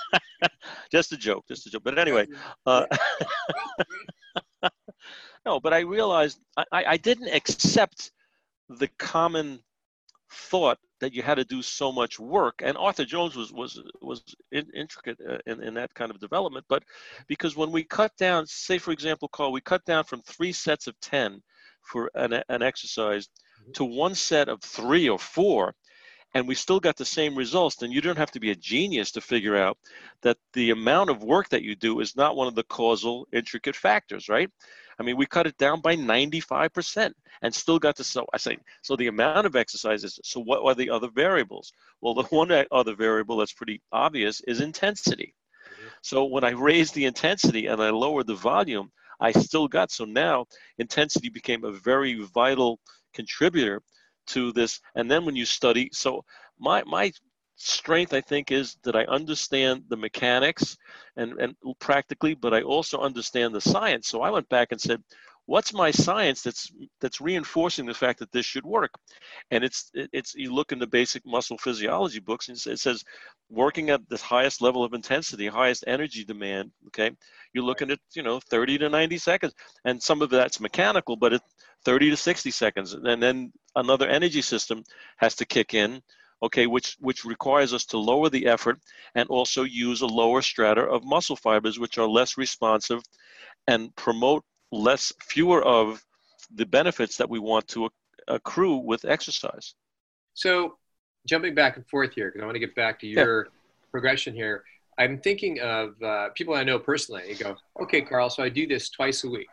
just 0.90 1.12
a 1.12 1.16
joke, 1.16 1.44
just 1.46 1.66
a 1.66 1.70
joke. 1.70 1.82
But 1.84 1.98
anyway, 1.98 2.26
uh, 2.66 2.86
no, 5.46 5.60
but 5.60 5.72
I 5.72 5.80
realized 5.80 6.38
I, 6.56 6.64
I 6.72 6.96
didn't 6.96 7.28
accept 7.28 8.10
the 8.68 8.88
common 8.98 9.60
thought 10.30 10.78
that 11.00 11.14
you 11.14 11.22
had 11.22 11.36
to 11.36 11.44
do 11.44 11.62
so 11.62 11.92
much 11.92 12.18
work 12.18 12.62
and 12.64 12.76
arthur 12.76 13.04
jones 13.04 13.36
was 13.36 13.52
was 13.52 13.80
was 14.02 14.24
in, 14.50 14.66
intricate 14.74 15.18
uh, 15.28 15.38
in, 15.46 15.62
in 15.62 15.74
that 15.74 15.94
kind 15.94 16.10
of 16.10 16.18
development 16.18 16.64
but 16.68 16.82
because 17.28 17.54
when 17.54 17.70
we 17.70 17.84
cut 17.84 18.10
down 18.16 18.44
say 18.44 18.76
for 18.76 18.90
example 18.90 19.28
carl 19.28 19.52
we 19.52 19.60
cut 19.60 19.84
down 19.84 20.02
from 20.02 20.20
three 20.22 20.50
sets 20.50 20.88
of 20.88 20.98
10 21.00 21.40
for 21.82 22.10
an, 22.16 22.42
an 22.48 22.60
exercise 22.60 23.28
mm-hmm. 23.28 23.72
to 23.72 23.84
one 23.84 24.16
set 24.16 24.48
of 24.48 24.60
three 24.62 25.08
or 25.08 25.18
four 25.18 25.72
and 26.34 26.46
we 26.46 26.54
still 26.54 26.80
got 26.80 26.96
the 26.96 27.04
same 27.04 27.34
results, 27.34 27.76
then 27.76 27.90
you 27.90 28.02
don't 28.02 28.18
have 28.18 28.32
to 28.32 28.40
be 28.40 28.50
a 28.50 28.56
genius 28.56 29.10
to 29.12 29.22
figure 29.22 29.56
out 29.56 29.78
that 30.20 30.36
the 30.52 30.68
amount 30.70 31.08
of 31.08 31.22
work 31.22 31.48
that 31.48 31.62
you 31.62 31.74
do 31.74 32.00
is 32.00 32.14
not 32.14 32.36
one 32.36 32.46
of 32.46 32.54
the 32.54 32.64
causal 32.64 33.26
intricate 33.32 33.74
factors, 33.74 34.28
right? 34.28 34.50
I 34.98 35.02
mean, 35.02 35.16
we 35.16 35.26
cut 35.26 35.46
it 35.46 35.56
down 35.58 35.80
by 35.80 35.96
95% 35.96 37.12
and 37.42 37.54
still 37.54 37.78
got 37.78 37.96
to 37.96 38.04
so 38.04 38.26
I 38.32 38.38
say 38.38 38.58
so 38.82 38.96
the 38.96 39.08
amount 39.08 39.46
of 39.46 39.56
exercises. 39.56 40.18
So 40.24 40.40
what 40.40 40.64
are 40.64 40.74
the 40.74 40.90
other 40.90 41.08
variables? 41.08 41.72
Well, 42.00 42.14
the 42.14 42.24
one 42.24 42.50
other 42.70 42.94
variable 42.94 43.36
that's 43.36 43.52
pretty 43.52 43.82
obvious 43.92 44.40
is 44.42 44.60
intensity. 44.60 45.34
Mm-hmm. 45.66 45.88
So 46.02 46.24
when 46.24 46.44
I 46.44 46.50
raised 46.50 46.94
the 46.94 47.04
intensity 47.04 47.66
and 47.66 47.82
I 47.82 47.90
lowered 47.90 48.26
the 48.26 48.34
volume, 48.34 48.90
I 49.20 49.32
still 49.32 49.68
got 49.68 49.90
so 49.90 50.04
now 50.04 50.46
intensity 50.78 51.28
became 51.28 51.64
a 51.64 51.72
very 51.72 52.22
vital 52.22 52.80
contributor 53.14 53.82
to 54.28 54.52
this. 54.52 54.80
And 54.94 55.10
then 55.10 55.24
when 55.24 55.36
you 55.36 55.44
study, 55.44 55.90
so 55.92 56.24
my 56.58 56.82
my 56.84 57.12
strength 57.56 58.12
I 58.12 58.20
think 58.20 58.52
is 58.52 58.76
that 58.84 58.96
I 58.96 59.04
understand 59.04 59.84
the 59.88 59.96
mechanics 59.96 60.76
and 61.16 61.40
and 61.40 61.54
practically, 61.80 62.34
but 62.34 62.54
I 62.54 62.62
also 62.62 63.00
understand 63.00 63.54
the 63.54 63.60
science. 63.60 64.08
So 64.08 64.22
I 64.22 64.30
went 64.30 64.48
back 64.48 64.68
and 64.72 64.80
said, 64.80 65.02
what's 65.46 65.72
my 65.72 65.90
science 65.90 66.42
that's 66.42 66.70
that's 67.00 67.20
reinforcing 67.20 67.86
the 67.86 67.94
fact 67.94 68.18
that 68.18 68.30
this 68.32 68.44
should 68.44 68.66
work 68.66 68.90
and 69.52 69.64
it's 69.64 69.90
it's 69.94 70.34
you 70.34 70.52
look 70.52 70.72
in 70.72 70.78
the 70.78 70.86
basic 70.86 71.24
muscle 71.24 71.56
physiology 71.58 72.18
books 72.18 72.48
and 72.48 72.58
it 72.66 72.78
says 72.78 73.04
working 73.48 73.90
at 73.90 74.06
the 74.08 74.16
highest 74.18 74.60
level 74.60 74.84
of 74.84 74.92
intensity 74.92 75.46
highest 75.46 75.84
energy 75.86 76.24
demand 76.24 76.70
okay 76.86 77.10
you're 77.52 77.64
looking 77.64 77.90
at 77.90 78.00
you 78.14 78.22
know 78.22 78.40
30 78.50 78.78
to 78.78 78.88
90 78.88 79.18
seconds 79.18 79.54
and 79.84 80.02
some 80.02 80.20
of 80.20 80.30
that's 80.30 80.60
mechanical 80.60 81.16
but 81.16 81.32
it's 81.32 81.44
30 81.84 82.10
to 82.10 82.16
60 82.16 82.50
seconds 82.50 82.94
and 82.94 83.22
then 83.22 83.52
another 83.76 84.08
energy 84.08 84.42
system 84.42 84.82
has 85.16 85.36
to 85.36 85.46
kick 85.46 85.74
in 85.74 86.02
okay 86.42 86.66
which 86.66 86.96
which 87.00 87.24
requires 87.24 87.72
us 87.72 87.84
to 87.84 87.98
lower 87.98 88.28
the 88.28 88.46
effort 88.46 88.78
and 89.14 89.28
also 89.28 89.64
use 89.64 90.00
a 90.02 90.06
lower 90.06 90.42
strata 90.42 90.82
of 90.82 91.04
muscle 91.04 91.36
fibers 91.36 91.78
which 91.78 91.98
are 91.98 92.08
less 92.08 92.36
responsive 92.36 93.02
and 93.68 93.94
promote 93.96 94.44
less 94.72 95.12
fewer 95.22 95.62
of 95.62 96.04
the 96.54 96.66
benefits 96.66 97.16
that 97.16 97.28
we 97.28 97.38
want 97.38 97.66
to 97.68 97.88
accrue 98.28 98.76
with 98.76 99.04
exercise 99.04 99.74
so 100.34 100.76
jumping 101.26 101.54
back 101.54 101.76
and 101.76 101.86
forth 101.88 102.12
here 102.12 102.28
because 102.28 102.42
i 102.42 102.44
want 102.44 102.54
to 102.54 102.60
get 102.60 102.74
back 102.74 102.98
to 103.00 103.06
your 103.06 103.44
yeah. 103.44 103.50
progression 103.90 104.34
here 104.34 104.62
i'm 104.98 105.18
thinking 105.18 105.60
of 105.60 106.00
uh, 106.02 106.28
people 106.34 106.54
i 106.54 106.64
know 106.64 106.78
personally 106.78 107.22
you 107.28 107.36
go 107.36 107.56
okay 107.80 108.02
carl 108.02 108.28
so 108.28 108.42
i 108.42 108.48
do 108.48 108.66
this 108.66 108.90
twice 108.90 109.24
a 109.24 109.28
week 109.28 109.48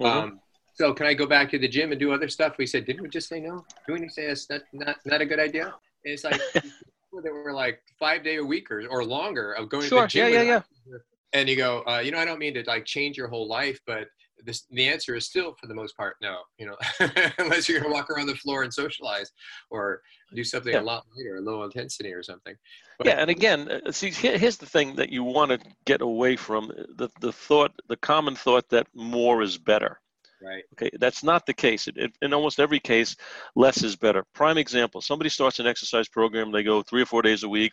mm-hmm. 0.00 0.06
um, 0.06 0.40
so 0.74 0.94
can 0.94 1.06
I 1.06 1.14
go 1.14 1.26
back 1.26 1.50
to 1.50 1.58
the 1.58 1.66
gym 1.66 1.90
and 1.90 1.98
do 1.98 2.12
other 2.12 2.28
stuff? 2.28 2.56
We 2.56 2.64
said, 2.64 2.86
didn't 2.86 3.02
we 3.02 3.08
just 3.08 3.28
say 3.28 3.40
no? 3.40 3.64
Didn't 3.88 4.02
we 4.02 4.08
say 4.08 4.28
that's 4.28 4.48
not, 4.48 4.60
not, 4.72 4.96
not 5.04 5.20
a 5.20 5.26
good 5.26 5.40
idea? 5.40 5.74
And 6.04 6.14
it's 6.14 6.24
like 6.24 6.40
people 6.52 7.22
that 7.22 7.32
were 7.32 7.52
like 7.52 7.80
five 7.98 8.24
day 8.24 8.36
a 8.36 8.44
week 8.44 8.70
or, 8.70 8.86
or 8.88 9.04
longer 9.04 9.52
of 9.52 9.68
going 9.68 9.86
sure. 9.86 10.00
to 10.00 10.02
the 10.02 10.08
gym. 10.08 10.32
Yeah, 10.32 10.42
yeah, 10.42 10.60
yeah. 10.86 10.98
And 11.34 11.48
you 11.48 11.56
go, 11.56 11.82
uh, 11.86 11.98
you 11.98 12.10
know, 12.10 12.18
I 12.18 12.24
don't 12.24 12.38
mean 12.38 12.54
to 12.54 12.64
like 12.66 12.84
change 12.84 13.16
your 13.16 13.28
whole 13.28 13.46
life, 13.46 13.78
but 13.86 14.08
this, 14.44 14.64
the 14.70 14.88
answer 14.88 15.14
is 15.14 15.26
still 15.26 15.54
for 15.60 15.66
the 15.66 15.74
most 15.74 15.96
part 15.96 16.16
no 16.22 16.38
you 16.58 16.66
know 16.66 16.76
unless 17.38 17.68
you're 17.68 17.80
going 17.80 17.90
to 17.90 17.94
walk 17.94 18.10
around 18.10 18.26
the 18.26 18.34
floor 18.36 18.62
and 18.62 18.72
socialize 18.72 19.32
or 19.70 20.02
do 20.34 20.44
something 20.44 20.72
yeah. 20.72 20.80
a 20.80 20.82
lot 20.82 21.04
lighter 21.16 21.40
low 21.40 21.62
intensity 21.64 22.12
or 22.12 22.22
something 22.22 22.54
but, 22.98 23.06
yeah 23.06 23.14
and 23.14 23.30
again 23.30 23.68
uh, 23.70 23.90
see 23.90 24.10
here's 24.10 24.56
the 24.56 24.66
thing 24.66 24.94
that 24.96 25.10
you 25.10 25.22
want 25.22 25.50
to 25.50 25.58
get 25.84 26.00
away 26.00 26.36
from 26.36 26.68
the, 26.96 27.08
the 27.20 27.32
thought 27.32 27.72
the 27.88 27.96
common 27.96 28.34
thought 28.34 28.68
that 28.68 28.86
more 28.94 29.42
is 29.42 29.58
better 29.58 30.00
Right. 30.40 30.62
Okay, 30.74 30.90
that's 31.00 31.24
not 31.24 31.46
the 31.46 31.52
case. 31.52 31.88
It, 31.88 31.96
it, 31.96 32.12
in 32.22 32.32
almost 32.32 32.60
every 32.60 32.78
case, 32.78 33.16
less 33.56 33.82
is 33.82 33.96
better. 33.96 34.24
Prime 34.34 34.56
example: 34.56 35.00
somebody 35.00 35.30
starts 35.30 35.58
an 35.58 35.66
exercise 35.66 36.08
program. 36.08 36.52
They 36.52 36.62
go 36.62 36.82
three 36.82 37.02
or 37.02 37.06
four 37.06 37.22
days 37.22 37.42
a 37.42 37.48
week 37.48 37.72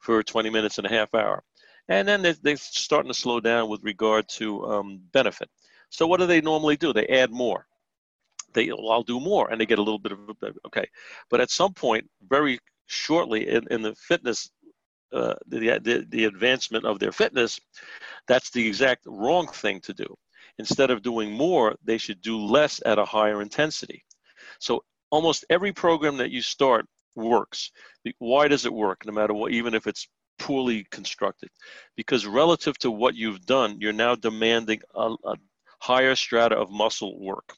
for 0.00 0.22
20 0.22 0.50
minutes 0.50 0.76
and 0.76 0.86
a 0.86 0.90
half 0.90 1.14
hour, 1.14 1.42
and 1.88 2.06
then 2.06 2.20
they, 2.20 2.32
they're 2.32 2.56
starting 2.56 3.10
to 3.10 3.18
slow 3.18 3.40
down 3.40 3.70
with 3.70 3.82
regard 3.84 4.28
to 4.30 4.66
um, 4.66 5.00
benefit. 5.12 5.48
So 5.88 6.06
what 6.06 6.20
do 6.20 6.26
they 6.26 6.42
normally 6.42 6.76
do? 6.76 6.92
They 6.92 7.06
add 7.06 7.30
more. 7.30 7.66
They, 8.52 8.68
well, 8.70 8.90
I'll 8.90 9.02
do 9.02 9.18
more, 9.18 9.50
and 9.50 9.58
they 9.58 9.66
get 9.66 9.78
a 9.78 9.82
little 9.82 9.98
bit 9.98 10.12
of 10.12 10.18
okay. 10.66 10.86
But 11.30 11.40
at 11.40 11.50
some 11.50 11.72
point, 11.72 12.08
very 12.28 12.58
shortly 12.86 13.48
in, 13.48 13.66
in 13.70 13.80
the 13.80 13.94
fitness 13.94 14.50
uh, 15.14 15.34
the, 15.46 15.78
the, 15.82 16.06
the 16.10 16.24
advancement 16.24 16.84
of 16.84 16.98
their 16.98 17.12
fitness, 17.12 17.58
that's 18.26 18.50
the 18.50 18.66
exact 18.66 19.04
wrong 19.06 19.46
thing 19.46 19.80
to 19.80 19.94
do 19.94 20.16
instead 20.58 20.90
of 20.90 21.02
doing 21.02 21.32
more, 21.32 21.74
they 21.84 21.98
should 21.98 22.20
do 22.20 22.38
less 22.38 22.80
at 22.84 22.98
a 22.98 23.04
higher 23.04 23.42
intensity. 23.42 24.04
So 24.58 24.84
almost 25.10 25.44
every 25.50 25.72
program 25.72 26.16
that 26.18 26.30
you 26.30 26.42
start 26.42 26.86
works. 27.14 27.70
Why 28.18 28.48
does 28.48 28.66
it 28.66 28.72
work, 28.72 29.06
no 29.06 29.12
matter 29.12 29.34
what, 29.34 29.52
even 29.52 29.74
if 29.74 29.86
it's 29.86 30.08
poorly 30.38 30.86
constructed? 30.90 31.50
Because 31.96 32.26
relative 32.26 32.76
to 32.78 32.90
what 32.90 33.14
you've 33.14 33.46
done, 33.46 33.76
you're 33.80 33.92
now 33.92 34.14
demanding 34.14 34.80
a, 34.94 35.14
a 35.24 35.36
higher 35.80 36.14
strata 36.14 36.56
of 36.56 36.70
muscle 36.70 37.20
work. 37.20 37.54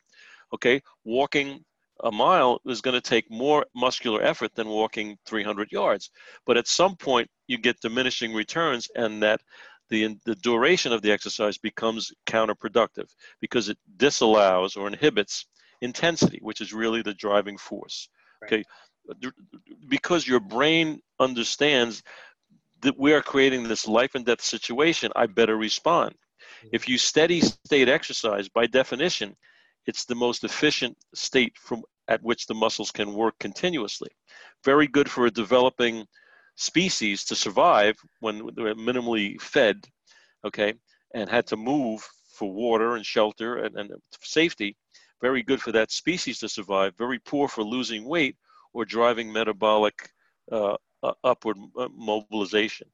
Okay, 0.55 0.81
walking 1.05 1.65
a 2.05 2.13
mile 2.13 2.61
is 2.67 2.83
going 2.83 2.95
to 2.95 3.01
take 3.01 3.31
more 3.31 3.65
muscular 3.75 4.23
effort 4.23 4.55
than 4.55 4.69
walking 4.69 5.17
300 5.27 5.73
yards. 5.73 6.11
But 6.45 6.57
at 6.57 6.69
some 6.69 6.95
point, 6.97 7.29
you 7.47 7.59
get 7.59 7.81
diminishing 7.81 8.35
returns, 8.35 8.89
and 8.95 9.23
that 9.23 9.41
the, 9.89 10.17
the 10.25 10.35
duration 10.37 10.93
of 10.93 11.03
the 11.03 11.13
exercise 11.13 11.59
becomes 11.59 12.13
counterproductive 12.27 13.09
because 13.41 13.69
it 13.69 13.79
disallows 13.97 14.77
or 14.77 14.89
inhibits 14.89 15.47
intensity, 15.81 16.39
which 16.43 16.61
is 16.61 16.73
really 16.73 17.03
the 17.03 17.15
driving 17.15 17.57
force. 17.57 18.09
Right. 18.43 18.53
Okay, 18.53 18.65
because 19.89 20.27
your 20.27 20.41
brain 20.41 21.01
understands 21.21 22.03
that 22.83 22.99
we 22.99 23.13
are 23.13 23.23
creating 23.23 23.63
this 23.63 23.87
life 23.87 24.15
and 24.15 24.25
death 24.25 24.43
situation, 24.43 25.13
I 25.17 25.27
better 25.27 25.57
respond. 25.57 26.15
Mm-hmm. 26.15 26.69
If 26.73 26.89
you 26.89 26.99
steady 26.99 27.41
state 27.41 27.89
exercise, 27.89 28.49
by 28.49 28.67
definition, 28.67 29.37
it's 29.87 30.05
the 30.05 30.15
most 30.15 30.45
efficient 30.45 30.97
state 31.15 31.57
from 31.57 31.83
at 32.09 32.23
which 32.23 32.47
the 32.47 32.55
muscles 32.55 32.91
can 32.91 33.15
work 33.15 33.35
continuously. 33.39 34.11
Very 34.65 34.87
good 34.87 35.11
for 35.11 35.27
a 35.27 35.31
developing 35.31 36.07
species 36.57 37.25
to 37.27 37.37
survive 37.37 37.97
when 38.21 38.51
they're 38.55 38.75
minimally 38.75 39.41
fed, 39.41 39.87
okay, 40.45 40.75
and 41.15 41.31
had 41.31 41.47
to 41.47 41.57
move 41.57 42.07
for 42.35 42.53
water 42.53 42.97
and 42.97 43.07
shelter 43.07 43.59
and, 43.59 43.77
and 43.77 43.91
safety. 44.21 44.77
Very 45.23 45.43
good 45.43 45.63
for 45.63 45.73
that 45.73 45.91
species 45.91 46.39
to 46.41 46.49
survive. 46.49 46.93
Very 46.99 47.19
poor 47.19 47.49
for 47.49 47.63
losing 47.63 48.05
weight 48.05 48.37
or 48.75 48.85
driving 48.85 49.33
metabolic 49.33 50.11
uh, 50.53 50.77
uh, 51.03 51.13
upward 51.25 51.57
mobilization. 51.95 52.89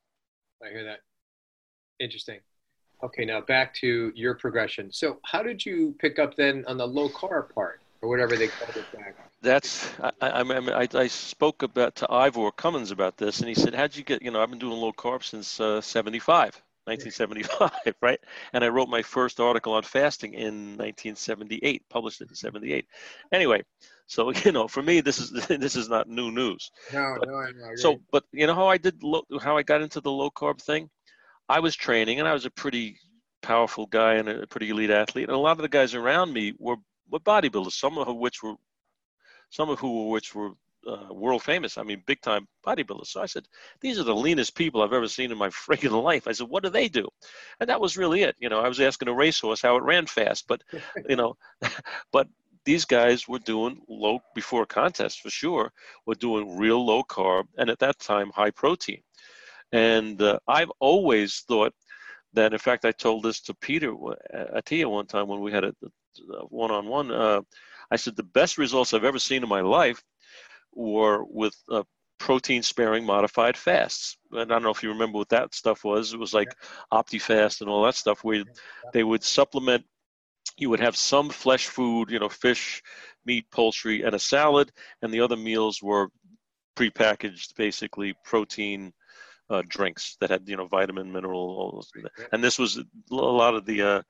I 0.64 0.70
hear 0.70 0.84
that. 0.84 1.00
Interesting. 1.98 2.40
Okay, 3.02 3.24
now 3.24 3.40
back 3.40 3.74
to 3.74 4.12
your 4.14 4.34
progression. 4.34 4.92
So, 4.92 5.18
how 5.24 5.42
did 5.42 5.66
you 5.66 5.94
pick 5.98 6.20
up 6.20 6.36
then 6.36 6.64
on 6.68 6.76
the 6.76 6.86
low 6.86 7.08
carb 7.08 7.52
part, 7.52 7.81
or 8.02 8.08
whatever 8.08 8.36
they 8.36 8.48
called 8.48 8.76
it 8.76 8.92
back? 8.92 9.16
That's 9.40 9.88
I, 10.00 10.12
I, 10.20 10.82
I, 10.82 10.88
I 10.94 11.06
spoke 11.06 11.62
about 11.62 11.96
to 11.96 12.12
Ivor 12.12 12.50
Cummins 12.52 12.90
about 12.90 13.16
this, 13.16 13.40
and 13.40 13.48
he 13.48 13.54
said, 13.54 13.74
"How'd 13.74 13.96
you 13.96 14.04
get? 14.04 14.22
You 14.22 14.30
know, 14.30 14.42
I've 14.42 14.50
been 14.50 14.58
doing 14.58 14.78
low 14.78 14.92
carb 14.92 15.24
since 15.24 15.60
uh, 15.60 15.80
'75." 15.80 16.62
1975, 16.84 17.94
right? 18.02 18.18
And 18.52 18.64
I 18.64 18.68
wrote 18.68 18.88
my 18.88 19.02
first 19.02 19.38
article 19.38 19.74
on 19.74 19.84
fasting 19.84 20.34
in 20.34 20.76
1978, 20.76 21.88
published 21.88 22.20
it 22.20 22.28
in 22.28 22.34
78. 22.34 22.86
Anyway, 23.30 23.62
so 24.06 24.32
you 24.44 24.52
know, 24.52 24.66
for 24.66 24.82
me, 24.82 25.00
this 25.00 25.18
is 25.18 25.30
this 25.46 25.76
is 25.76 25.88
not 25.88 26.08
new 26.08 26.30
news. 26.30 26.70
No, 26.92 27.16
but, 27.20 27.28
no, 27.28 27.36
I 27.36 27.50
know. 27.52 27.76
So, 27.76 28.00
but 28.10 28.24
you 28.32 28.46
know 28.46 28.54
how 28.54 28.66
I 28.66 28.78
did 28.78 29.02
low, 29.02 29.22
how 29.40 29.56
I 29.56 29.62
got 29.62 29.82
into 29.82 30.00
the 30.00 30.10
low 30.10 30.30
carb 30.30 30.60
thing? 30.60 30.90
I 31.48 31.60
was 31.60 31.76
training, 31.76 32.18
and 32.18 32.28
I 32.28 32.32
was 32.32 32.46
a 32.46 32.50
pretty 32.50 32.98
powerful 33.42 33.86
guy 33.86 34.14
and 34.14 34.28
a 34.28 34.46
pretty 34.46 34.70
elite 34.70 34.90
athlete, 34.90 35.28
and 35.28 35.36
a 35.36 35.38
lot 35.38 35.52
of 35.52 35.62
the 35.62 35.68
guys 35.68 35.94
around 35.94 36.32
me 36.32 36.54
were 36.58 36.76
were 37.12 37.20
bodybuilders, 37.20 37.72
some 37.72 37.98
of 37.98 38.16
which 38.16 38.42
were 38.42 38.54
some 39.50 39.68
of 39.68 39.78
who 39.78 40.06
were, 40.06 40.10
which 40.12 40.34
were 40.34 40.52
uh, 40.86 41.12
world 41.12 41.42
famous. 41.42 41.78
I 41.78 41.82
mean, 41.82 42.02
big 42.06 42.20
time 42.22 42.48
bodybuilders. 42.66 43.08
So 43.08 43.22
I 43.22 43.26
said, 43.26 43.46
these 43.80 43.98
are 43.98 44.04
the 44.04 44.14
leanest 44.14 44.56
people 44.56 44.82
I've 44.82 44.92
ever 44.92 45.06
seen 45.06 45.30
in 45.30 45.38
my 45.38 45.48
freaking 45.66 46.02
life. 46.02 46.26
I 46.26 46.32
said, 46.32 46.48
what 46.48 46.64
do 46.64 46.70
they 46.70 46.88
do? 46.88 47.06
And 47.60 47.68
that 47.68 47.80
was 47.80 47.96
really 47.96 48.22
it. 48.22 48.34
You 48.40 48.48
know, 48.48 48.60
I 48.60 48.68
was 48.68 48.80
asking 48.80 49.08
a 49.08 49.14
racehorse 49.14 49.62
how 49.62 49.76
it 49.76 49.84
ran 49.84 50.06
fast, 50.06 50.46
but 50.48 50.62
you 51.08 51.16
know, 51.16 51.36
but 52.12 52.28
these 52.64 52.84
guys 52.84 53.26
were 53.28 53.40
doing 53.40 53.80
low 53.88 54.20
before 54.34 54.64
contest 54.66 55.20
for 55.20 55.30
sure. 55.30 55.72
Were 56.06 56.14
doing 56.14 56.56
real 56.56 56.84
low 56.84 57.02
carb 57.02 57.44
and 57.58 57.68
at 57.68 57.78
that 57.80 57.98
time 57.98 58.30
high 58.34 58.50
protein. 58.50 59.02
And 59.72 60.20
uh, 60.20 60.38
I've 60.48 60.70
always 60.80 61.44
thought 61.48 61.74
that. 62.34 62.52
In 62.52 62.58
fact, 62.58 62.84
I 62.84 62.92
told 62.92 63.24
this 63.24 63.40
to 63.42 63.54
Peter 63.54 63.92
Attia 64.54 64.86
one 64.86 65.06
time 65.06 65.28
when 65.28 65.40
we 65.40 65.50
had 65.50 65.64
a 65.64 65.74
one 66.48 66.70
on 66.70 66.86
one. 66.86 67.10
I 67.90 67.96
said 67.96 68.16
the 68.16 68.22
best 68.22 68.58
results 68.58 68.94
I've 68.94 69.04
ever 69.04 69.18
seen 69.18 69.42
in 69.42 69.48
my 69.48 69.60
life 69.60 70.02
were 70.74 71.22
with 71.24 71.54
uh, 71.70 71.82
protein 72.18 72.62
sparing 72.62 73.04
modified 73.04 73.56
fasts. 73.56 74.16
And 74.30 74.50
I 74.50 74.54
don't 74.54 74.62
know 74.62 74.70
if 74.70 74.82
you 74.82 74.90
remember 74.90 75.18
what 75.18 75.28
that 75.30 75.54
stuff 75.54 75.84
was. 75.84 76.14
It 76.14 76.18
was 76.18 76.32
like 76.32 76.48
OptiFast 76.92 77.60
and 77.60 77.68
all 77.68 77.84
that 77.84 77.96
stuff 77.96 78.24
where 78.24 78.44
they 78.92 79.02
would 79.02 79.22
supplement. 79.24 79.84
You 80.56 80.70
would 80.70 80.80
have 80.80 80.96
some 80.96 81.30
flesh 81.30 81.66
food, 81.66 82.10
you 82.10 82.18
know, 82.18 82.28
fish, 82.28 82.82
meat, 83.26 83.50
poultry, 83.50 84.02
and 84.02 84.14
a 84.14 84.18
salad, 84.18 84.70
and 85.02 85.12
the 85.12 85.20
other 85.20 85.36
meals 85.36 85.82
were 85.82 86.08
prepackaged, 86.76 87.56
basically 87.56 88.14
protein 88.24 88.92
uh, 89.50 89.62
drinks 89.66 90.16
that 90.20 90.30
had, 90.30 90.48
you 90.48 90.56
know, 90.56 90.66
vitamin, 90.66 91.12
mineral, 91.12 91.84
and 92.32 92.42
this 92.42 92.58
was 92.58 92.78
a 92.78 92.84
lot 93.14 93.54
of 93.54 93.66
the 93.66 93.82
uh, 93.82 94.02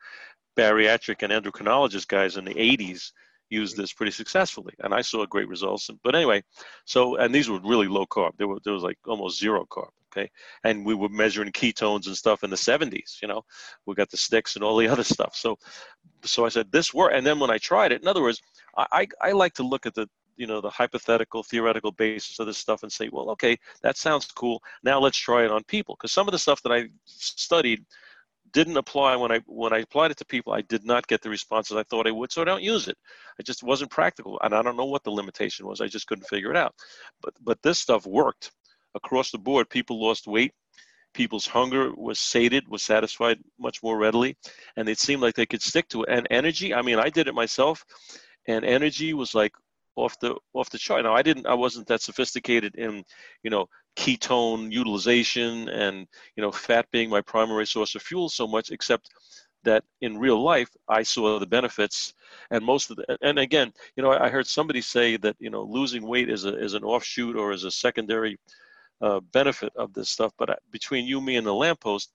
bariatric 0.57 1.23
and 1.23 1.33
endocrinologist 1.33 2.09
guys 2.09 2.37
in 2.37 2.45
the 2.45 2.55
80s 2.55 3.13
used 3.53 3.77
this 3.77 3.93
pretty 3.93 4.13
successfully, 4.13 4.73
and 4.81 4.95
I 4.95 5.03
saw 5.03 5.25
great 5.27 5.49
results. 5.49 5.91
But 6.03 6.15
anyway, 6.15 6.43
so 6.87 7.17
and 7.17 7.35
these 7.35 7.49
were 7.49 7.61
really 7.61 7.87
low 7.87 8.07
carb. 8.07 8.33
There 8.39 8.49
were 8.49 8.59
there 8.65 8.73
was 8.73 8.83
like 8.83 8.99
almost 9.07 9.39
zero 9.39 9.67
carb. 9.71 9.91
Okay, 10.11 10.31
and 10.65 10.85
we 10.85 10.95
were 10.95 11.09
measuring 11.09 11.53
ketones 11.53 12.07
and 12.07 12.17
stuff 12.17 12.45
in 12.45 12.51
the 12.51 12.57
70s. 12.57 13.23
You 13.23 13.29
know, 13.29 13.43
we 13.87 13.95
got 13.95 14.11
the 14.11 14.19
sticks 14.19 14.57
and 14.57 14.65
all 14.65 14.77
the 14.77 14.89
other 14.89 15.05
stuff. 15.05 15.35
So, 15.35 15.59
so 16.23 16.45
I 16.45 16.51
said 16.51 16.71
this 16.71 16.93
worked. 16.93 17.15
And 17.15 17.27
then 17.27 17.39
when 17.39 17.51
I 17.51 17.57
tried 17.57 17.93
it, 17.93 18.03
in 18.03 18.09
other 18.09 18.21
words, 18.23 18.41
I 18.77 18.87
I, 18.93 19.29
I 19.29 19.33
like 19.33 19.55
to 19.55 19.63
look 19.63 19.87
at 19.87 19.95
the 19.95 20.09
you 20.37 20.47
know 20.47 20.61
the 20.61 20.71
hypothetical 20.71 21.43
theoretical 21.43 21.93
basis 21.93 22.39
of 22.39 22.47
this 22.47 22.59
stuff 22.59 22.83
and 22.83 22.93
say 22.93 23.09
well 23.13 23.31
okay 23.31 23.59
that 23.83 23.97
sounds 23.97 24.27
cool 24.27 24.63
now 24.83 24.99
let's 24.99 25.19
try 25.19 25.45
it 25.45 25.51
on 25.51 25.63
people 25.65 25.95
because 25.95 26.13
some 26.13 26.27
of 26.27 26.33
the 26.33 26.39
stuff 26.39 26.63
that 26.63 26.73
i 26.73 26.89
studied 27.05 27.85
didn't 28.53 28.77
apply 28.77 29.17
when 29.17 29.33
I 29.33 29.41
when 29.47 29.73
I 29.73 29.79
applied 29.79 30.11
it 30.11 30.17
to 30.19 30.25
people. 30.25 30.53
I 30.53 30.63
did 30.63 30.85
not 30.85 31.07
get 31.07 31.23
the 31.23 31.31
responses 31.31 31.77
I 31.77 31.83
thought 31.85 32.07
I 32.07 32.11
would, 32.11 32.33
so 32.33 32.43
I 32.43 32.45
don't 32.45 32.63
use 32.63 32.89
it. 32.89 32.97
It 33.39 33.47
just 33.47 33.63
wasn't 33.63 33.91
practical, 33.91 34.39
and 34.43 34.55
I 34.55 34.63
don't 34.63 34.77
know 34.77 34.85
what 34.85 35.05
the 35.05 35.11
limitation 35.11 35.67
was. 35.67 35.81
I 35.81 35.87
just 35.87 36.07
couldn't 36.07 36.29
figure 36.29 36.51
it 36.51 36.57
out. 36.57 36.75
But 37.23 37.35
but 37.43 37.63
this 37.63 37.79
stuff 37.79 38.07
worked 38.07 38.53
across 38.95 39.31
the 39.31 39.39
board. 39.39 39.71
People 39.71 40.03
lost 40.03 40.27
weight. 40.27 40.53
People's 41.15 41.47
hunger 41.47 41.95
was 41.95 42.19
sated, 42.19 42.67
was 42.69 42.83
satisfied 42.83 43.39
much 43.59 43.83
more 43.83 43.99
readily, 43.99 44.37
and 44.77 44.89
it 44.89 44.99
seemed 44.99 45.21
like 45.21 45.35
they 45.35 45.47
could 45.47 45.63
stick 45.63 45.89
to 45.89 46.03
it. 46.05 46.09
And 46.09 46.27
energy, 46.31 46.73
I 46.75 46.81
mean, 46.81 46.99
I 46.99 47.11
did 47.11 47.29
it 47.29 47.35
myself, 47.35 47.85
and 48.49 48.65
energy 48.65 49.13
was 49.13 49.35
like 49.35 49.53
off 49.97 50.19
the 50.21 50.37
off 50.55 50.71
the 50.71 50.79
chart. 50.79 51.05
Now 51.05 51.15
I 51.15 51.23
didn't 51.23 51.47
I 51.47 51.55
wasn't 51.55 51.87
that 51.89 52.03
sophisticated 52.03 52.75
in 52.77 53.05
you 53.43 53.51
know 53.51 53.67
ketone 53.97 54.73
utilization 54.73 55.69
and 55.69 56.07
you 56.37 56.43
know 56.43 56.51
fat 56.51 56.87
being 56.91 57.11
my 57.11 57.21
primary 57.21 57.67
source 57.67 57.95
of 57.95 58.03
fuel 58.03 58.29
so 58.29 58.47
much 58.47 58.71
except 58.71 59.11
that 59.65 59.85
in 60.01 60.19
real 60.19 60.43
life 60.43 60.69
I 60.89 61.03
saw 61.03 61.39
the 61.39 61.47
benefits 61.47 62.15
and 62.51 62.65
most 62.65 62.91
of 62.91 62.97
the 62.97 63.19
and 63.23 63.39
again 63.39 63.73
you 63.97 64.03
know 64.03 64.11
I 64.11 64.29
heard 64.29 64.47
somebody 64.47 64.81
say 64.81 65.17
that 65.19 65.37
you 65.39 65.51
know 65.51 65.63
losing 65.63 66.07
weight 66.07 66.31
is 66.31 66.45
a 66.45 66.57
is 66.59 66.75
an 66.75 66.85
offshoot 66.85 67.37
or 67.37 67.53
is 67.53 67.65
a 67.65 67.71
secondary 67.71 68.39
uh, 69.01 69.21
benefit 69.33 69.73
of 69.77 69.93
this 69.93 70.09
stuff 70.09 70.33
but 70.39 70.59
between 70.71 71.07
you 71.07 71.21
me 71.21 71.37
and 71.37 71.47
the 71.47 71.55
lamppost 71.55 72.13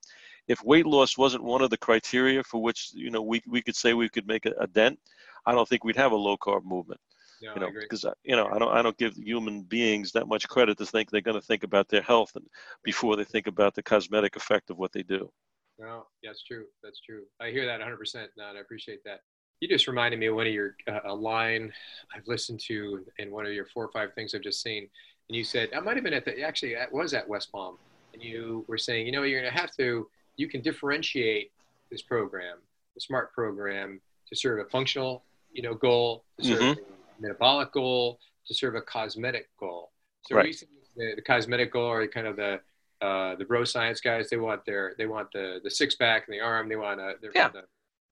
if 0.47 0.63
weight 0.63 0.85
loss 0.85 1.17
wasn't 1.17 1.43
one 1.43 1.61
of 1.61 1.69
the 1.69 1.77
criteria 1.77 2.43
for 2.43 2.61
which 2.61 2.91
you 2.93 3.11
know 3.11 3.21
we, 3.21 3.41
we 3.47 3.61
could 3.61 3.75
say 3.75 3.93
we 3.93 4.09
could 4.09 4.27
make 4.27 4.45
a, 4.45 4.53
a 4.59 4.67
dent 4.67 4.99
I 5.45 5.53
don't 5.53 5.67
think 5.67 5.83
we'd 5.83 5.95
have 5.95 6.11
a 6.11 6.15
low 6.15 6.37
carb 6.37 6.65
movement 6.65 6.99
no, 7.41 7.53
you 7.53 7.59
know, 7.59 7.69
because 7.79 8.05
you 8.23 8.35
know, 8.35 8.47
I 8.47 8.59
don't, 8.59 8.73
I 8.73 8.81
don't 8.81 8.97
give 8.97 9.15
human 9.15 9.61
beings 9.63 10.11
that 10.13 10.27
much 10.27 10.47
credit 10.47 10.77
to 10.79 10.85
think 10.85 11.09
they're 11.09 11.21
going 11.21 11.39
to 11.39 11.45
think 11.45 11.63
about 11.63 11.87
their 11.87 12.01
health 12.01 12.31
and 12.35 12.45
before 12.83 13.15
they 13.15 13.23
think 13.23 13.47
about 13.47 13.75
the 13.75 13.83
cosmetic 13.83 14.35
effect 14.35 14.69
of 14.69 14.77
what 14.77 14.91
they 14.91 15.03
do. 15.03 15.31
No, 15.79 16.07
that's 16.23 16.43
true. 16.43 16.65
That's 16.83 16.99
true. 16.99 17.23
I 17.39 17.51
hear 17.51 17.65
that 17.65 17.79
100%. 17.79 18.27
Now, 18.37 18.49
and 18.49 18.57
I 18.57 18.61
appreciate 18.61 19.03
that. 19.05 19.21
You 19.59 19.67
just 19.67 19.87
reminded 19.87 20.19
me 20.19 20.27
of 20.27 20.35
one 20.35 20.47
of 20.47 20.53
your 20.53 20.75
uh, 20.87 20.99
a 21.05 21.13
line 21.13 21.71
I've 22.15 22.27
listened 22.27 22.59
to 22.67 23.05
in 23.17 23.31
one 23.31 23.45
of 23.45 23.53
your 23.53 23.65
four 23.65 23.85
or 23.85 23.91
five 23.91 24.13
things 24.13 24.33
I've 24.35 24.41
just 24.41 24.61
seen, 24.61 24.87
and 25.29 25.35
you 25.35 25.43
said 25.43 25.69
I 25.75 25.79
might 25.79 25.97
have 25.97 26.03
been 26.03 26.13
at 26.13 26.25
the 26.25 26.41
actually 26.41 26.73
it 26.73 26.91
was 26.91 27.13
at 27.13 27.27
West 27.27 27.51
Palm, 27.51 27.77
and 28.13 28.21
you 28.21 28.65
were 28.67 28.77
saying, 28.77 29.07
you 29.07 29.11
know, 29.11 29.23
you're 29.23 29.41
going 29.41 29.51
to 29.51 29.59
have 29.59 29.71
to 29.77 30.07
you 30.35 30.47
can 30.47 30.61
differentiate 30.61 31.51
this 31.89 32.03
program, 32.03 32.57
the 32.93 33.01
SMART 33.01 33.33
program, 33.33 33.99
to 34.29 34.35
serve 34.35 34.63
a 34.63 34.69
functional, 34.69 35.23
you 35.51 35.63
know, 35.63 35.73
goal, 35.73 36.23
to 36.39 36.45
serve 36.45 36.59
mm-hmm 36.59 36.93
metabolic 37.19 37.71
goal 37.71 38.19
to 38.47 38.53
serve 38.53 38.75
a 38.75 38.81
cosmetic 38.81 39.49
goal. 39.59 39.91
So 40.23 40.35
right. 40.35 40.55
the, 40.95 41.15
the 41.15 41.21
cosmetic 41.21 41.71
goal 41.73 41.89
are 41.89 42.07
kind 42.07 42.27
of 42.27 42.35
the 42.35 42.59
uh, 43.01 43.35
the 43.35 43.45
bro 43.45 43.63
science 43.63 44.01
guys. 44.01 44.29
They 44.29 44.37
want 44.37 44.65
their 44.65 44.95
they 44.97 45.05
want 45.05 45.29
the 45.31 45.59
the 45.63 45.69
six 45.69 45.95
pack 45.95 46.27
and 46.27 46.33
the 46.33 46.41
arm. 46.41 46.67
They 46.67 46.75
want 46.75 46.99
a 46.99 47.13
yeah. 47.33 47.49
The, 47.49 47.63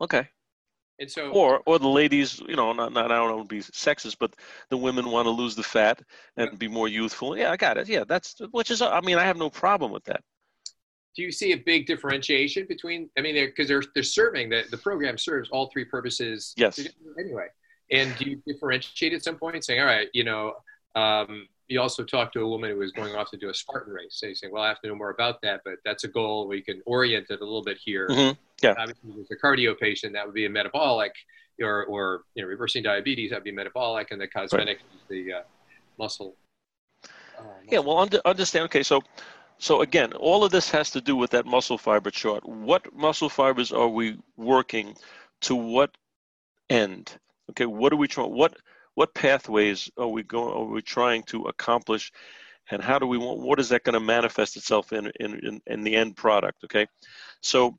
okay. 0.01 0.27
And 0.97 1.11
so, 1.11 1.29
or 1.31 1.61
or 1.65 1.77
the 1.77 1.89
ladies, 1.89 2.39
you 2.47 2.55
know, 2.55 2.71
not, 2.71 2.93
not 2.93 3.11
I 3.11 3.17
don't 3.17 3.35
want 3.35 3.49
to 3.49 3.55
be 3.55 3.61
sexist, 3.61 4.15
but 4.17 4.33
the 4.69 4.77
women 4.77 5.11
want 5.11 5.25
to 5.25 5.29
lose 5.29 5.55
the 5.55 5.63
fat 5.63 6.01
and 6.37 6.51
yeah. 6.51 6.57
be 6.57 6.69
more 6.69 6.87
youthful. 6.87 7.37
Yeah, 7.37 7.51
I 7.51 7.57
got 7.57 7.77
it. 7.77 7.89
Yeah, 7.89 8.05
that's 8.07 8.35
which 8.51 8.71
is. 8.71 8.81
I 8.81 9.01
mean, 9.01 9.17
I 9.17 9.25
have 9.25 9.37
no 9.37 9.49
problem 9.49 9.91
with 9.91 10.05
that. 10.05 10.21
Do 11.17 11.23
you 11.23 11.31
see 11.31 11.51
a 11.51 11.57
big 11.57 11.85
differentiation 11.85 12.65
between? 12.67 13.09
I 13.17 13.21
mean, 13.21 13.35
because 13.35 13.67
they're, 13.67 13.81
they're 13.81 13.91
they're 13.95 14.03
serving 14.03 14.49
the 14.49 14.63
the 14.71 14.77
program 14.77 15.17
serves 15.17 15.49
all 15.49 15.69
three 15.73 15.85
purposes. 15.85 16.53
Yes. 16.55 16.79
Anyway, 17.19 17.47
and 17.91 18.15
do 18.17 18.29
you 18.29 18.41
differentiate 18.47 19.13
at 19.13 19.23
some 19.23 19.37
point, 19.37 19.63
saying, 19.63 19.79
all 19.79 19.85
right, 19.85 20.07
you 20.13 20.23
know, 20.23 20.53
um, 20.95 21.47
you 21.67 21.81
also 21.81 22.03
talked 22.03 22.33
to 22.33 22.41
a 22.41 22.47
woman 22.47 22.69
who 22.69 22.77
was 22.77 22.91
going 22.91 23.15
off 23.15 23.31
to 23.31 23.37
do 23.37 23.49
a 23.49 23.53
Spartan 23.53 23.93
race, 23.93 24.11
so 24.11 24.31
saying, 24.33 24.53
well, 24.53 24.63
I 24.63 24.67
have 24.67 24.81
to 24.81 24.87
know 24.87 24.95
more 24.95 25.09
about 25.09 25.41
that, 25.41 25.61
but 25.65 25.75
that's 25.83 26.03
a 26.03 26.07
goal. 26.07 26.47
We 26.47 26.61
can 26.61 26.81
orient 26.85 27.27
it 27.29 27.41
a 27.41 27.43
little 27.43 27.63
bit 27.63 27.77
here. 27.83 28.07
Mm-hmm. 28.07 28.39
Yeah. 28.63 28.75
Obviously, 28.77 29.11
with 29.11 29.27
a 29.31 29.35
cardio 29.35 29.77
patient, 29.77 30.13
that 30.13 30.25
would 30.25 30.35
be 30.35 30.45
a 30.45 30.49
metabolic, 30.49 31.13
or, 31.61 31.85
or 31.85 32.23
you 32.35 32.43
know, 32.43 32.47
reversing 32.47 32.83
diabetes, 32.83 33.31
that'd 33.31 33.43
be 33.43 33.51
metabolic, 33.51 34.11
and 34.11 34.21
the 34.21 34.27
cosmetic 34.27 34.79
right. 34.79 35.09
the 35.09 35.33
uh, 35.33 35.41
muscle. 35.97 36.35
Uh, 37.03 37.07
muscle. 37.37 37.53
Yeah, 37.69 37.79
well, 37.79 37.97
under, 37.97 38.21
understand. 38.25 38.65
Okay, 38.65 38.83
so 38.83 39.01
so 39.57 39.81
again, 39.81 40.13
all 40.13 40.43
of 40.43 40.51
this 40.51 40.69
has 40.71 40.91
to 40.91 41.01
do 41.01 41.15
with 41.15 41.31
that 41.31 41.45
muscle 41.45 41.77
fiber 41.77 42.11
chart. 42.11 42.47
What 42.47 42.93
muscle 42.93 43.29
fibers 43.29 43.71
are 43.71 43.87
we 43.87 44.17
working 44.37 44.95
to 45.41 45.55
what 45.55 45.91
end? 46.69 47.17
Okay, 47.51 47.65
what 47.65 47.93
are 47.93 47.97
we 47.97 48.07
trying? 48.07 48.31
What 48.31 48.57
what 48.95 49.13
pathways 49.13 49.89
are 49.97 50.07
we 50.07 50.23
going? 50.23 50.53
Are 50.53 50.65
we 50.65 50.81
trying 50.81 51.23
to 51.23 51.43
accomplish 51.43 52.11
and 52.71 52.81
how 52.81 52.97
do 52.97 53.05
we 53.05 53.17
want 53.17 53.39
what 53.39 53.59
is 53.59 53.69
that 53.69 53.83
going 53.83 53.93
to 53.93 53.99
manifest 53.99 54.55
itself 54.57 54.91
in, 54.91 55.11
in 55.19 55.61
in 55.67 55.83
the 55.83 55.95
end 55.95 56.15
product 56.15 56.63
okay 56.63 56.87
so 57.41 57.77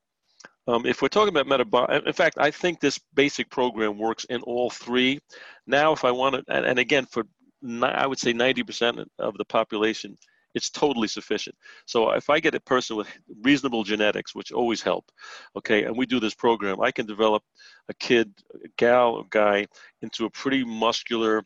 um, 0.68 0.84
if 0.84 1.00
we're 1.00 1.08
talking 1.08 1.28
about 1.28 1.46
metabolic, 1.46 2.04
in 2.04 2.12
fact, 2.12 2.38
I 2.38 2.50
think 2.50 2.80
this 2.80 2.98
basic 3.14 3.48
program 3.50 3.98
works 3.98 4.24
in 4.24 4.42
all 4.42 4.68
three. 4.68 5.20
Now, 5.66 5.92
if 5.92 6.04
I 6.04 6.10
want 6.10 6.34
to, 6.34 6.44
and, 6.48 6.66
and 6.66 6.78
again, 6.78 7.06
for 7.06 7.24
I 7.82 8.06
would 8.06 8.18
say 8.18 8.32
90% 8.32 9.04
of 9.18 9.38
the 9.38 9.44
population, 9.44 10.18
it's 10.56 10.70
totally 10.70 11.06
sufficient. 11.06 11.54
So 11.84 12.10
if 12.12 12.30
I 12.30 12.40
get 12.40 12.54
a 12.54 12.60
person 12.60 12.96
with 12.96 13.08
reasonable 13.42 13.84
genetics, 13.84 14.34
which 14.34 14.52
always 14.52 14.80
help, 14.80 15.04
okay, 15.54 15.84
and 15.84 15.94
we 15.94 16.06
do 16.06 16.18
this 16.18 16.34
program, 16.34 16.80
I 16.80 16.90
can 16.90 17.04
develop 17.04 17.42
a 17.90 17.94
kid, 17.94 18.32
a 18.64 18.68
gal, 18.78 19.18
a 19.18 19.24
guy 19.28 19.66
into 20.00 20.24
a 20.24 20.30
pretty 20.30 20.64
muscular 20.64 21.44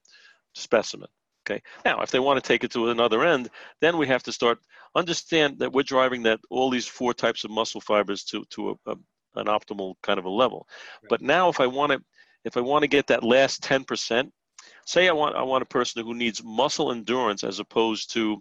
specimen. 0.54 1.08
Okay. 1.44 1.60
Now, 1.84 2.00
if 2.02 2.12
they 2.12 2.20
want 2.20 2.42
to 2.42 2.46
take 2.46 2.62
it 2.62 2.70
to 2.72 2.90
another 2.90 3.24
end, 3.24 3.50
then 3.80 3.98
we 3.98 4.06
have 4.06 4.22
to 4.22 4.32
start 4.32 4.60
understand 4.94 5.58
that 5.58 5.72
we're 5.72 5.82
driving 5.82 6.22
that 6.22 6.38
all 6.48 6.70
these 6.70 6.86
four 6.86 7.12
types 7.12 7.42
of 7.42 7.50
muscle 7.50 7.80
fibers 7.80 8.22
to 8.24 8.44
to 8.50 8.70
a, 8.70 8.92
a, 8.92 8.96
an 9.34 9.46
optimal 9.46 9.94
kind 10.04 10.20
of 10.20 10.24
a 10.24 10.30
level. 10.30 10.68
Right. 11.02 11.08
But 11.08 11.22
now, 11.22 11.48
if 11.48 11.58
I 11.58 11.66
want 11.66 11.90
to 11.90 12.00
if 12.44 12.56
I 12.56 12.60
want 12.60 12.82
to 12.82 12.88
get 12.88 13.08
that 13.08 13.24
last 13.24 13.62
10%, 13.62 14.30
say 14.86 15.08
I 15.08 15.12
want 15.12 15.34
I 15.34 15.42
want 15.42 15.62
a 15.62 15.66
person 15.66 16.04
who 16.04 16.14
needs 16.14 16.44
muscle 16.44 16.92
endurance 16.92 17.42
as 17.42 17.58
opposed 17.58 18.12
to 18.12 18.40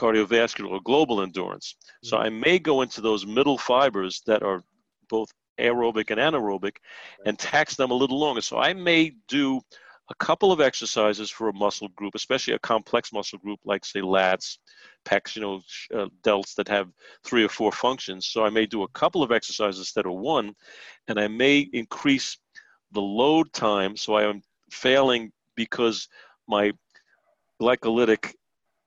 cardiovascular 0.00 0.70
or 0.70 0.80
global 0.82 1.20
endurance. 1.20 1.74
Mm-hmm. 1.74 2.08
So 2.08 2.16
I 2.16 2.28
may 2.30 2.58
go 2.58 2.82
into 2.82 3.00
those 3.00 3.26
middle 3.26 3.58
fibers 3.58 4.22
that 4.26 4.42
are 4.42 4.62
both 5.08 5.30
aerobic 5.58 6.10
and 6.10 6.20
anaerobic 6.20 6.76
and 7.26 7.38
tax 7.38 7.76
them 7.76 7.90
a 7.90 8.00
little 8.02 8.18
longer. 8.18 8.40
So 8.40 8.58
I 8.58 8.72
may 8.72 9.12
do 9.28 9.60
a 10.10 10.14
couple 10.16 10.50
of 10.50 10.60
exercises 10.60 11.30
for 11.30 11.48
a 11.48 11.52
muscle 11.52 11.88
group, 11.88 12.14
especially 12.14 12.54
a 12.54 12.58
complex 12.58 13.12
muscle 13.12 13.38
group 13.38 13.60
like 13.64 13.84
say 13.84 14.00
lats, 14.00 14.58
pecs, 15.04 15.36
you 15.36 15.42
know, 15.42 15.60
uh, 15.94 16.08
delts 16.22 16.54
that 16.56 16.68
have 16.68 16.88
three 17.24 17.44
or 17.44 17.48
four 17.48 17.70
functions. 17.70 18.26
So 18.26 18.44
I 18.44 18.50
may 18.50 18.66
do 18.66 18.82
a 18.82 18.88
couple 18.88 19.22
of 19.22 19.30
exercises 19.30 19.80
instead 19.80 20.06
of 20.06 20.14
one, 20.14 20.54
and 21.06 21.20
I 21.20 21.28
may 21.28 21.68
increase 21.72 22.38
the 22.92 23.00
load 23.00 23.52
time 23.52 23.96
so 23.96 24.14
I 24.14 24.24
am 24.24 24.42
failing 24.70 25.30
because 25.54 26.08
my 26.48 26.72
glycolytic 27.62 28.34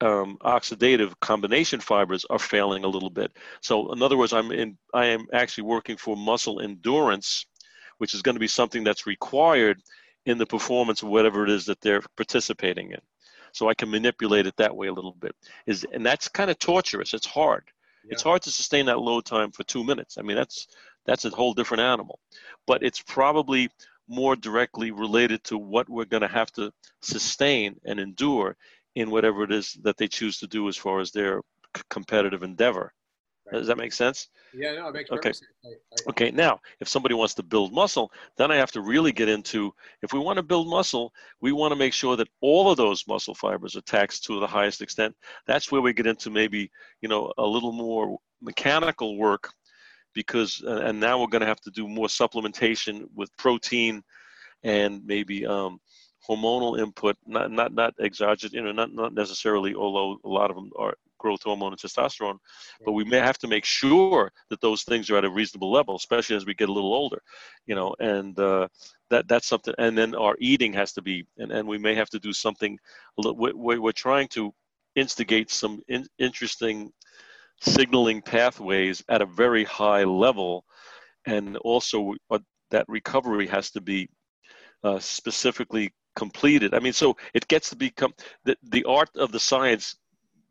um, 0.03 0.37
oxidative 0.41 1.13
combination 1.21 1.79
fibers 1.79 2.25
are 2.29 2.39
failing 2.39 2.83
a 2.83 2.89
little 2.89 3.09
bit. 3.09 3.31
So 3.61 3.93
in 3.93 4.03
other 4.03 4.17
words, 4.17 4.33
I'm 4.33 4.51
in, 4.51 4.77
I 4.93 5.05
am 5.05 5.27
actually 5.31 5.63
working 5.63 5.97
for 5.97 6.17
muscle 6.17 6.59
endurance, 6.59 7.45
which 7.99 8.13
is 8.13 8.21
going 8.21 8.35
to 8.35 8.39
be 8.39 8.47
something 8.47 8.83
that's 8.83 9.07
required 9.07 9.81
in 10.25 10.37
the 10.37 10.45
performance 10.45 11.01
of 11.03 11.09
whatever 11.09 11.43
it 11.43 11.49
is 11.49 11.65
that 11.65 11.79
they're 11.81 12.03
participating 12.17 12.91
in. 12.91 12.99
So 13.53 13.69
I 13.69 13.73
can 13.73 13.89
manipulate 13.89 14.45
it 14.45 14.57
that 14.57 14.75
way 14.75 14.87
a 14.87 14.93
little 14.93 15.15
bit. 15.19 15.35
Is 15.67 15.85
and 15.93 16.05
that's 16.05 16.27
kind 16.27 16.49
of 16.49 16.59
torturous. 16.59 17.13
It's 17.13 17.25
hard. 17.25 17.63
Yeah. 18.03 18.13
It's 18.13 18.23
hard 18.23 18.41
to 18.41 18.51
sustain 18.51 18.87
that 18.87 18.99
load 18.99 19.25
time 19.25 19.51
for 19.51 19.63
two 19.63 19.83
minutes. 19.83 20.17
I 20.17 20.21
mean, 20.23 20.35
that's 20.35 20.67
that's 21.05 21.25
a 21.25 21.29
whole 21.29 21.53
different 21.53 21.81
animal. 21.81 22.19
But 22.65 22.83
it's 22.83 23.01
probably 23.01 23.69
more 24.07 24.35
directly 24.35 24.91
related 24.91 25.43
to 25.45 25.57
what 25.57 25.87
we're 25.87 26.05
going 26.05 26.21
to 26.21 26.27
have 26.27 26.51
to 26.53 26.71
sustain 27.01 27.79
and 27.85 27.99
endure 27.99 28.57
in 28.95 29.09
whatever 29.09 29.43
it 29.43 29.51
is 29.51 29.73
that 29.83 29.97
they 29.97 30.07
choose 30.07 30.37
to 30.39 30.47
do 30.47 30.67
as 30.67 30.77
far 30.77 30.99
as 30.99 31.11
their 31.11 31.41
competitive 31.89 32.43
endeavor. 32.43 32.93
Right. 33.45 33.57
Does 33.59 33.67
that 33.67 33.77
make 33.77 33.91
sense? 33.91 34.29
Yeah, 34.53 34.73
no, 34.73 34.87
it 34.87 34.93
makes 34.93 35.11
okay. 35.11 35.33
sense. 35.33 35.43
I, 35.65 35.69
I, 35.69 36.09
okay, 36.11 36.31
now 36.31 36.61
if 36.79 36.87
somebody 36.87 37.13
wants 37.13 37.33
to 37.35 37.43
build 37.43 37.73
muscle, 37.73 38.09
then 38.37 38.51
I 38.51 38.55
have 38.55 38.71
to 38.71 38.81
really 38.81 39.11
get 39.11 39.27
into 39.27 39.73
if 40.01 40.13
we 40.13 40.19
want 40.19 40.37
to 40.37 40.43
build 40.43 40.69
muscle, 40.69 41.11
we 41.41 41.51
want 41.51 41.71
to 41.71 41.75
make 41.75 41.91
sure 41.91 42.15
that 42.15 42.29
all 42.39 42.71
of 42.71 42.77
those 42.77 43.05
muscle 43.05 43.35
fibers 43.35 43.75
are 43.75 43.81
taxed 43.81 44.23
to 44.25 44.39
the 44.39 44.47
highest 44.47 44.81
extent. 44.81 45.13
That's 45.45 45.71
where 45.71 45.81
we 45.81 45.91
get 45.91 46.07
into 46.07 46.29
maybe 46.29 46.71
you 47.01 47.09
know 47.09 47.33
a 47.37 47.45
little 47.45 47.73
more 47.73 48.17
mechanical 48.41 49.17
work 49.17 49.49
because 50.13 50.63
and 50.65 50.99
now 50.99 51.19
we're 51.19 51.27
going 51.27 51.41
to 51.41 51.47
have 51.47 51.61
to 51.61 51.71
do 51.71 51.87
more 51.87 52.07
supplementation 52.07 53.07
with 53.13 53.35
protein 53.37 54.03
and 54.63 55.05
maybe 55.05 55.45
um, 55.45 55.79
hormonal 56.27 56.79
input, 56.79 57.17
not 57.25 57.51
not 57.51 57.73
not 57.73 57.93
exogenous, 57.99 58.53
you 58.53 58.61
know, 58.61 58.71
not 58.71 58.93
not 58.93 59.13
necessarily, 59.13 59.75
although 59.75 60.19
a 60.23 60.29
lot 60.29 60.49
of 60.49 60.55
them 60.55 60.71
are 60.77 60.93
growth 61.17 61.43
hormone 61.43 61.71
and 61.71 61.81
testosterone, 61.81 62.37
but 62.85 62.91
we 62.91 63.05
may 63.05 63.19
have 63.19 63.37
to 63.37 63.47
make 63.47 63.63
sure 63.63 64.31
that 64.49 64.59
those 64.59 64.83
things 64.83 65.09
are 65.09 65.17
at 65.17 65.25
a 65.25 65.29
reasonable 65.29 65.71
level, 65.71 65.95
especially 65.95 66.35
as 66.35 66.45
we 66.45 66.53
get 66.53 66.69
a 66.69 66.73
little 66.73 66.93
older, 66.93 67.21
you 67.65 67.75
know, 67.75 67.95
and 67.99 68.37
uh, 68.39 68.67
that 69.09 69.27
that's 69.27 69.47
something. 69.47 69.73
And 69.77 69.97
then 69.97 70.15
our 70.15 70.35
eating 70.39 70.73
has 70.73 70.91
to 70.93 71.01
be, 71.01 71.25
and, 71.37 71.51
and 71.51 71.67
we 71.67 71.77
may 71.77 71.95
have 71.95 72.09
to 72.09 72.19
do 72.19 72.33
something. 72.33 72.77
We're, 73.17 73.79
we're 73.79 73.91
trying 73.91 74.27
to 74.29 74.53
instigate 74.95 75.49
some 75.49 75.81
in, 75.87 76.05
interesting 76.19 76.91
signaling 77.61 78.21
pathways 78.21 79.03
at 79.07 79.21
a 79.21 79.25
very 79.25 79.63
high 79.63 80.03
level, 80.03 80.65
and 81.25 81.55
also 81.57 82.13
uh, 82.29 82.39
that 82.71 82.85
recovery 82.89 83.47
has 83.47 83.71
to 83.71 83.81
be 83.81 84.09
uh, 84.83 84.99
specifically 84.99 85.93
completed. 86.15 86.73
I 86.73 86.79
mean, 86.79 86.93
so 86.93 87.17
it 87.33 87.47
gets 87.47 87.69
to 87.69 87.75
become 87.75 88.13
the, 88.43 88.55
the 88.63 88.83
art 88.85 89.09
of 89.15 89.31
the 89.31 89.39
science 89.39 89.95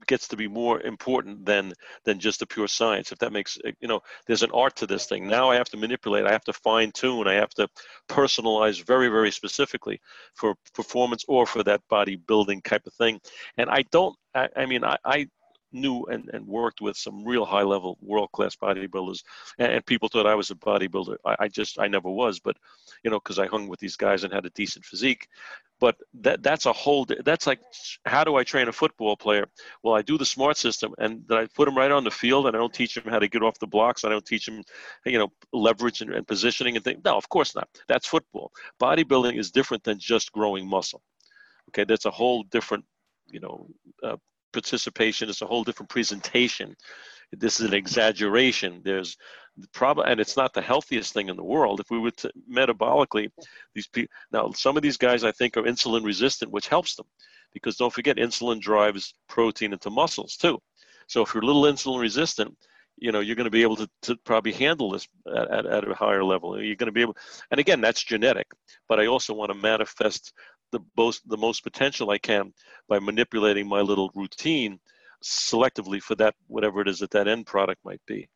gets 0.07 0.29
to 0.29 0.37
be 0.37 0.49
more 0.49 0.81
important 0.81 1.45
than 1.45 1.73
than 2.05 2.19
just 2.19 2.41
the 2.41 2.47
pure 2.47 2.69
science 2.69 3.13
if 3.13 3.19
that 3.19 3.33
makes 3.33 3.59
eh, 3.65 3.73
you 3.81 3.89
know 3.89 4.01
there's 4.27 4.43
an 4.43 4.51
art 4.53 4.75
to 4.77 4.87
this 4.87 5.07
thing 5.07 5.29
now 5.29 5.51
i 5.51 5.55
have 5.55 5.69
to 5.69 5.77
manipulate 5.77 6.27
i 6.27 6.33
have 6.33 6.45
to 6.45 6.53
fine 6.53 6.91
tune 6.93 7.29
i 7.29 7.35
have 7.35 7.51
to 7.51 7.69
personalize 8.09 8.85
very 8.85 9.09
very 9.09 9.31
specifically 9.31 10.01
for 10.35 10.55
performance 10.75 11.25
or 11.29 11.47
for 11.47 11.63
that 11.63 11.81
bodybuilding 11.91 12.63
type 12.65 12.85
of 12.87 12.93
thing 12.95 13.21
and 13.59 13.71
i 13.71 13.83
don't 13.91 14.17
i, 14.35 14.49
I 14.57 14.67
mean 14.67 14.85
I, 14.85 14.97
I 15.05 15.29
knew 15.73 16.05
and, 16.05 16.31
and 16.33 16.47
worked 16.47 16.81
with 16.81 16.97
some 16.97 17.25
real 17.25 17.45
high 17.45 17.63
level 17.63 17.99
world 18.01 18.31
class 18.33 18.57
bodybuilders 18.57 19.23
and, 19.59 19.73
and, 19.73 19.87
people 19.87 20.09
thought 20.09 20.27
I 20.27 20.35
was 20.35 20.51
a 20.51 20.55
bodybuilder. 20.55 21.17
I, 21.25 21.37
I 21.41 21.49
just 21.49 21.79
I 21.79 21.89
never 21.89 22.09
was, 22.09 22.39
but 22.41 22.57
you 23.03 23.11
know 23.11 23.19
because 23.19 23.39
I 23.39 23.47
hung 23.47 23.69
with 23.69 23.81
these 23.81 23.97
guys 23.97 24.25
and 24.25 24.33
had 24.33 24.47
a 24.47 24.51
decent 24.51 24.85
physique. 24.85 25.29
But 25.81 25.97
that 26.21 26.43
that's 26.43 26.67
a 26.67 26.73
whole 26.73 27.07
that's 27.25 27.47
like 27.47 27.61
how 28.07 28.23
do 28.23 28.37
I 28.37 28.45
train 28.45 28.69
a 28.69 28.73
football 28.73 29.17
player? 29.17 29.47
Well, 29.83 29.95
I 29.95 30.03
do 30.03 30.17
the 30.17 30.25
smart 30.25 30.57
system 30.57 30.95
and 30.99 31.25
then 31.27 31.39
I 31.39 31.47
put 31.47 31.65
them 31.65 31.77
right 31.77 31.91
on 31.91 32.05
the 32.05 32.11
field 32.11 32.47
and 32.47 32.55
I 32.55 32.59
don't 32.61 32.73
teach 32.73 32.95
them 32.95 33.11
how 33.13 33.19
to 33.19 33.29
get 33.29 33.43
off 33.43 33.59
the 33.59 33.67
blocks. 33.67 34.05
I 34.05 34.09
don't 34.09 34.25
teach 34.25 34.47
them 34.47 34.63
you 35.05 35.19
know 35.19 35.33
leverage 35.53 36.01
and, 36.01 36.15
and 36.15 36.27
positioning 36.27 36.77
and 36.77 36.85
things. 36.85 37.01
No, 37.05 37.17
of 37.17 37.29
course 37.29 37.55
not. 37.55 37.69
That's 37.89 38.07
football. 38.07 38.53
Bodybuilding 38.81 39.37
is 39.37 39.51
different 39.51 39.83
than 39.83 39.99
just 39.99 40.31
growing 40.33 40.69
muscle. 40.69 41.03
Okay, 41.71 41.85
that's 41.85 42.07
a 42.07 42.11
whole 42.11 42.45
different 42.45 42.85
you 43.29 43.41
know 43.41 43.67
uh, 44.03 44.17
participation 44.53 45.29
is 45.29 45.43
a 45.43 45.47
whole 45.47 45.65
different 45.65 45.91
presentation. 45.91 46.77
This 47.33 47.61
is 47.61 47.67
an 47.67 47.75
exaggeration. 47.75 48.83
There's 48.85 49.17
the 49.57 49.69
problem, 49.69 50.09
and 50.09 50.21
it's 50.21 50.37
not 50.37 50.53
the 50.53 50.63
healthiest 50.63 51.13
thing 51.13 51.29
in 51.29 51.37
the 51.37 51.45
world. 51.45 51.81
If 51.81 51.91
we 51.91 51.99
were 51.99 52.11
to 52.11 52.31
metabolically, 52.51 53.31
these 53.75 53.87
people 53.87 54.13
now 54.33 54.51
some 54.53 54.77
of 54.77 54.83
these 54.83 54.97
guys 54.97 55.25
I 55.25 55.33
think 55.33 55.57
are 55.57 55.63
insulin 55.63 56.05
resistant, 56.05 56.51
which 56.51 56.69
helps 56.69 56.95
them, 56.95 57.07
because 57.53 57.77
don't 57.77 57.93
forget 57.93 58.17
insulin 58.17 58.61
drives 58.61 59.15
protein 59.29 59.73
into 59.73 59.91
muscles 59.91 60.37
too. 60.37 60.59
So 61.07 61.23
if 61.23 61.35
you're 61.35 61.43
a 61.43 61.47
little 61.47 61.65
insulin 61.65 62.01
resistant, 62.01 62.57
you 62.97 63.13
know 63.13 63.21
you're 63.21 63.37
going 63.37 63.45
to 63.45 63.51
be 63.51 63.63
able 63.63 63.77
to, 63.77 63.89
to 64.03 64.17
probably 64.25 64.53
handle 64.53 64.91
this 64.91 65.07
at, 65.35 65.51
at, 65.51 65.67
at 65.67 65.89
a 65.89 65.95
higher 65.95 66.25
level. 66.25 66.61
You're 66.63 66.77
going 66.77 66.87
to 66.87 66.93
be 66.93 67.03
able, 67.03 67.17
and 67.51 67.61
again 67.61 67.81
that's 67.81 68.03
genetic. 68.03 68.47
But 68.89 69.01
I 69.01 69.07
also 69.07 69.35
want 69.35 69.51
to 69.51 69.59
manifest 69.59 70.33
the 70.73 70.81
most 70.97 71.29
the 71.29 71.37
most 71.37 71.63
potential 71.63 72.11
I 72.11 72.19
can 72.19 72.53
by 72.89 72.99
manipulating 72.99 73.69
my 73.69 73.81
little 73.81 74.11
routine 74.15 74.81
selectively 75.25 76.03
for 76.03 76.17
that 76.17 76.35
whatever 76.49 76.81
it 76.81 76.89
is 76.89 76.99
that 76.99 77.13
that 77.13 77.29
end 77.29 77.47
product 77.47 77.85
might 77.85 78.03
be. 78.07 78.29